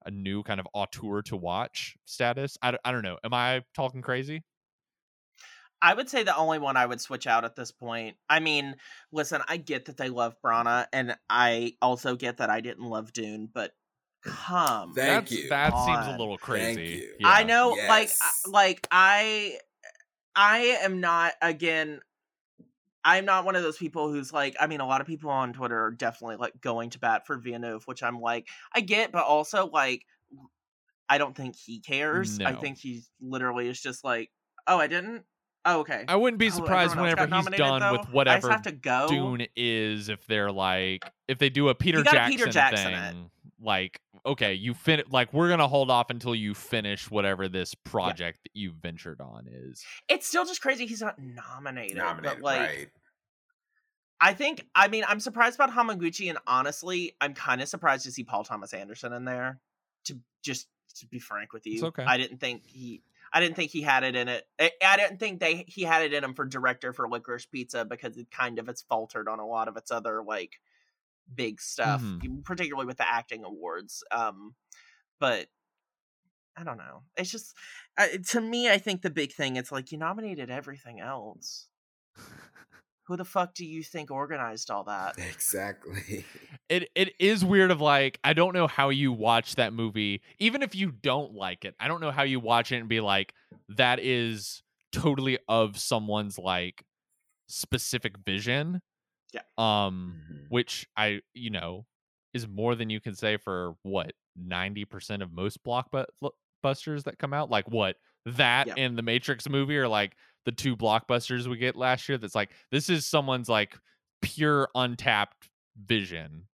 a 0.07 0.11
new 0.11 0.43
kind 0.45 0.61
of 0.61 0.67
auteur 0.73 1.23
to 1.23 1.37
watch 1.37 1.97
status. 2.05 2.57
I, 2.63 2.77
I 2.85 2.93
don't 2.93 3.03
know. 3.03 3.19
Am 3.25 3.35
I 3.35 3.65
talking 3.75 4.03
crazy? 4.03 4.45
I 5.83 5.95
would 5.95 6.09
say 6.09 6.23
the 6.23 6.37
only 6.37 6.59
one 6.59 6.77
I 6.77 6.87
would 6.87 7.01
switch 7.01 7.27
out 7.27 7.45
at 7.45 7.57
this 7.57 7.73
point. 7.73 8.17
I 8.29 8.39
mean, 8.41 8.77
listen, 9.13 9.41
I 9.49 9.57
get 9.57 9.87
that 9.87 9.97
they 9.97 10.09
love 10.11 10.37
Branagh, 10.45 10.87
and 10.93 11.17
I 11.29 11.73
also 11.83 12.17
get 12.17 12.37
that 12.39 12.51
I 12.51 12.61
didn't 12.61 12.85
love 12.89 13.13
Dune, 13.13 13.49
but 13.53 13.73
come, 14.25 14.95
Thank 14.95 15.31
you. 15.31 15.49
That 15.49 15.73
on. 15.75 15.87
seems 15.87 16.07
a 16.15 16.19
little 16.19 16.39
Thank 16.39 16.77
crazy. 16.79 16.83
you. 16.95 17.09
Yeah. 17.21 17.29
I 17.29 17.43
know, 17.43 17.71
like, 17.89 18.09
Yes. 18.09 18.43
I- 18.47 18.51
like 18.51 18.87
I, 18.91 19.59
I 20.37 20.59
am 20.83 21.01
not 21.01 21.33
again. 21.43 22.01
I'm 23.05 23.25
not 23.25 23.45
one 23.45 23.55
of 23.57 23.63
those 23.63 23.77
people 23.77 24.11
who's 24.11 24.33
like. 24.33 24.57
I 24.59 24.67
mean, 24.67 24.81
a 24.81 24.87
lot 24.87 25.01
of 25.01 25.07
people 25.07 25.31
on 25.31 25.53
Twitter 25.53 25.79
are 25.85 25.91
definitely 25.91 26.37
like 26.37 26.61
going 26.61 26.91
to 26.91 26.99
bat 26.99 27.27
for 27.27 27.37
Villeneuve, 27.37 27.87
which 27.87 28.03
I'm 28.03 28.21
like, 28.21 28.49
I 28.75 28.81
get, 28.81 29.13
but 29.13 29.25
also 29.25 29.67
like, 29.67 30.03
I 31.09 31.19
don't 31.19 31.37
think 31.37 31.55
he 31.57 31.81
cares. 31.81 32.41
I 32.41 32.55
think 32.55 32.79
he 32.79 33.03
literally 33.21 33.69
is 33.69 33.81
just 33.81 34.05
like, 34.05 34.31
oh, 34.67 34.79
I 34.79 34.87
didn't. 34.87 35.25
Oh, 35.67 35.81
okay. 35.81 36.05
I 36.09 36.17
wouldn't 36.17 36.39
be 36.39 36.49
Oh, 36.49 36.51
surprised 36.51 36.97
else 36.97 37.01
whenever 37.01 37.27
he's 37.27 37.47
done 37.59 37.81
though? 37.81 37.93
with 37.93 38.07
I 38.07 38.11
whatever 38.11 38.51
have 38.51 38.63
to 38.63 38.73
go. 38.73 39.07
Dune 39.09 39.47
is 39.57 40.09
if 40.09 40.27
they're 40.27 40.53
like 40.53 41.03
if 41.27 41.39
they 41.39 41.49
do 41.49 41.69
a 41.69 41.75
Peter 41.75 42.03
Jackson, 42.03 42.31
Peter 42.31 42.51
Jackson 42.51 42.93
thing. 42.93 43.31
Like, 43.61 44.01
okay, 44.27 44.55
you 44.55 44.75
fin 44.75 45.03
like 45.11 45.33
we're 45.33 45.49
gonna 45.49 45.69
hold 45.69 45.91
off 45.91 46.11
until 46.11 46.35
you 46.35 46.55
finish 46.55 47.11
whatever 47.11 47.49
this 47.49 47.75
project 47.75 48.41
that 48.45 48.51
you've 48.55 48.75
ventured 48.75 49.21
on 49.21 49.47
is. 49.51 49.85
It's 50.09 50.27
still 50.27 50.45
just 50.45 50.61
crazy 50.61 50.87
he's 50.87 51.01
not 51.01 51.19
nominated. 51.19 51.97
Nominated, 51.97 52.39
but 52.39 52.43
like, 52.43 52.61
right? 52.61 52.89
I 54.21 54.35
think 54.35 54.67
I 54.75 54.89
mean 54.89 55.05
I'm 55.07 55.21
surprised 55.21 55.55
about 55.57 55.71
Hamaguchi, 55.71 56.29
and 56.29 56.39
honestly, 56.47 57.15
I'm 57.21 57.35
kind 57.35 57.61
of 57.61 57.69
surprised 57.69 58.05
to 58.05 58.13
see 58.13 58.25
Paul 58.25 58.45
Thomas 58.45 58.73
Anderson 58.73 59.13
in 59.13 59.25
there. 59.25 59.61
To 60.07 60.19
just 60.43 60.69
to 60.97 61.07
be 61.07 61.19
frank 61.19 61.53
with 61.53 61.67
you, 61.67 61.75
It's 61.75 61.83
okay. 61.83 62.05
I 62.05 62.17
didn't 62.17 62.39
think 62.39 62.67
he. 62.67 63.03
I 63.33 63.41
didn't 63.41 63.57
think 63.57 63.73
he 63.73 63.83
had 63.83 64.05
it 64.05 64.15
in 64.15 64.29
it. 64.29 64.47
I, 64.61 64.71
I 64.85 64.97
didn't 64.97 65.19
think 65.19 65.41
they 65.41 65.65
he 65.67 65.83
had 65.83 66.03
it 66.03 66.13
in 66.13 66.23
him 66.23 66.35
for 66.35 66.45
director 66.45 66.93
for 66.93 67.09
Licorice 67.09 67.51
Pizza 67.51 67.85
because 67.85 68.17
it 68.17 68.31
kind 68.31 68.59
of 68.59 68.69
it's 68.69 68.83
faltered 68.83 69.29
on 69.29 69.41
a 69.41 69.47
lot 69.47 69.67
of 69.67 69.77
its 69.77 69.91
other 69.91 70.23
like 70.23 70.61
big 71.33 71.61
stuff, 71.61 72.03
Mhm. 72.03 72.45
particularly 72.45 72.87
with 72.87 72.99
the 72.99 73.09
acting 73.09 73.45
awards. 73.45 74.03
Um, 74.11 74.55
but 75.21 75.49
I 76.57 76.65
don't 76.65 76.79
know. 76.79 77.03
It's 77.17 77.31
just 77.31 77.55
uh, 77.97 78.07
to 78.31 78.41
me, 78.41 78.71
I 78.71 78.79
think 78.79 79.03
the 79.03 79.11
big 79.11 79.33
thing 79.33 79.57
it's 79.57 79.73
like 79.73 79.91
you 79.93 79.99
nominated 79.99 80.51
everything 80.51 81.01
else. 81.01 81.69
Who 83.07 83.17
the 83.19 83.25
fuck 83.25 83.55
do 83.55 83.67
you 83.67 83.83
think 83.83 84.11
organized 84.11 84.71
all 84.71 84.85
that? 84.85 85.19
Exactly. 85.19 86.25
it 86.69 86.89
it 86.95 87.15
is 87.19 87.45
weird 87.45 87.71
of 87.71 87.81
like 87.81 88.19
I 88.25 88.33
don't 88.33 88.55
know 88.55 88.67
how 88.67 88.89
you 88.89 89.13
watch 89.13 89.57
that 89.57 89.73
movie 89.73 90.23
even 90.39 90.63
if 90.63 90.75
you 90.75 90.91
don't 90.91 91.35
like 91.35 91.65
it. 91.65 91.75
I 91.79 91.89
don't 91.89 92.01
know 92.01 92.11
how 92.13 92.23
you 92.23 92.41
watch 92.41 92.73
it 92.73 92.77
and 92.77 92.89
be 92.89 93.01
like 93.01 93.35
that 93.69 93.99
is 93.99 94.63
totally 94.93 95.39
of 95.49 95.77
someone's 95.79 96.39
like 96.39 96.85
specific 97.49 98.17
vision. 98.25 98.81
Yeah. 99.35 99.43
Um 99.59 100.23
Mhm. 100.31 100.47
which 100.51 100.87
I 100.97 101.21
you 101.35 101.51
know 101.51 101.87
is 102.33 102.47
more 102.49 102.75
than 102.75 102.89
you 102.91 103.01
can 103.01 103.15
say 103.15 103.37
for 103.37 103.77
what 103.83 104.13
90% 104.37 105.23
of 105.23 105.33
most 105.33 105.63
blockbusters 105.65 107.05
that 107.05 107.19
come 107.19 107.33
out 107.35 107.51
like 107.51 107.69
what 107.69 107.97
that 108.27 108.67
Yeah. 108.69 108.75
and 108.77 108.97
the 108.99 109.03
Matrix 109.03 109.49
movie 109.49 109.77
are 109.77 109.87
like 109.89 110.17
the 110.45 110.53
two 110.53 110.77
blockbusters 110.77 111.47
we 111.47 111.57
get 111.59 111.77
last 111.77 112.09
year 112.09 112.17
that's 112.19 112.35
like 112.35 112.53
this 112.71 112.89
is 112.89 113.07
someone's 113.07 113.49
like 113.49 113.79
pure 114.23 114.69
untapped 114.75 115.51
vision 115.77 116.49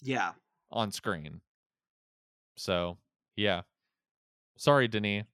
Yeah. 0.00 0.32
on 0.70 0.90
screen. 0.90 1.40
So 2.56 2.98
yeah, 3.36 3.62
sorry, 4.56 4.88
Denis. 4.88 5.24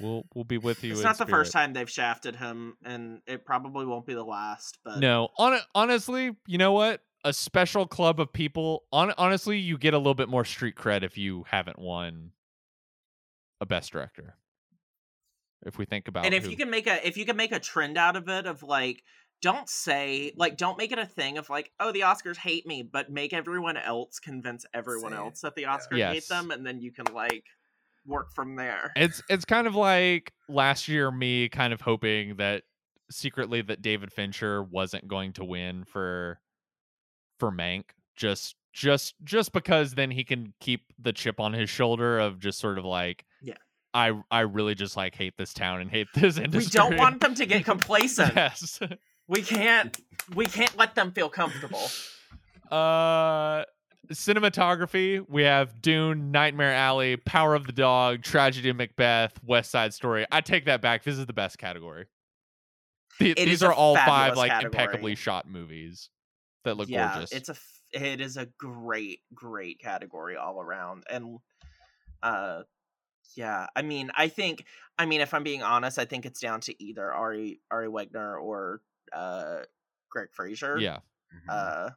We'll 0.00 0.24
we'll 0.34 0.44
be 0.44 0.58
with 0.58 0.82
you. 0.84 0.92
It's 0.92 1.00
in 1.00 1.04
not 1.04 1.18
the 1.18 1.26
first 1.26 1.52
time 1.52 1.72
they've 1.72 1.90
shafted 1.90 2.36
him, 2.36 2.76
and 2.84 3.20
it 3.26 3.44
probably 3.44 3.84
won't 3.86 4.06
be 4.06 4.14
the 4.14 4.24
last. 4.24 4.78
But 4.84 4.98
No, 4.98 5.28
on 5.38 5.58
honestly, 5.74 6.36
you 6.46 6.58
know 6.58 6.72
what? 6.72 7.02
A 7.24 7.32
special 7.32 7.86
club 7.86 8.18
of 8.20 8.32
people. 8.32 8.84
On 8.92 9.12
honestly, 9.18 9.58
you 9.58 9.76
get 9.76 9.92
a 9.94 9.98
little 9.98 10.14
bit 10.14 10.28
more 10.28 10.44
street 10.44 10.74
cred 10.76 11.02
if 11.02 11.18
you 11.18 11.44
haven't 11.48 11.78
won 11.78 12.30
a 13.60 13.66
best 13.66 13.92
director. 13.92 14.36
If 15.66 15.76
we 15.76 15.84
think 15.84 16.08
about 16.08 16.24
it. 16.24 16.28
and 16.28 16.34
if 16.34 16.44
who- 16.44 16.50
you 16.50 16.56
can 16.56 16.70
make 16.70 16.86
a 16.86 17.06
if 17.06 17.18
you 17.18 17.26
can 17.26 17.36
make 17.36 17.52
a 17.52 17.60
trend 17.60 17.98
out 17.98 18.16
of 18.16 18.28
it 18.30 18.46
of 18.46 18.62
like 18.62 19.02
don't 19.42 19.68
say 19.68 20.32
like 20.36 20.56
don't 20.56 20.78
make 20.78 20.92
it 20.92 20.98
a 20.98 21.04
thing 21.04 21.36
of 21.36 21.50
like 21.50 21.70
oh 21.80 21.92
the 21.92 22.00
oscars 22.00 22.36
hate 22.38 22.66
me 22.66 22.82
but 22.82 23.10
make 23.10 23.34
everyone 23.34 23.76
else 23.76 24.18
convince 24.18 24.64
everyone 24.72 25.12
else 25.12 25.42
that 25.42 25.54
the 25.54 25.62
Yeah. 25.62 25.76
oscars 25.76 25.98
Yes. 25.98 26.14
hate 26.14 26.28
them 26.28 26.50
and 26.50 26.64
then 26.66 26.80
you 26.80 26.90
can 26.92 27.06
like 27.12 27.44
work 28.06 28.32
from 28.32 28.56
there 28.56 28.92
it's 28.96 29.22
it's 29.28 29.44
kind 29.44 29.66
of 29.66 29.74
like 29.74 30.32
last 30.48 30.88
year 30.88 31.10
me 31.10 31.48
kind 31.48 31.72
of 31.72 31.80
hoping 31.80 32.36
that 32.36 32.62
secretly 33.10 33.60
that 33.62 33.82
David 33.82 34.12
Fincher 34.12 34.62
wasn't 34.62 35.06
going 35.08 35.32
to 35.34 35.44
win 35.44 35.84
for 35.84 36.40
for 37.38 37.50
Mank 37.50 37.84
just 38.16 38.54
just 38.72 39.14
just 39.24 39.52
because 39.52 39.94
then 39.94 40.10
he 40.10 40.24
can 40.24 40.54
keep 40.60 40.82
the 40.98 41.12
chip 41.12 41.40
on 41.40 41.52
his 41.52 41.68
shoulder 41.68 42.18
of 42.18 42.38
just 42.38 42.58
sort 42.58 42.78
of 42.78 42.84
like 42.84 43.24
Yeah. 43.42 43.54
I 43.92 44.12
I 44.30 44.40
really 44.40 44.74
just 44.74 44.96
like 44.96 45.14
hate 45.14 45.36
this 45.36 45.52
town 45.52 45.80
and 45.80 45.90
hate 45.90 46.06
this 46.14 46.38
industry. 46.38 46.80
we 46.80 46.90
don't 46.90 46.96
want 46.96 47.20
them 47.20 47.34
to 47.34 47.46
get 47.46 47.64
complacent 47.64 48.32
yes. 48.36 48.78
we 49.26 49.42
can't 49.42 49.96
we 50.34 50.46
can't 50.46 50.76
let 50.76 50.94
them 50.94 51.12
feel 51.12 51.28
comfortable 51.28 51.82
Uh 52.70 53.64
cinematography, 54.12 55.24
we 55.28 55.42
have 55.42 55.80
Dune, 55.80 56.30
Nightmare 56.30 56.72
Alley, 56.72 57.16
Power 57.16 57.54
of 57.54 57.66
the 57.66 57.72
Dog, 57.72 58.22
Tragedy 58.22 58.68
of 58.70 58.76
Macbeth, 58.76 59.32
West 59.44 59.70
Side 59.70 59.94
Story. 59.94 60.26
I 60.32 60.40
take 60.40 60.64
that 60.66 60.80
back. 60.80 61.04
This 61.04 61.18
is 61.18 61.26
the 61.26 61.32
best 61.32 61.58
category. 61.58 62.06
The- 63.18 63.34
these 63.34 63.62
are 63.62 63.72
all 63.72 63.96
five 63.96 64.36
like 64.36 64.50
category. 64.50 64.82
impeccably 64.82 65.14
shot 65.14 65.48
movies 65.48 66.08
that 66.64 66.76
look 66.76 66.88
yeah 66.88 67.12
gorgeous. 67.14 67.32
it's 67.32 67.48
a 67.48 67.52
f- 67.52 67.80
it 67.92 68.20
is 68.20 68.36
a 68.36 68.46
great 68.58 69.20
great 69.34 69.78
category 69.80 70.36
all 70.36 70.60
around 70.60 71.04
and 71.10 71.38
uh 72.22 72.62
yeah 73.36 73.66
i 73.76 73.82
mean 73.82 74.10
i 74.14 74.28
think 74.28 74.64
i 74.98 75.04
mean 75.06 75.20
if 75.22 75.32
i'm 75.34 75.42
being 75.42 75.62
honest 75.62 75.98
i 75.98 76.04
think 76.04 76.24
it's 76.26 76.40
down 76.40 76.60
to 76.60 76.82
either 76.82 77.12
ari 77.12 77.60
ari 77.70 77.88
wegner 77.88 78.40
or 78.40 78.80
uh 79.12 79.60
greig 80.10 80.28
fraser 80.32 80.78
yeah. 80.78 80.98
Mhm. 81.34 81.48
uh 81.50 81.90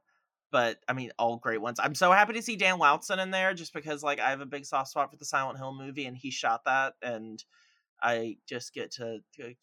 but 0.53 0.77
i 0.87 0.93
mean 0.93 1.11
all 1.17 1.35
great 1.35 1.59
ones 1.59 1.79
i'm 1.81 1.95
so 1.95 2.11
happy 2.11 2.31
to 2.31 2.41
see 2.41 2.55
dan 2.55 2.79
Laustsen 2.79 3.21
in 3.21 3.31
there 3.31 3.53
just 3.53 3.73
because 3.73 4.03
like 4.03 4.19
i 4.19 4.29
have 4.29 4.39
a 4.39 4.45
big 4.45 4.65
soft 4.65 4.91
spot 4.91 5.11
for 5.11 5.17
the 5.17 5.25
silent 5.25 5.57
hill 5.57 5.73
movie 5.73 6.05
and 6.05 6.15
he 6.15 6.29
shot 6.29 6.61
that 6.65 6.93
and 7.01 7.43
i 8.01 8.37
just 8.47 8.73
get 8.73 8.91
to, 8.91 9.15
uh, 9.15 9.17
to 9.35 9.55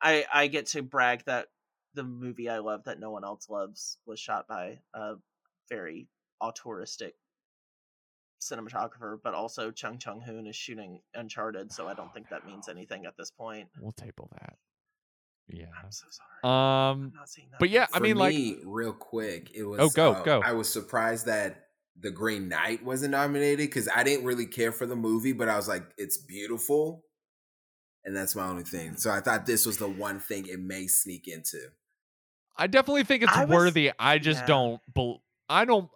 i 0.00 0.24
i 0.32 0.46
get 0.48 0.66
to 0.66 0.82
brag 0.82 1.22
that 1.26 1.46
the 1.94 2.02
movie 2.02 2.48
i 2.48 2.58
love 2.58 2.82
that 2.84 2.98
no 2.98 3.10
one 3.10 3.22
else 3.22 3.48
loves 3.48 3.98
was 4.06 4.18
shot 4.18 4.48
by 4.48 4.78
a 4.94 5.12
very 5.68 6.08
auteuristic 6.40 7.14
cinematographer 8.40 9.18
but 9.22 9.34
also 9.34 9.70
chung 9.70 9.98
chung 9.98 10.20
hoon 10.20 10.46
is 10.46 10.56
shooting 10.56 11.00
uncharted 11.14 11.70
so 11.70 11.86
i 11.86 11.94
don't 11.94 12.12
think 12.12 12.28
that 12.30 12.46
means 12.46 12.68
anything 12.68 13.04
at 13.04 13.16
this 13.16 13.30
point 13.30 13.68
We'll 13.78 13.92
table 13.92 14.28
that. 14.32 14.56
Yeah. 15.48 15.66
i'm 15.82 15.90
so 15.90 16.06
sorry 16.10 16.28
Um 16.54 17.12
not 17.14 17.28
seeing 17.28 17.48
that 17.50 17.58
but 17.60 17.70
yeah, 17.70 17.86
I 17.92 17.98
For 17.98 18.02
mean 18.04 18.16
like 18.16 18.34
real 18.64 18.92
quick, 18.92 19.50
it 19.54 19.64
was. 19.64 19.80
Oh, 19.80 19.88
go, 19.90 20.12
uh, 20.12 20.22
go. 20.22 20.40
I 20.44 20.52
was 20.52 20.68
surprised 20.68 21.26
that 21.26 21.66
The 22.00 22.10
Green 22.10 22.48
Knight 22.48 22.82
wasn't 22.84 23.12
nominated 23.12 23.58
because 23.58 23.88
I 23.94 24.02
didn't 24.02 24.24
really 24.24 24.46
care 24.46 24.72
for 24.72 24.86
the 24.86 24.96
movie, 24.96 25.32
but 25.32 25.48
I 25.48 25.56
was 25.56 25.68
like, 25.68 25.84
it's 25.98 26.16
beautiful, 26.18 27.04
and 28.04 28.16
that's 28.16 28.34
my 28.34 28.46
only 28.48 28.64
thing. 28.64 28.96
So 28.96 29.10
I 29.10 29.20
thought 29.20 29.46
this 29.46 29.66
was 29.66 29.76
the 29.78 29.88
one 29.88 30.18
thing 30.18 30.46
it 30.46 30.58
may 30.58 30.86
sneak 30.88 31.28
into. 31.28 31.58
I 32.56 32.66
definitely 32.66 33.04
think 33.04 33.22
it's 33.22 33.32
I 33.36 33.44
was- 33.44 33.54
worthy. 33.56 33.92
I 33.98 34.18
just 34.18 34.40
yeah. 34.40 34.46
don't 34.46 34.80
bel 34.92 35.22
I 35.48 35.64
don't 35.64 35.88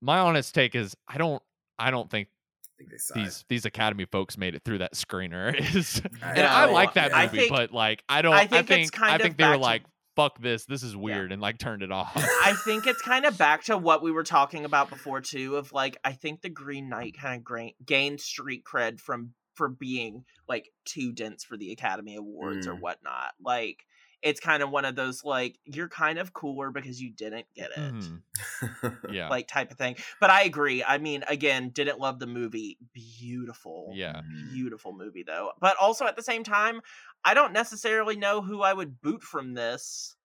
my 0.00 0.18
honest 0.18 0.54
take 0.54 0.74
is 0.74 0.96
I 1.08 1.18
don't 1.18 1.42
I 1.78 1.90
don't 1.90 2.10
think 2.10 2.28
I 2.74 2.82
think 2.82 2.90
these 3.14 3.44
these 3.48 3.64
Academy 3.64 4.04
folks 4.04 4.36
made 4.36 4.54
it 4.54 4.62
through 4.64 4.78
that 4.78 4.94
screener. 4.94 5.54
Is 5.76 6.02
I 6.22 6.30
and 6.30 6.46
I 6.46 6.64
like 6.66 6.94
that 6.94 7.12
movie, 7.12 7.38
think- 7.38 7.50
but 7.50 7.72
like 7.72 8.02
I 8.08 8.22
don't. 8.22 8.34
I 8.34 8.40
I 8.42 8.46
think 8.46 8.68
think 8.68 8.80
it's 8.82 8.90
kind 8.90 9.12
I 9.12 9.18
think 9.18 9.36
they 9.36 9.46
were 9.46 9.54
to- 9.54 9.58
like, 9.58 9.84
"Fuck 10.16 10.40
this, 10.40 10.64
this 10.66 10.82
is 10.82 10.96
weird," 10.96 11.30
and 11.30 11.40
like 11.40 11.58
turned 11.58 11.82
it 11.82 11.92
off. 11.92 12.12
I 12.16 12.54
think 12.64 12.86
it's 12.86 13.00
kind 13.02 13.24
of 13.26 13.38
back 13.38 13.64
to 13.64 13.78
what 13.78 14.02
we 14.02 14.10
were 14.10 14.24
talking 14.24 14.64
about 14.64 14.90
before 14.90 15.20
too. 15.20 15.56
Of 15.56 15.72
like, 15.72 15.96
I 16.04 16.12
think 16.12 16.42
the 16.42 16.50
Green 16.50 16.88
Knight 16.88 17.16
kind 17.16 17.40
of 17.46 17.70
gained 17.86 18.20
street 18.20 18.64
cred 18.64 18.98
from 19.00 19.34
for 19.54 19.68
being 19.68 20.24
like 20.48 20.70
too 20.84 21.12
dense 21.12 21.44
for 21.44 21.56
the 21.56 21.72
Academy 21.72 22.16
Awards 22.16 22.66
or 22.66 22.74
Mm. 22.74 22.80
whatnot. 22.80 23.32
Like, 23.42 23.84
it's 24.22 24.40
kind 24.40 24.62
of 24.62 24.70
one 24.70 24.86
of 24.86 24.96
those 24.96 25.22
like 25.22 25.58
you're 25.66 25.88
kind 25.88 26.18
of 26.18 26.32
cooler 26.32 26.70
because 26.70 26.98
you 27.00 27.12
didn't 27.12 27.46
get 27.54 27.70
it. 27.76 27.94
Mhm. 27.94 28.22
Yeah, 29.12 29.28
Like 29.28 29.46
type 29.48 29.70
of 29.70 29.76
thing. 29.76 29.96
But 30.18 30.30
I 30.30 30.44
agree. 30.44 30.82
I 30.82 30.96
mean, 30.98 31.24
again, 31.28 31.68
didn't 31.70 31.98
love 32.00 32.18
the 32.18 32.26
movie. 32.26 32.78
Beautiful. 32.94 33.90
yeah. 33.94 34.22
Beautiful 34.52 34.92
movie 34.92 35.24
though. 35.26 35.52
But 35.60 35.76
also 35.80 36.06
at 36.06 36.16
the 36.16 36.22
same 36.22 36.42
time, 36.42 36.80
I 37.24 37.34
don't 37.34 37.52
necessarily 37.52 38.16
know 38.16 38.40
who 38.42 38.62
I 38.62 38.72
would 38.72 39.00
boot 39.02 39.22
from 39.22 39.54
this 39.54 40.16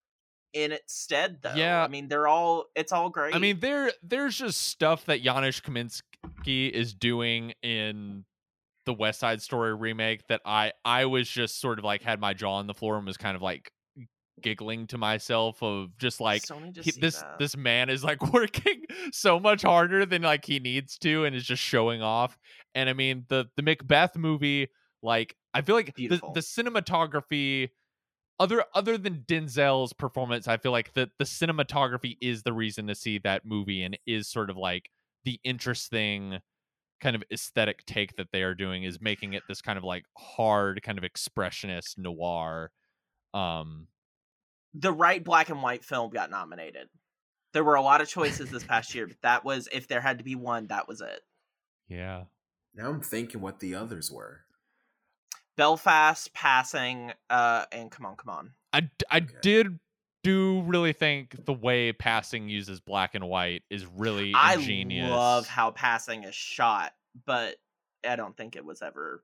in 0.54 0.72
its 0.72 0.94
stead 0.96 1.40
though. 1.42 1.54
Yeah. 1.56 1.84
I 1.84 1.88
mean, 1.90 2.08
they're 2.08 2.28
all 2.28 2.66
it's 2.76 2.92
all 2.94 3.10
great. 3.10 3.36
I 3.36 3.40
mean, 3.40 3.60
there 3.60 3.92
there's 4.02 4.38
just 4.38 4.62
stuff 4.62 5.06
that 5.06 5.22
Janusz 5.22 5.60
Kaminski 5.62 6.72
is 6.72 6.94
doing 6.94 7.54
in 7.62 8.24
the 8.90 8.94
West 8.96 9.20
Side 9.20 9.40
Story 9.40 9.76
remake 9.76 10.26
that 10.30 10.42
I 10.46 10.72
I 10.84 11.06
was 11.06 11.30
just 11.30 11.62
sort 11.62 11.78
of 11.78 11.86
like 11.86 12.02
had 12.02 12.20
my 12.20 12.34
jaw 12.34 12.56
on 12.56 12.66
the 12.66 12.74
floor 12.74 12.98
and 12.98 13.06
was 13.06 13.18
kind 13.18 13.36
of 13.36 13.42
like 13.44 13.72
giggling 14.42 14.88
to 14.88 14.98
myself 14.98 15.62
of 15.62 15.96
just 16.00 16.20
like 16.20 16.44
he, 16.82 16.90
this 17.00 17.22
that. 17.22 17.38
this 17.38 17.56
man 17.56 17.88
is 17.88 18.04
like 18.04 18.20
working 18.34 18.82
so 19.12 19.40
much 19.40 19.62
harder 19.62 20.08
than 20.08 20.24
like 20.24 20.44
he 20.44 20.60
needs 20.60 20.98
to 20.98 21.24
and 21.26 21.36
is 21.36 21.46
just 21.46 21.62
showing 21.62 22.02
off 22.02 22.36
and 22.74 22.90
i 22.90 22.94
mean 22.94 23.26
the 23.28 23.46
the 23.58 23.62
macbeth 23.62 24.16
movie 24.16 24.70
like 25.04 25.36
i 25.54 25.62
feel 25.62 25.76
like 25.76 25.94
the, 25.96 26.08
the 26.08 26.40
cinematography 26.40 27.70
other 28.40 28.64
other 28.74 28.98
than 28.98 29.26
denzel's 29.28 29.94
performance 29.94 30.48
i 30.48 30.58
feel 30.58 30.72
like 30.72 30.94
the 30.94 31.12
the 31.20 31.26
cinematography 31.26 32.18
is 32.22 32.42
the 32.44 32.54
reason 32.54 32.88
to 32.88 32.96
see 32.96 33.20
that 33.20 33.46
movie 33.46 33.84
and 33.84 34.00
is 34.08 34.28
sort 34.28 34.50
of 34.50 34.58
like 34.58 34.90
the 35.26 35.40
interesting 35.44 36.40
kind 37.00 37.16
of 37.16 37.24
aesthetic 37.32 37.86
take 37.86 38.16
that 38.18 38.28
they 38.32 38.44
are 38.44 38.54
doing 38.56 38.84
is 38.84 39.00
making 39.02 39.34
it 39.34 39.44
this 39.48 39.62
kind 39.62 39.78
of 39.78 39.84
like 39.84 40.06
hard 40.18 40.82
kind 40.84 40.98
of 40.98 41.04
expressionist 41.04 41.98
noir 41.98 42.72
um 43.34 43.88
the 44.74 44.92
right 44.92 45.24
black 45.24 45.50
and 45.50 45.62
white 45.64 45.84
film 45.84 46.12
got 46.12 46.30
nominated. 46.30 46.90
There 47.54 47.64
were 47.64 47.76
a 47.76 47.82
lot 47.82 48.02
of 48.02 48.08
choices 48.08 48.52
this 48.52 48.64
past 48.64 48.94
year, 48.94 49.08
but 49.08 49.20
that 49.24 49.44
was 49.44 49.68
if 49.72 49.88
there 49.88 50.02
had 50.02 50.20
to 50.20 50.24
be 50.24 50.36
one, 50.36 50.68
that 50.68 50.88
was 50.88 51.02
it. 51.02 51.22
yeah 51.88 52.26
now 52.76 52.90
I'm 52.90 53.02
thinking 53.02 53.42
what 53.42 53.60
the 53.60 53.76
others 53.76 54.12
were. 54.12 54.42
Belfast, 55.58 56.34
Passing, 56.34 57.12
uh, 57.30 57.66
and 57.72 57.92
Come 57.92 58.06
On, 58.06 58.16
Come 58.16 58.30
On. 58.30 58.54
I 58.72 58.88
Okay. 59.18 59.26
did 59.42 59.80
do 60.24 60.62
really 60.62 60.94
think 60.94 61.46
the 61.46 61.54
way 61.54 61.92
passing 61.94 62.50
uses 62.50 62.80
black 62.80 63.16
and 63.16 63.28
white 63.28 63.64
is 63.70 63.86
really 63.86 64.34
I 64.36 64.56
ingenious. 64.56 65.10
I 65.12 65.16
love 65.16 65.48
how 65.48 65.72
Passing 65.72 66.24
is 66.24 66.36
shot, 66.36 66.94
but 67.26 67.56
I 68.08 68.16
don't 68.16 68.36
think 68.36 68.56
it 68.56 68.66
was 68.66 68.82
ever. 68.82 69.24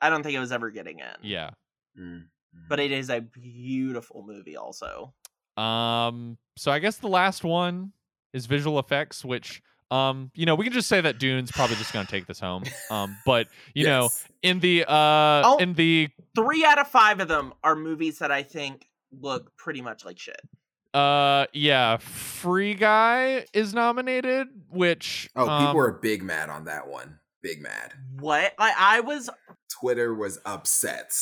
I 0.00 0.10
don't 0.10 0.22
think 0.22 0.34
it 0.34 0.40
was 0.40 0.52
ever 0.52 0.70
getting 0.70 0.98
in. 0.98 1.06
yeah. 1.22 1.50
Mm, 1.98 2.24
but 2.68 2.80
it 2.80 2.90
is 2.92 3.08
a 3.08 3.20
beautiful 3.20 4.22
movie. 4.26 4.56
Also, 4.56 5.14
Um. 5.56 6.36
So 6.56 6.70
I 6.70 6.78
guess 6.78 6.96
the 6.98 7.08
last 7.08 7.44
one 7.44 7.92
is 8.32 8.46
visual 8.46 8.78
effects, 8.78 9.24
which 9.24 9.62
um 9.92 10.32
you 10.34 10.44
know 10.44 10.56
we 10.56 10.64
can 10.64 10.72
just 10.72 10.88
say 10.88 11.00
that 11.00 11.18
Dune's 11.18 11.52
probably 11.52 11.76
just 11.76 11.92
gonna 11.92 12.06
take 12.06 12.26
this 12.26 12.40
home. 12.40 12.64
Um. 12.90 13.16
But 13.24 13.46
you 13.74 13.86
know 13.86 14.10
in 14.42 14.60
the 14.60 14.84
uh 14.84 15.42
Oh. 15.44 15.56
in 15.60 15.74
the 15.74 16.08
three 16.34 16.64
out 16.64 16.78
of 16.78 16.88
five 16.88 17.20
of 17.20 17.28
them 17.28 17.54
are 17.62 17.76
movies 17.76 18.18
that 18.18 18.30
I 18.32 18.42
think 18.42 18.88
look 19.20 19.56
pretty 19.56 19.80
much 19.82 20.04
like 20.04 20.18
shit. 20.18 20.40
uh 20.94 21.46
yeah 21.52 21.96
Free 21.98 22.74
Guy 22.74 23.44
is 23.52 23.74
nominated, 23.74 24.48
which 24.70 25.28
Oh, 25.36 25.48
um, 25.48 25.62
people 25.66 25.76
were 25.76 25.92
big 25.92 26.22
mad 26.22 26.48
on 26.50 26.64
that 26.64 26.88
one. 26.88 27.18
Big 27.42 27.60
mad. 27.62 27.92
What? 28.18 28.54
Like 28.58 28.74
I 28.78 29.00
was. 29.00 29.30
Twitter 29.80 30.14
was 30.14 30.38
upset. 30.44 31.12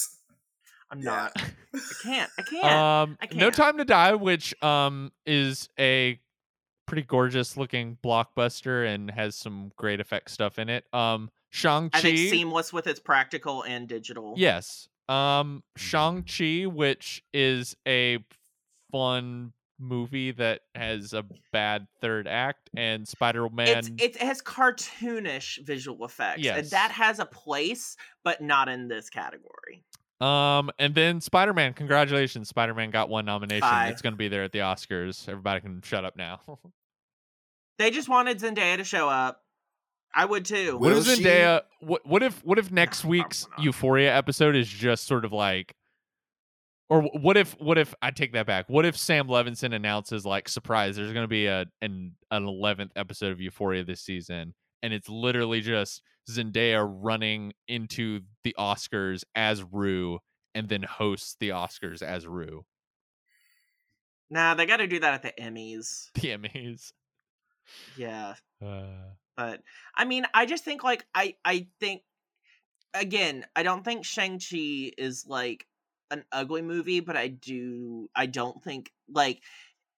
I'm 0.91 1.01
Yeah. 1.01 1.05
not. 1.05 1.33
I 1.37 1.81
can't. 2.03 2.31
I 2.39 2.43
can't. 2.51 2.65
Um, 2.65 3.19
I 3.21 3.25
No 3.25 3.29
can't. 3.29 3.37
No 3.37 3.51
Time 3.51 3.79
to 3.79 3.85
Die, 3.85 4.15
which 4.15 4.63
um 4.63 5.13
is 5.27 5.69
a 5.79 6.21
pretty 6.87 7.03
gorgeous 7.03 7.57
looking 7.57 7.99
blockbuster 8.05 8.87
and 8.87 9.11
has 9.11 9.35
some 9.37 9.73
great 9.77 10.01
effect 10.01 10.31
stuff 10.31 10.59
in 10.59 10.69
it. 10.69 10.85
Um, 10.93 11.31
Shang 11.51 11.89
I 11.93 12.01
think 12.01 12.19
seamless 12.19 12.73
with 12.73 12.87
its 12.87 13.01
practical 13.01 13.63
and 13.63 13.89
digital. 13.89 14.35
yes. 14.37 14.89
Um, 15.09 15.63
Mm-hmm. 15.79 15.87
Shang 15.87 16.23
Chi, 16.23 16.67
which 16.67 17.23
is 17.33 17.77
a 17.87 18.19
fun 18.93 19.53
movie 19.79 20.31
that 20.33 20.61
has 20.75 21.13
a 21.13 21.25
bad 21.53 21.87
third 22.01 22.27
act, 22.29 22.71
and 22.77 23.07
Spider 23.07 23.49
Man. 23.51 23.69
It's, 23.79 23.91
it 23.99 24.17
has 24.19 24.41
cartoonish 24.41 25.65
visual 25.65 26.05
effects, 26.05 26.37
and 26.37 26.45
Yes. 26.45 26.71
that 26.71 26.91
has 26.93 27.19
a 27.19 27.27
place, 27.27 27.97
but 28.23 28.41
not 28.41 28.69
in 28.69 28.89
this 28.89 29.11
category. 29.11 29.85
Um, 30.21 30.71
and 30.79 30.95
then 30.95 31.21
Spider 31.21 31.53
Man. 31.53 31.75
Congratulations, 31.75 32.49
Spider 32.49 32.73
Man 32.73 32.91
got 32.91 33.09
one 33.09 33.25
nomination. 33.25 33.61
Bye. 33.61 33.89
It's 33.89 34.01
going 34.01 34.13
to 34.15 34.17
be 34.19 34.29
there 34.29 34.45
at 34.45 34.53
the 34.53 34.61
Oscars. 34.61 35.29
Everybody 35.29 35.61
can 35.61 35.83
shut 35.83 36.05
up 36.05 36.17
now. 36.17 36.41
They 37.77 37.91
just 37.91 38.09
wanted 38.09 38.39
Zendaya 38.39 38.77
to 38.77 38.85
show 38.85 39.09
up. 39.09 39.43
I 40.15 40.25
would 40.25 40.45
too. 40.45 40.79
What 40.79 40.93
Will 40.93 40.99
if 40.99 41.07
she? 41.07 41.25
Zendaya? 41.25 41.63
What 41.81 42.07
what 42.07 42.23
if 42.23 42.45
what 42.45 42.59
if 42.59 42.71
next 42.71 43.05
week's. 43.05 43.47
Euphoria 43.59 44.15
episode 44.15 44.55
is 44.57 44.69
just 44.69 45.07
sort 45.07 45.25
of 45.25 45.33
like, 45.33 45.75
or 46.89 47.03
what 47.03 47.37
if 47.37 47.53
what 47.61 47.79
if 47.79 47.95
I 48.01 48.11
take 48.11 48.33
that 48.35 48.47
back? 48.47 48.69
What 48.69 48.85
if 48.85 48.97
Sam 48.97 49.27
Levinson 49.27 49.75
announces 49.75 50.25
like 50.25 50.49
surprise? 50.49 50.97
There's 50.97 51.13
going 51.13 51.25
to 51.25 51.29
be 51.29 51.47
a 51.47 51.67
an 51.83 52.13
an 52.31 52.45
eleventh 52.47 52.93
episode 52.97 53.33
of 53.33 53.41
Euphoria 53.41 53.85
this 53.85 54.01
season, 54.01 54.55
and 54.83 54.93
it's 54.93 55.09
literally 55.09 55.61
just 55.61 56.03
Zendaya 56.31 56.87
running 56.89 57.53
into 57.69 58.21
the 58.45 58.55
Oscars 58.59 59.25
as 59.35 59.63
Rue, 59.63 60.21
and 60.55 60.69
then 60.69 60.83
hosts 60.83 61.37
the 61.41 61.51
Oscars 61.51 62.03
as 62.03 62.27
Rue. 62.27 62.65
Nah, 64.31 64.55
they 64.55 64.67
got 64.67 64.79
to 64.79 64.87
do 64.87 65.01
that 65.01 65.15
at 65.15 65.23
the 65.23 65.43
Emmys. 65.43 66.11
The 66.15 66.29
Emmys. 66.37 66.93
Yeah, 67.97 68.35
Uh, 68.65 68.85
but 69.37 69.63
I 69.97 70.05
mean, 70.05 70.27
I 70.35 70.47
just 70.47 70.65
think 70.65 70.85
like 70.85 71.05
I 71.15 71.37
I 71.45 71.69
think 71.81 72.03
again, 72.93 73.45
I 73.57 73.63
don't 73.63 73.85
think 73.85 74.05
Shang 74.05 74.39
Chi 74.39 74.93
is 74.99 75.27
like 75.27 75.67
an 76.11 76.25
ugly 76.33 76.63
movie, 76.63 77.01
but 77.01 77.17
I 77.17 77.29
do 77.29 78.09
I 78.15 78.27
don't 78.27 78.63
think 78.63 78.91
like 79.09 79.43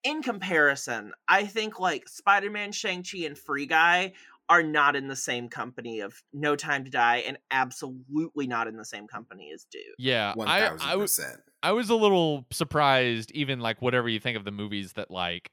in 0.05 0.23
comparison, 0.23 1.13
I 1.29 1.45
think 1.45 1.81
like 1.81 2.09
Spider 2.09 2.51
Man, 2.51 2.73
Shang 2.73 3.03
Chi, 3.03 3.19
and 3.27 3.37
Free 3.37 3.67
Guy 3.67 4.13
are 4.49 4.63
not 4.63 4.95
in 4.95 5.09
the 5.09 5.17
same 5.17 5.49
company 5.49 6.01
of 6.01 6.23
No 6.33 6.55
Time 6.55 6.85
to 6.85 6.91
Die, 6.91 7.17
and 7.27 7.37
absolutely 7.51 8.47
not 8.47 8.69
in 8.69 8.77
the 8.77 8.85
same 8.85 9.09
company 9.09 9.51
as 9.53 9.67
Dune. 9.71 9.83
yeah, 9.99 10.33
One 10.35 10.47
I 10.47 10.61
thousand 10.61 10.89
I 10.89 10.97
was. 10.97 11.17
percent. 11.17 11.41
I 11.63 11.73
was 11.73 11.91
a 11.91 11.97
little 11.97 12.47
surprised, 12.53 13.33
even 13.33 13.59
like 13.59 13.83
whatever 13.83 14.09
you 14.09 14.21
think 14.21 14.37
of 14.37 14.45
the 14.45 14.53
movies 14.53 14.93
that 14.93 15.11
like 15.11 15.51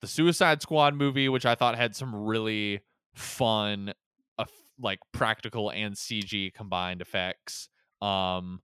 the 0.00 0.06
Suicide 0.06 0.62
Squad 0.62 0.94
movie, 0.94 1.28
which 1.28 1.44
I 1.44 1.54
thought 1.54 1.76
had 1.76 1.94
some 1.94 2.14
really 2.14 2.80
fun, 3.14 3.94
uh, 4.38 4.44
like 4.78 4.98
practical 5.12 5.70
and 5.70 5.94
CG 5.94 6.52
combined 6.54 7.00
effects. 7.00 7.68
Um, 8.02 8.60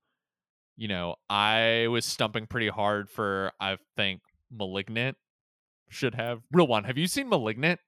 you 0.76 0.88
know, 0.88 1.16
I 1.28 1.86
was 1.90 2.04
stumping 2.04 2.46
pretty 2.46 2.68
hard 2.68 3.08
for 3.10 3.52
I 3.60 3.78
think 3.96 4.20
Malignant 4.50 5.16
should 5.88 6.14
have 6.14 6.40
real 6.52 6.66
one. 6.66 6.84
Have 6.84 6.98
you 6.98 7.06
seen 7.06 7.28
Malignant? 7.28 7.80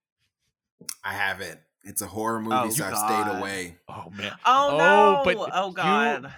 I 1.03 1.13
haven't. 1.13 1.59
It's 1.85 2.01
a 2.01 2.07
horror 2.07 2.39
movie, 2.41 2.55
Oh, 2.55 2.69
so 2.69 2.85
I've 2.85 2.93
God. 2.93 3.25
stayed 3.25 3.37
away. 3.39 3.77
Oh 3.89 4.09
man, 4.11 4.31
Oh, 4.45 4.69
Oh, 4.71 4.77
no! 4.77 5.21
but 5.25 5.49
oh 5.53 5.71
god! 5.71 6.33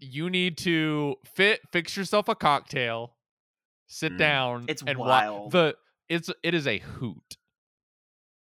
you 0.00 0.28
need 0.30 0.58
to 0.58 1.16
fit 1.34 1.60
fix 1.72 1.96
yourself 1.96 2.28
a 2.28 2.34
cocktail, 2.34 3.14
sit 3.86 4.12
Mm. 4.14 4.18
down. 4.18 4.64
It's 4.68 4.82
and 4.82 4.98
wa- 4.98 5.06
wild. 5.06 5.52
the 5.52 5.76
it's 6.08 6.30
it 6.42 6.54
is 6.54 6.66
a 6.66 6.78
hoot. 6.78 7.36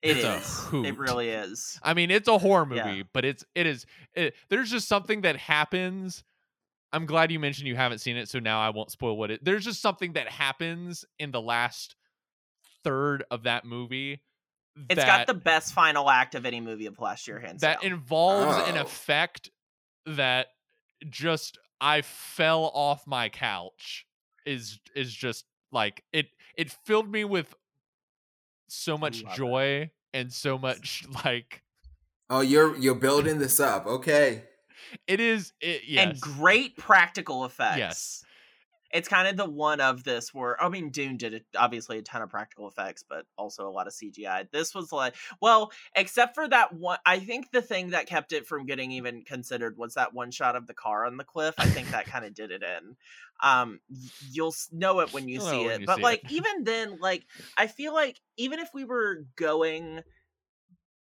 It 0.06 0.16
it's 0.18 0.24
a 0.24 0.36
is. 0.36 0.58
hoot. 0.66 0.86
It 0.86 0.98
really 0.98 1.28
is. 1.30 1.78
I 1.82 1.94
mean, 1.94 2.10
it's 2.10 2.28
a 2.28 2.38
horror 2.38 2.66
Yeah. 2.74 2.86
movie, 2.86 3.04
but 3.12 3.24
it's 3.24 3.44
it 3.54 3.66
is 3.66 3.86
it, 4.14 4.34
there's 4.48 4.70
just 4.70 4.88
something 4.88 5.22
that 5.22 5.36
happens. 5.36 6.24
I'm 6.92 7.04
glad 7.06 7.30
you 7.32 7.38
mentioned 7.40 7.66
you 7.68 7.76
haven't 7.76 7.98
seen 7.98 8.16
it, 8.16 8.28
so 8.28 8.38
now 8.38 8.60
I 8.60 8.70
won't 8.70 8.90
spoil 8.90 9.16
what 9.16 9.30
it. 9.30 9.44
There's 9.44 9.64
just 9.64 9.82
something 9.82 10.12
that 10.14 10.28
happens 10.28 11.04
in 11.18 11.30
the 11.30 11.40
last 11.40 11.96
third 12.84 13.24
of 13.30 13.42
that 13.42 13.64
movie. 13.64 14.22
It's 14.88 15.00
that, 15.00 15.06
got 15.06 15.26
the 15.26 15.34
best 15.40 15.72
final 15.72 16.08
act 16.10 16.34
of 16.34 16.44
any 16.46 16.60
movie 16.60 16.86
of 16.86 16.98
last 17.00 17.26
year, 17.26 17.38
hands 17.40 17.62
that 17.62 17.80
down. 17.82 17.92
involves 17.92 18.68
an 18.68 18.76
Oh. 18.78 18.82
effect 18.82 19.50
that 20.06 20.48
just 21.10 21.58
I 21.80 22.02
fell 22.02 22.70
off 22.74 23.06
my 23.06 23.28
couch 23.28 24.06
is 24.46 24.78
is 24.94 25.12
just 25.12 25.44
like 25.72 26.04
it 26.12 26.26
it 26.56 26.70
filled 26.70 27.10
me 27.10 27.24
with 27.24 27.54
so 28.68 28.96
much 28.96 29.22
Love 29.24 29.32
it. 29.32 29.38
Joy 30.16 30.20
and 30.20 30.32
so 30.32 30.58
much 30.58 31.04
like 31.24 31.62
Oh, 32.28 32.40
you're 32.40 32.76
you're 32.76 32.96
building 32.96 33.38
this 33.38 33.60
up. 33.60 33.86
Okay. 33.86 34.42
it 35.06 35.20
is 35.20 35.52
it 35.60 35.82
yes. 35.86 36.06
and 36.06 36.20
great 36.20 36.76
practical 36.76 37.44
effects. 37.44 37.78
Yes. 37.78 38.24
It's 38.92 39.08
kind 39.08 39.28
of 39.28 39.36
the 39.36 39.48
one 39.48 39.80
of 39.80 40.04
this 40.04 40.32
where 40.32 40.62
I 40.62 40.68
mean 40.68 40.90
Dune 40.90 41.16
did 41.16 41.44
obviously 41.56 41.98
a 41.98 42.02
ton 42.02 42.22
of 42.22 42.30
practical 42.30 42.68
effects, 42.68 43.04
but 43.08 43.26
also 43.36 43.68
a 43.68 43.70
lot 43.70 43.86
of 43.86 43.92
CGI. 43.92 44.50
This 44.50 44.74
was 44.74 44.92
like 44.92 45.14
well, 45.40 45.70
except 45.94 46.34
for 46.34 46.48
that 46.48 46.72
one 46.72 46.98
I 47.04 47.18
think 47.18 47.50
the 47.50 47.62
thing 47.62 47.90
that 47.90 48.06
kept 48.06 48.32
it 48.32 48.46
from 48.46 48.66
getting 48.66 48.92
even 48.92 49.22
considered 49.22 49.76
was 49.76 49.94
that 49.94 50.14
one 50.14 50.30
shot 50.30 50.56
of 50.56 50.66
the 50.66 50.74
car 50.74 51.06
on 51.06 51.16
the 51.16 51.24
cliff. 51.24 51.54
I 51.58 51.66
think 51.66 51.90
that 51.90 52.06
kind 52.06 52.24
of 52.24 52.34
did 52.34 52.50
it 52.50 52.62
in. 52.62 52.96
Um 53.42 53.80
you'll 54.30 54.54
know 54.72 55.00
it 55.00 55.12
when 55.12 55.28
you 55.28 55.40
see 55.40 55.66
when 55.66 55.70
it. 55.70 55.80
you 55.80 55.86
but 55.86 55.96
see 55.96 56.02
like 56.02 56.24
it. 56.24 56.32
even 56.32 56.64
then 56.64 56.98
like 57.00 57.24
I 57.56 57.66
feel 57.66 57.92
like 57.92 58.20
even 58.36 58.58
if 58.58 58.68
we 58.74 58.84
were 58.84 59.24
going 59.36 60.02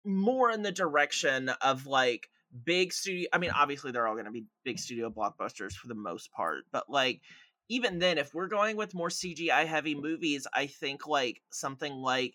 more 0.04 0.50
in 0.50 0.62
the 0.62 0.72
direction 0.72 1.48
of 1.60 1.86
like 1.86 2.28
big 2.64 2.92
studio 2.92 3.28
i 3.32 3.38
mean 3.38 3.50
obviously 3.50 3.92
they're 3.92 4.06
all 4.06 4.14
going 4.14 4.26
to 4.26 4.30
be 4.30 4.44
big 4.64 4.78
studio 4.78 5.10
blockbusters 5.10 5.72
for 5.72 5.88
the 5.88 5.94
most 5.94 6.30
part 6.32 6.64
but 6.70 6.84
like 6.90 7.20
even 7.72 7.98
then 7.98 8.18
if 8.18 8.32
we're 8.34 8.48
going 8.48 8.76
with 8.76 8.94
more 8.94 9.08
cgi 9.08 9.66
heavy 9.66 9.94
movies 9.94 10.46
i 10.54 10.66
think 10.66 11.06
like 11.06 11.40
something 11.50 11.92
like 11.94 12.34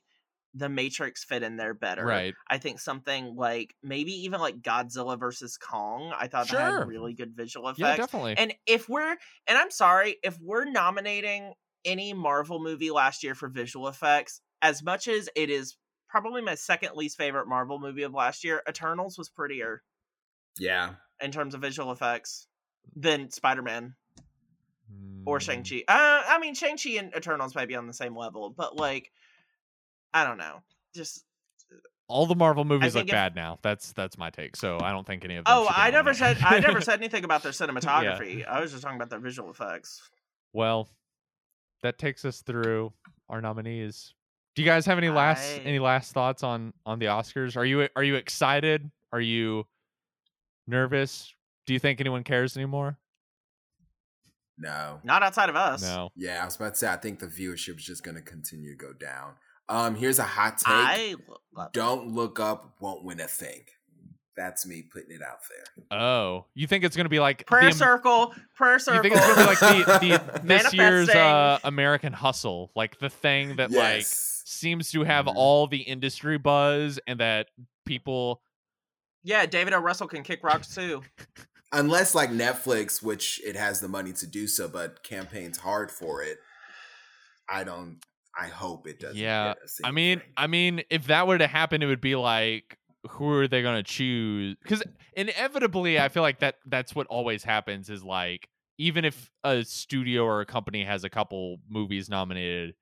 the 0.53 0.69
matrix 0.69 1.23
fit 1.23 1.43
in 1.43 1.55
there 1.57 1.73
better 1.73 2.05
right. 2.05 2.33
i 2.49 2.57
think 2.57 2.79
something 2.79 3.35
like 3.35 3.75
maybe 3.83 4.11
even 4.11 4.39
like 4.39 4.61
godzilla 4.61 5.19
versus 5.19 5.57
kong 5.57 6.11
i 6.17 6.27
thought 6.27 6.47
that 6.49 6.59
had 6.79 6.87
really 6.87 7.13
good 7.13 7.35
visual 7.35 7.67
effects 7.67 7.79
Yeah, 7.79 7.95
definitely. 7.97 8.35
and 8.37 8.53
if 8.65 8.89
we're 8.89 9.15
and 9.47 9.57
I'm 9.57 9.71
sorry, 9.71 10.15
if 10.23 10.37
we're 10.41 10.65
nominating 10.65 11.53
any 11.85 12.13
Marvel 12.13 12.59
movie 12.61 12.91
last 12.91 13.23
year 13.23 13.33
for 13.35 13.47
visual 13.47 13.87
effects, 13.87 14.41
as 14.61 14.83
much 14.83 15.07
as 15.07 15.29
it 15.35 15.49
is 15.49 15.77
probably 16.09 16.41
my 16.41 16.55
second 16.55 16.91
least 16.95 17.17
favorite 17.17 17.47
Marvel 17.47 17.79
movie 17.79 18.03
of 18.03 18.13
last 18.13 18.43
year, 18.43 18.61
Eternals 18.67 19.17
was 19.17 19.29
prettier 19.29 19.83
Yeah. 20.59 20.95
in 21.21 21.31
terms 21.31 21.53
of 21.55 21.61
visual 21.61 21.91
effects 21.91 22.47
than 22.95 23.29
Spider-Man 23.31 23.95
or 25.25 25.39
Mm, 25.39 25.41
Shang-Chi. 25.41 25.83
Uh 25.87 26.23
I 26.27 26.39
mean 26.39 26.53
Shang-Chi 26.55 26.91
and 26.91 27.13
Eternals 27.15 27.53
might 27.55 27.67
be 27.67 27.75
on 27.75 27.87
the 27.87 27.93
same 27.93 28.15
level, 28.15 28.49
but 28.49 28.75
like 28.77 29.11
I 30.13 30.23
don't 30.23 30.37
know. 30.37 30.61
Just 30.95 31.23
All 32.07 32.25
the 32.25 32.35
Marvel 32.35 32.63
movies 32.63 32.95
look 32.95 33.05
if- 33.07 33.11
bad 33.11 33.35
now. 33.35 33.59
That's 33.61 33.91
that's 33.93 34.17
my 34.17 34.29
take. 34.29 34.55
So 34.55 34.77
I 34.81 34.91
don't 34.91 35.05
think 35.05 35.25
any 35.25 35.35
of 35.35 35.45
them. 35.45 35.53
Oh, 35.55 35.67
I 35.69 35.91
never 35.91 36.13
said 36.13 36.37
I 36.41 36.59
never 36.59 36.79
said 36.87 36.99
anything 36.99 37.23
about 37.25 37.43
their 37.43 37.51
cinematography. 37.51 38.47
I 38.47 38.61
was 38.61 38.71
just 38.71 38.83
talking 38.83 38.97
about 38.97 39.09
their 39.09 39.19
visual 39.19 39.49
effects. 39.51 40.01
Well, 40.53 40.89
that 41.83 41.97
takes 41.97 42.23
us 42.25 42.41
through 42.41 42.93
our 43.29 43.41
nominees. 43.41 44.13
Do 44.55 44.63
you 44.63 44.65
guys 44.67 44.85
have 44.87 44.97
any 44.97 45.09
last 45.09 45.59
I- 45.59 45.63
any 45.63 45.79
last 45.79 46.13
thoughts 46.13 46.41
on 46.43 46.73
on 46.85 46.99
the 46.99 47.07
Oscars? 47.07 47.57
Are 47.57 47.65
you 47.65 47.87
are 47.95 48.03
you 48.03 48.15
excited? 48.15 48.89
Are 49.11 49.21
you 49.21 49.65
nervous? 50.67 51.33
Do 51.65 51.73
you 51.73 51.79
think 51.79 51.99
anyone 51.99 52.23
cares 52.23 52.55
anymore? 52.57 52.97
No. 54.57 54.99
Not 55.03 55.23
outside 55.23 55.49
of 55.49 55.55
us. 55.55 55.81
No. 55.83 56.09
Yeah, 56.15 56.41
I 56.41 56.45
was 56.45 56.55
about 56.55 56.73
to 56.73 56.79
say 56.79 56.87
I 56.87 56.95
think 56.97 57.19
the 57.19 57.27
viewership 57.27 57.77
is 57.77 57.83
just 57.85 58.03
gonna 58.03 58.21
continue 58.21 58.71
to 58.71 58.77
go 58.77 58.93
down. 58.93 59.33
Um, 59.69 59.95
here's 59.95 60.17
a 60.19 60.23
hot 60.23 60.57
take. 60.59 60.67
I 60.67 61.15
love. 61.55 61.71
Don't 61.73 62.13
look 62.13 62.39
up 62.39 62.75
won't 62.79 63.03
win 63.03 63.19
a 63.19 63.27
thing. 63.27 63.63
That's 64.35 64.67
me 64.67 64.83
putting 64.83 65.15
it 65.15 65.21
out 65.23 65.39
there. 65.49 65.99
Oh, 65.99 66.45
you 66.53 66.67
think 66.67 66.83
it's 66.83 66.95
gonna 66.95 67.09
be 67.09 67.19
like 67.19 67.45
prayer 67.47 67.61
the, 67.63 67.67
Am- 67.67 67.73
circle, 67.73 68.33
prayer 68.55 68.73
You 68.73 68.79
circle. 68.79 69.01
think 69.01 69.15
it's 69.15 69.25
gonna 69.27 69.41
be 69.41 69.47
like 69.47 69.59
the, 69.59 70.19
the 70.31 70.41
this 70.43 70.73
year's 70.73 71.09
uh, 71.09 71.59
American 71.63 72.13
Hustle, 72.13 72.71
like 72.75 72.99
the 72.99 73.09
thing 73.09 73.55
that 73.57 73.71
like 73.71 74.05
seems 74.05 74.91
to 74.91 75.03
have 75.03 75.25
Mhm. 75.25 75.33
all 75.35 75.67
the 75.67 75.81
industry 75.81 76.37
buzz 76.37 76.99
and 77.07 77.19
that 77.19 77.47
people 77.85 78.41
Yeah, 79.23 79.45
David 79.47 79.73
O. 79.73 79.79
Russell 79.79 80.07
can 80.07 80.21
kick 80.23 80.43
rocks 80.43 80.73
too. 80.73 81.01
Unless 81.71 82.15
like 82.15 82.29
Netflix, 82.29 83.03
which 83.03 83.41
it 83.43 83.55
has 83.55 83.81
the 83.81 83.87
money 83.89 84.13
to 84.13 84.27
do 84.27 84.47
so, 84.47 84.69
but 84.69 85.03
campaigns 85.03 85.57
hard 85.57 85.91
for 85.91 86.21
it. 86.23 86.39
I 87.49 87.63
don't. 87.63 87.99
I 88.39 88.47
hope 88.47 88.87
it 88.87 88.99
doesn't. 88.99 89.17
Yeah, 89.19 89.53
get 89.53 89.57
a 89.63 89.67
I 89.83 89.91
mean, 89.91 90.21
thing. 90.21 90.35
I 90.35 90.47
mean, 90.47 90.83
if 90.89 91.07
that 91.07 91.27
were 91.27 91.37
to 91.37 91.47
happen, 91.47 91.81
it 91.81 91.85
would 91.85 92.01
be 92.01 92.15
like, 92.15 92.77
who 93.09 93.31
are 93.31 93.47
they 93.47 93.61
going 93.61 93.77
to 93.77 93.83
choose? 93.83 94.55
Because 94.61 94.83
inevitably, 95.13 95.99
I 95.99 96.09
feel 96.09 96.23
like 96.23 96.39
that 96.39 96.55
that's 96.65 96.93
what 96.93 97.07
always 97.07 97.43
happens. 97.43 97.89
Is 97.89 98.03
like, 98.03 98.49
even 98.77 99.05
if 99.05 99.31
a 99.43 99.63
studio 99.63 100.23
or 100.25 100.41
a 100.41 100.45
company 100.45 100.83
has 100.83 101.03
a 101.03 101.09
couple 101.09 101.57
movies 101.69 102.09
nominated, 102.09 102.75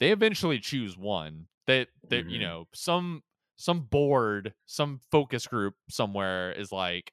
they 0.00 0.12
eventually 0.12 0.60
choose 0.60 0.96
one. 0.98 1.48
That 1.66 1.88
that 2.10 2.28
you 2.28 2.38
Mhm. 2.38 2.40
know, 2.40 2.68
some 2.74 3.22
some 3.56 3.82
board, 3.82 4.54
some 4.66 5.00
focus 5.10 5.46
group 5.46 5.76
somewhere 5.90 6.52
is 6.52 6.72
like, 6.72 7.12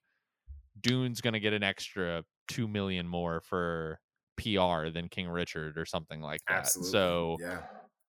Dune's 0.79 1.21
going 1.21 1.33
to 1.33 1.39
get 1.39 1.53
an 1.53 1.63
extra 1.63 2.23
two 2.47 2.67
million 2.67 3.07
more 3.07 3.41
for 3.41 3.99
PR 4.37 4.89
than 4.93 5.07
King 5.09 5.27
Richard 5.29 5.77
or 5.77 5.85
something 5.85 6.21
like 6.21 6.41
that. 6.47 6.59
absolutely. 6.59 6.91
So 6.91 7.37
yeah, 7.39 7.61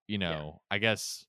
you 0.06 0.18
know, 0.18 0.60
I 0.70 0.78
guess 0.78 1.24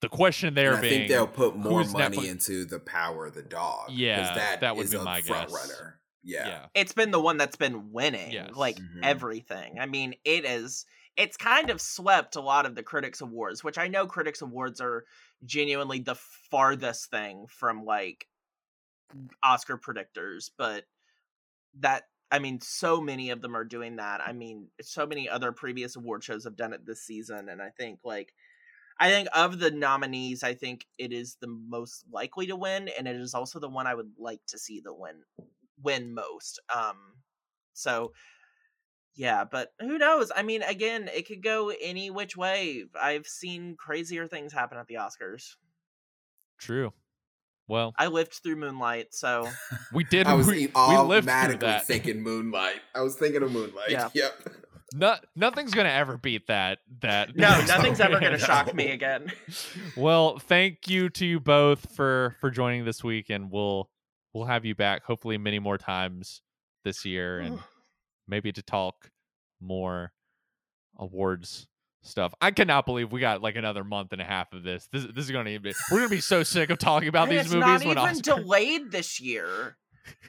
the 0.00 0.08
question 0.08 0.54
there 0.54 0.70
and 0.70 0.78
I 0.78 0.80
being, 0.80 0.92
think 0.92 1.08
they'll 1.10 1.26
put 1.26 1.56
more 1.56 1.84
money 1.84 2.16
Netflix- 2.18 2.30
into 2.30 2.64
the 2.64 2.78
power 2.80 3.26
of 3.26 3.34
the 3.34 3.42
dog. 3.42 3.90
Yeah, 3.90 4.34
that, 4.34 4.60
that 4.60 4.76
would 4.76 4.84
is 4.86 4.90
be 4.92 4.96
a 4.96 5.02
my 5.02 5.20
front 5.22 5.48
guess. 5.50 5.68
runner. 5.70 5.98
Yeah. 6.24 6.46
yeah, 6.46 6.66
It's 6.74 6.92
been 6.92 7.10
the 7.10 7.20
one 7.20 7.36
that's 7.36 7.56
been 7.56 7.90
winning, 7.90 8.30
Yes. 8.30 8.50
like 8.54 8.76
Mhm. 8.76 9.00
everything. 9.02 9.80
I 9.80 9.86
mean, 9.86 10.14
it 10.24 10.44
is. 10.44 10.86
It's 11.16 11.36
kind 11.36 11.68
of 11.68 11.80
swept 11.80 12.36
a 12.36 12.40
lot 12.40 12.64
of 12.64 12.74
the 12.76 12.82
critics 12.84 13.20
awards, 13.20 13.64
which 13.64 13.76
I 13.76 13.88
know 13.88 14.06
critics 14.06 14.40
awards 14.40 14.80
are 14.80 15.04
genuinely 15.44 15.98
the 15.98 16.14
farthest 16.14 17.10
thing 17.10 17.46
from 17.48 17.84
like 17.84 18.28
Oscar 19.42 19.78
predictors, 19.78 20.50
but 20.56 20.84
that 21.80 22.04
I 22.30 22.38
mean, 22.38 22.60
so 22.62 23.00
many 23.00 23.30
of 23.30 23.42
them 23.42 23.54
are 23.54 23.64
doing 23.64 23.96
that. 23.96 24.22
I 24.22 24.32
mean, 24.32 24.68
so 24.80 25.06
many 25.06 25.28
other 25.28 25.52
previous 25.52 25.96
award 25.96 26.24
shows 26.24 26.44
have 26.44 26.56
done 26.56 26.72
it 26.72 26.86
this 26.86 27.02
season, 27.02 27.48
and 27.48 27.60
I 27.60 27.70
think 27.70 28.00
like 28.04 28.32
I 28.98 29.10
think 29.10 29.28
of 29.34 29.58
the 29.58 29.70
nominees, 29.70 30.42
I 30.42 30.54
think 30.54 30.86
it 30.98 31.12
is 31.12 31.36
the 31.40 31.48
most 31.48 32.04
likely 32.10 32.46
to 32.46 32.56
win, 32.56 32.88
and 32.88 33.08
it 33.08 33.16
is 33.16 33.34
also 33.34 33.58
the 33.58 33.68
one 33.68 33.86
I 33.86 33.94
would 33.94 34.12
like 34.18 34.40
to 34.48 34.58
see 34.58 34.80
the 34.80 34.94
win 34.94 35.22
win 35.82 36.14
most. 36.14 36.60
Um, 36.74 36.96
so 37.74 38.12
yeah, 39.14 39.44
but 39.44 39.72
who 39.80 39.98
knows? 39.98 40.32
I 40.34 40.42
mean, 40.42 40.62
again, 40.62 41.10
it 41.14 41.26
could 41.26 41.42
go 41.42 41.72
any 41.82 42.10
which 42.10 42.36
way. 42.36 42.84
I've 43.00 43.26
seen 43.26 43.76
crazier 43.76 44.26
things 44.26 44.52
happen 44.52 44.78
at 44.78 44.86
the 44.86 44.94
Oscars. 44.94 45.56
true. 46.58 46.92
Well, 47.68 47.94
I 47.98 48.08
lived 48.08 48.34
through 48.42 48.56
Moonlight, 48.56 49.14
so 49.14 49.48
we 49.92 50.04
did. 50.04 50.26
I 50.28 50.34
was 50.34 50.46
we, 50.46 50.64
e- 50.64 50.72
we 50.74 50.96
lived 50.98 51.26
through 51.26 51.34
automatically 51.34 51.78
thinking 51.84 52.22
Moonlight. 52.22 52.80
I 52.94 53.00
was 53.02 53.16
thinking 53.16 53.42
of 53.42 53.52
Moonlight. 53.52 53.90
Yeah. 53.90 54.08
Yep. 54.14 54.48
No, 54.94 55.14
nothing's 55.34 55.72
gonna 55.72 55.88
ever 55.88 56.18
beat 56.18 56.48
that. 56.48 56.80
That 57.00 57.34
no, 57.34 57.48
nothing's 57.66 57.98
ever 57.98 58.20
going 58.20 58.32
to 58.32 58.38
shock 58.38 58.74
me 58.74 58.90
again. 58.90 59.32
well, 59.96 60.38
thank 60.38 60.86
you 60.86 61.08
to 61.10 61.24
you 61.24 61.40
both 61.40 61.94
for 61.94 62.36
for 62.40 62.50
joining 62.50 62.84
this 62.84 63.02
week, 63.02 63.30
and 63.30 63.50
we'll 63.50 63.88
we'll 64.34 64.44
have 64.44 64.66
you 64.66 64.74
back 64.74 65.04
hopefully 65.04 65.38
many 65.38 65.58
more 65.58 65.78
times 65.78 66.42
this 66.84 67.06
year, 67.06 67.38
and 67.38 67.58
maybe 68.28 68.52
to 68.52 68.62
talk 68.62 69.10
more 69.62 70.12
awards 70.98 71.68
stuff. 72.02 72.34
I 72.40 72.50
cannot 72.50 72.86
believe 72.86 73.12
we 73.12 73.20
got 73.20 73.42
like 73.42 73.56
another 73.56 73.84
month 73.84 74.12
and 74.12 74.20
a 74.20 74.24
half 74.24 74.52
of 74.52 74.62
this. 74.62 74.88
This, 74.92 75.04
this 75.04 75.24
is 75.26 75.30
going 75.30 75.44
to 75.46 75.58
be 75.58 75.72
we're 75.90 75.98
going 75.98 76.08
to 76.10 76.14
be 76.16 76.20
so 76.20 76.42
sick 76.42 76.70
of 76.70 76.78
talking 76.78 77.08
about 77.08 77.28
And 77.28 77.32
these 77.38 77.46
it's 77.46 77.54
movies 77.54 77.74
It's 77.76 77.84
not 77.84 77.88
when 77.88 77.98
even 77.98 78.16
Oscar- 78.16 78.42
delayed 78.42 78.90
this 78.92 79.20
year. 79.20 79.76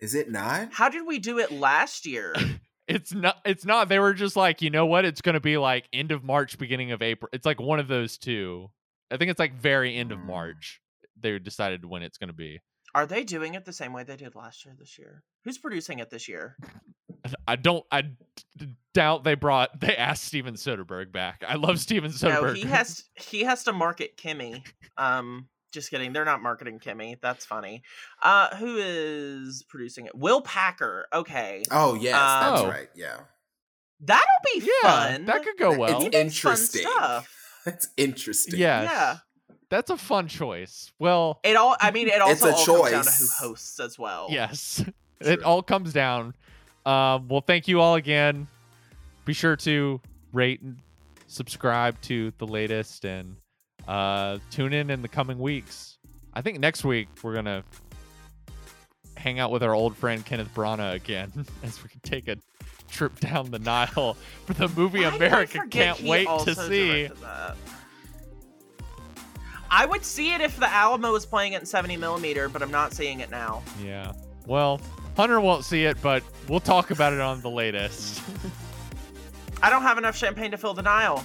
Is 0.01 0.13
it 0.15 0.31
not? 0.31 0.69
How 0.73 0.89
did 0.89 1.05
we 1.07 1.19
do 1.19 1.39
it 1.39 1.51
last 1.51 2.05
year? 2.05 2.35
it's 2.87 3.13
not 3.13 3.37
it's 3.45 3.65
not 3.65 3.89
they 3.89 3.99
were 3.99 4.13
just 4.13 4.35
like, 4.35 4.61
you 4.61 4.69
know 4.69 4.85
what? 4.85 5.03
It's 5.05 5.21
going 5.21 5.33
to 5.33 5.39
be 5.41 5.57
like 5.57 5.87
end 5.91 6.11
of 6.11 6.23
March 6.23 6.57
beginning 6.57 6.91
of 6.91 7.01
April. 7.01 7.29
It's 7.33 7.45
like 7.45 7.59
one 7.59 7.79
of 7.79 7.87
those 7.87 8.17
two. 8.17 8.69
I 9.11 9.17
think 9.17 9.31
it's 9.31 9.39
like 9.39 9.53
very 9.55 9.95
end 9.95 10.11
of 10.11 10.19
Mm. 10.19 10.25
March. 10.25 10.79
They 11.19 11.39
decided 11.39 11.85
when 11.85 12.03
it's 12.03 12.17
going 12.17 12.27
to 12.29 12.33
be. 12.33 12.59
Are 12.95 13.05
they 13.07 13.23
doing 13.23 13.55
it 13.55 13.65
the 13.65 13.73
same 13.73 13.93
way 13.93 14.03
they 14.03 14.15
did 14.17 14.35
last 14.35 14.65
year? 14.65 14.75
This 14.77 14.99
year, 14.99 15.23
who's 15.43 15.57
producing 15.57 15.99
it 15.99 16.09
this 16.11 16.27
year? 16.27 16.55
I 17.47 17.55
don't 17.55 17.85
I 17.91 18.03
doubt 18.93 19.23
they 19.23 19.35
brought 19.35 19.79
they 19.79 19.95
asked 19.95 20.23
Steven 20.25 20.55
Soderbergh 20.55 21.11
back. 21.11 21.43
I 21.47 21.55
love 21.55 21.79
Steven 21.79 22.11
Soderbergh. 22.11 22.41
No, 22.47 22.53
he 22.53 22.63
has 22.63 23.03
he 23.15 23.43
has 23.43 23.63
to 23.65 23.73
market 23.73 24.17
Kimi. 24.17 24.63
Um, 24.97 25.47
just 25.71 25.89
kidding. 25.89 26.13
They're 26.13 26.25
not 26.25 26.41
marketing 26.43 26.79
Kimi. 26.79 27.17
That's 27.21 27.45
funny. 27.45 27.81
Uh, 28.21 28.55
who 28.57 28.77
is 28.77 29.63
producing 29.67 30.05
it? 30.05 30.15
Will 30.15 30.41
Packer. 30.41 31.07
Okay, 31.13 31.63
Oh 31.71 31.95
yes, 31.95 32.13
that's 32.13 32.61
Oh. 32.61 32.67
right. 32.67 32.89
Yeah. 32.95 33.17
that'll 34.01 34.25
be 34.53 34.61
yeah, 34.83 34.89
fun. 35.11 35.25
that 35.25 35.43
could 35.43 35.57
go 35.57 35.77
well. 35.77 36.05
It's 36.05 36.15
interesting. 36.15 36.81
stuff. 36.81 37.39
That's 37.65 37.87
interesting. 37.95 38.59
Yes. 38.59 38.89
Yeah. 38.91 39.17
That's 39.69 39.89
a 39.89 39.95
fun 39.95 40.27
choice. 40.27 40.91
Well, 40.99 41.39
It 41.45 41.55
all. 41.55 41.77
I 41.79 41.91
mean, 41.91 42.09
it 42.09 42.19
also 42.21 42.49
It's 42.49 42.67
a 42.67 42.71
all 42.71 42.81
comes 42.83 42.91
down 42.91 43.03
to 43.05 43.09
who 43.09 43.27
hosts 43.47 43.79
as 43.79 43.97
well. 43.97 44.27
yes. 44.29 44.83
It 45.21 45.41
all 45.43 45.63
comes 45.63 45.93
down. 45.93 46.35
Um, 46.85 47.27
well, 47.27 47.41
thank 47.41 47.67
you 47.67 47.79
all 47.79 47.95
again. 47.95 48.47
Be 49.25 49.33
sure 49.33 49.55
to 49.57 50.01
rate 50.33 50.61
and 50.61 50.77
subscribe 51.27 51.99
to 52.01 52.33
the 52.37 52.47
latest 52.47 53.05
and 53.05 53.35
uh, 53.87 54.39
tune 54.51 54.73
in 54.73 54.89
in 54.89 55.01
the 55.01 55.07
coming 55.07 55.39
weeks. 55.39 55.97
I 56.33 56.41
think 56.41 56.59
next 56.59 56.83
week 56.83 57.07
we're 57.21 57.35
gonna 57.35 57.63
hang 59.15 59.39
out 59.39 59.51
with 59.51 59.63
our 59.63 59.73
old 59.73 59.95
friend 59.95 60.25
Kenneth 60.25 60.53
Branagh 60.53 60.95
again 60.95 61.31
as 61.63 61.81
we 61.83 61.89
take 62.01 62.27
a 62.27 62.37
trip 62.89 63.19
down 63.19 63.51
the 63.51 63.59
Nile 63.59 64.13
for 64.45 64.53
the 64.53 64.67
movie 64.69 65.01
Why 65.01 65.15
America 65.15 65.61
can't 65.69 66.01
wait 66.01 66.27
to 66.45 66.55
see. 66.55 67.09
I 69.75 69.87
would 69.87 70.05
see 70.05 70.33
it 70.33 70.41
if 70.41 70.59
the 70.59 70.71
Alamo 70.71 71.11
was 71.11 71.25
playing 71.25 71.53
it 71.53 71.61
in 71.61 71.65
70 71.65 71.97
millimeter, 71.97 72.47
but 72.47 72.61
I'm 72.61 72.69
not 72.69 72.93
seeing 72.93 73.21
it 73.21 73.31
now. 73.31 73.63
Yeah. 73.83 74.11
Well, 74.45 74.79
Hunter 75.15 75.39
won't 75.39 75.63
see 75.63 75.85
it, 75.85 76.01
but 76.01 76.23
we'll 76.47 76.59
talk 76.59 76.91
about 76.91 77.13
it 77.13 77.19
on 77.19 77.41
the 77.41 77.49
latest. 77.49 78.21
I 79.61 79.69
don't 79.69 79.83
have 79.83 79.97
enough 79.97 80.17
champagne 80.17 80.51
to 80.51 80.57
fill 80.57 80.73
the 80.73 80.81
Nile. 80.81 81.23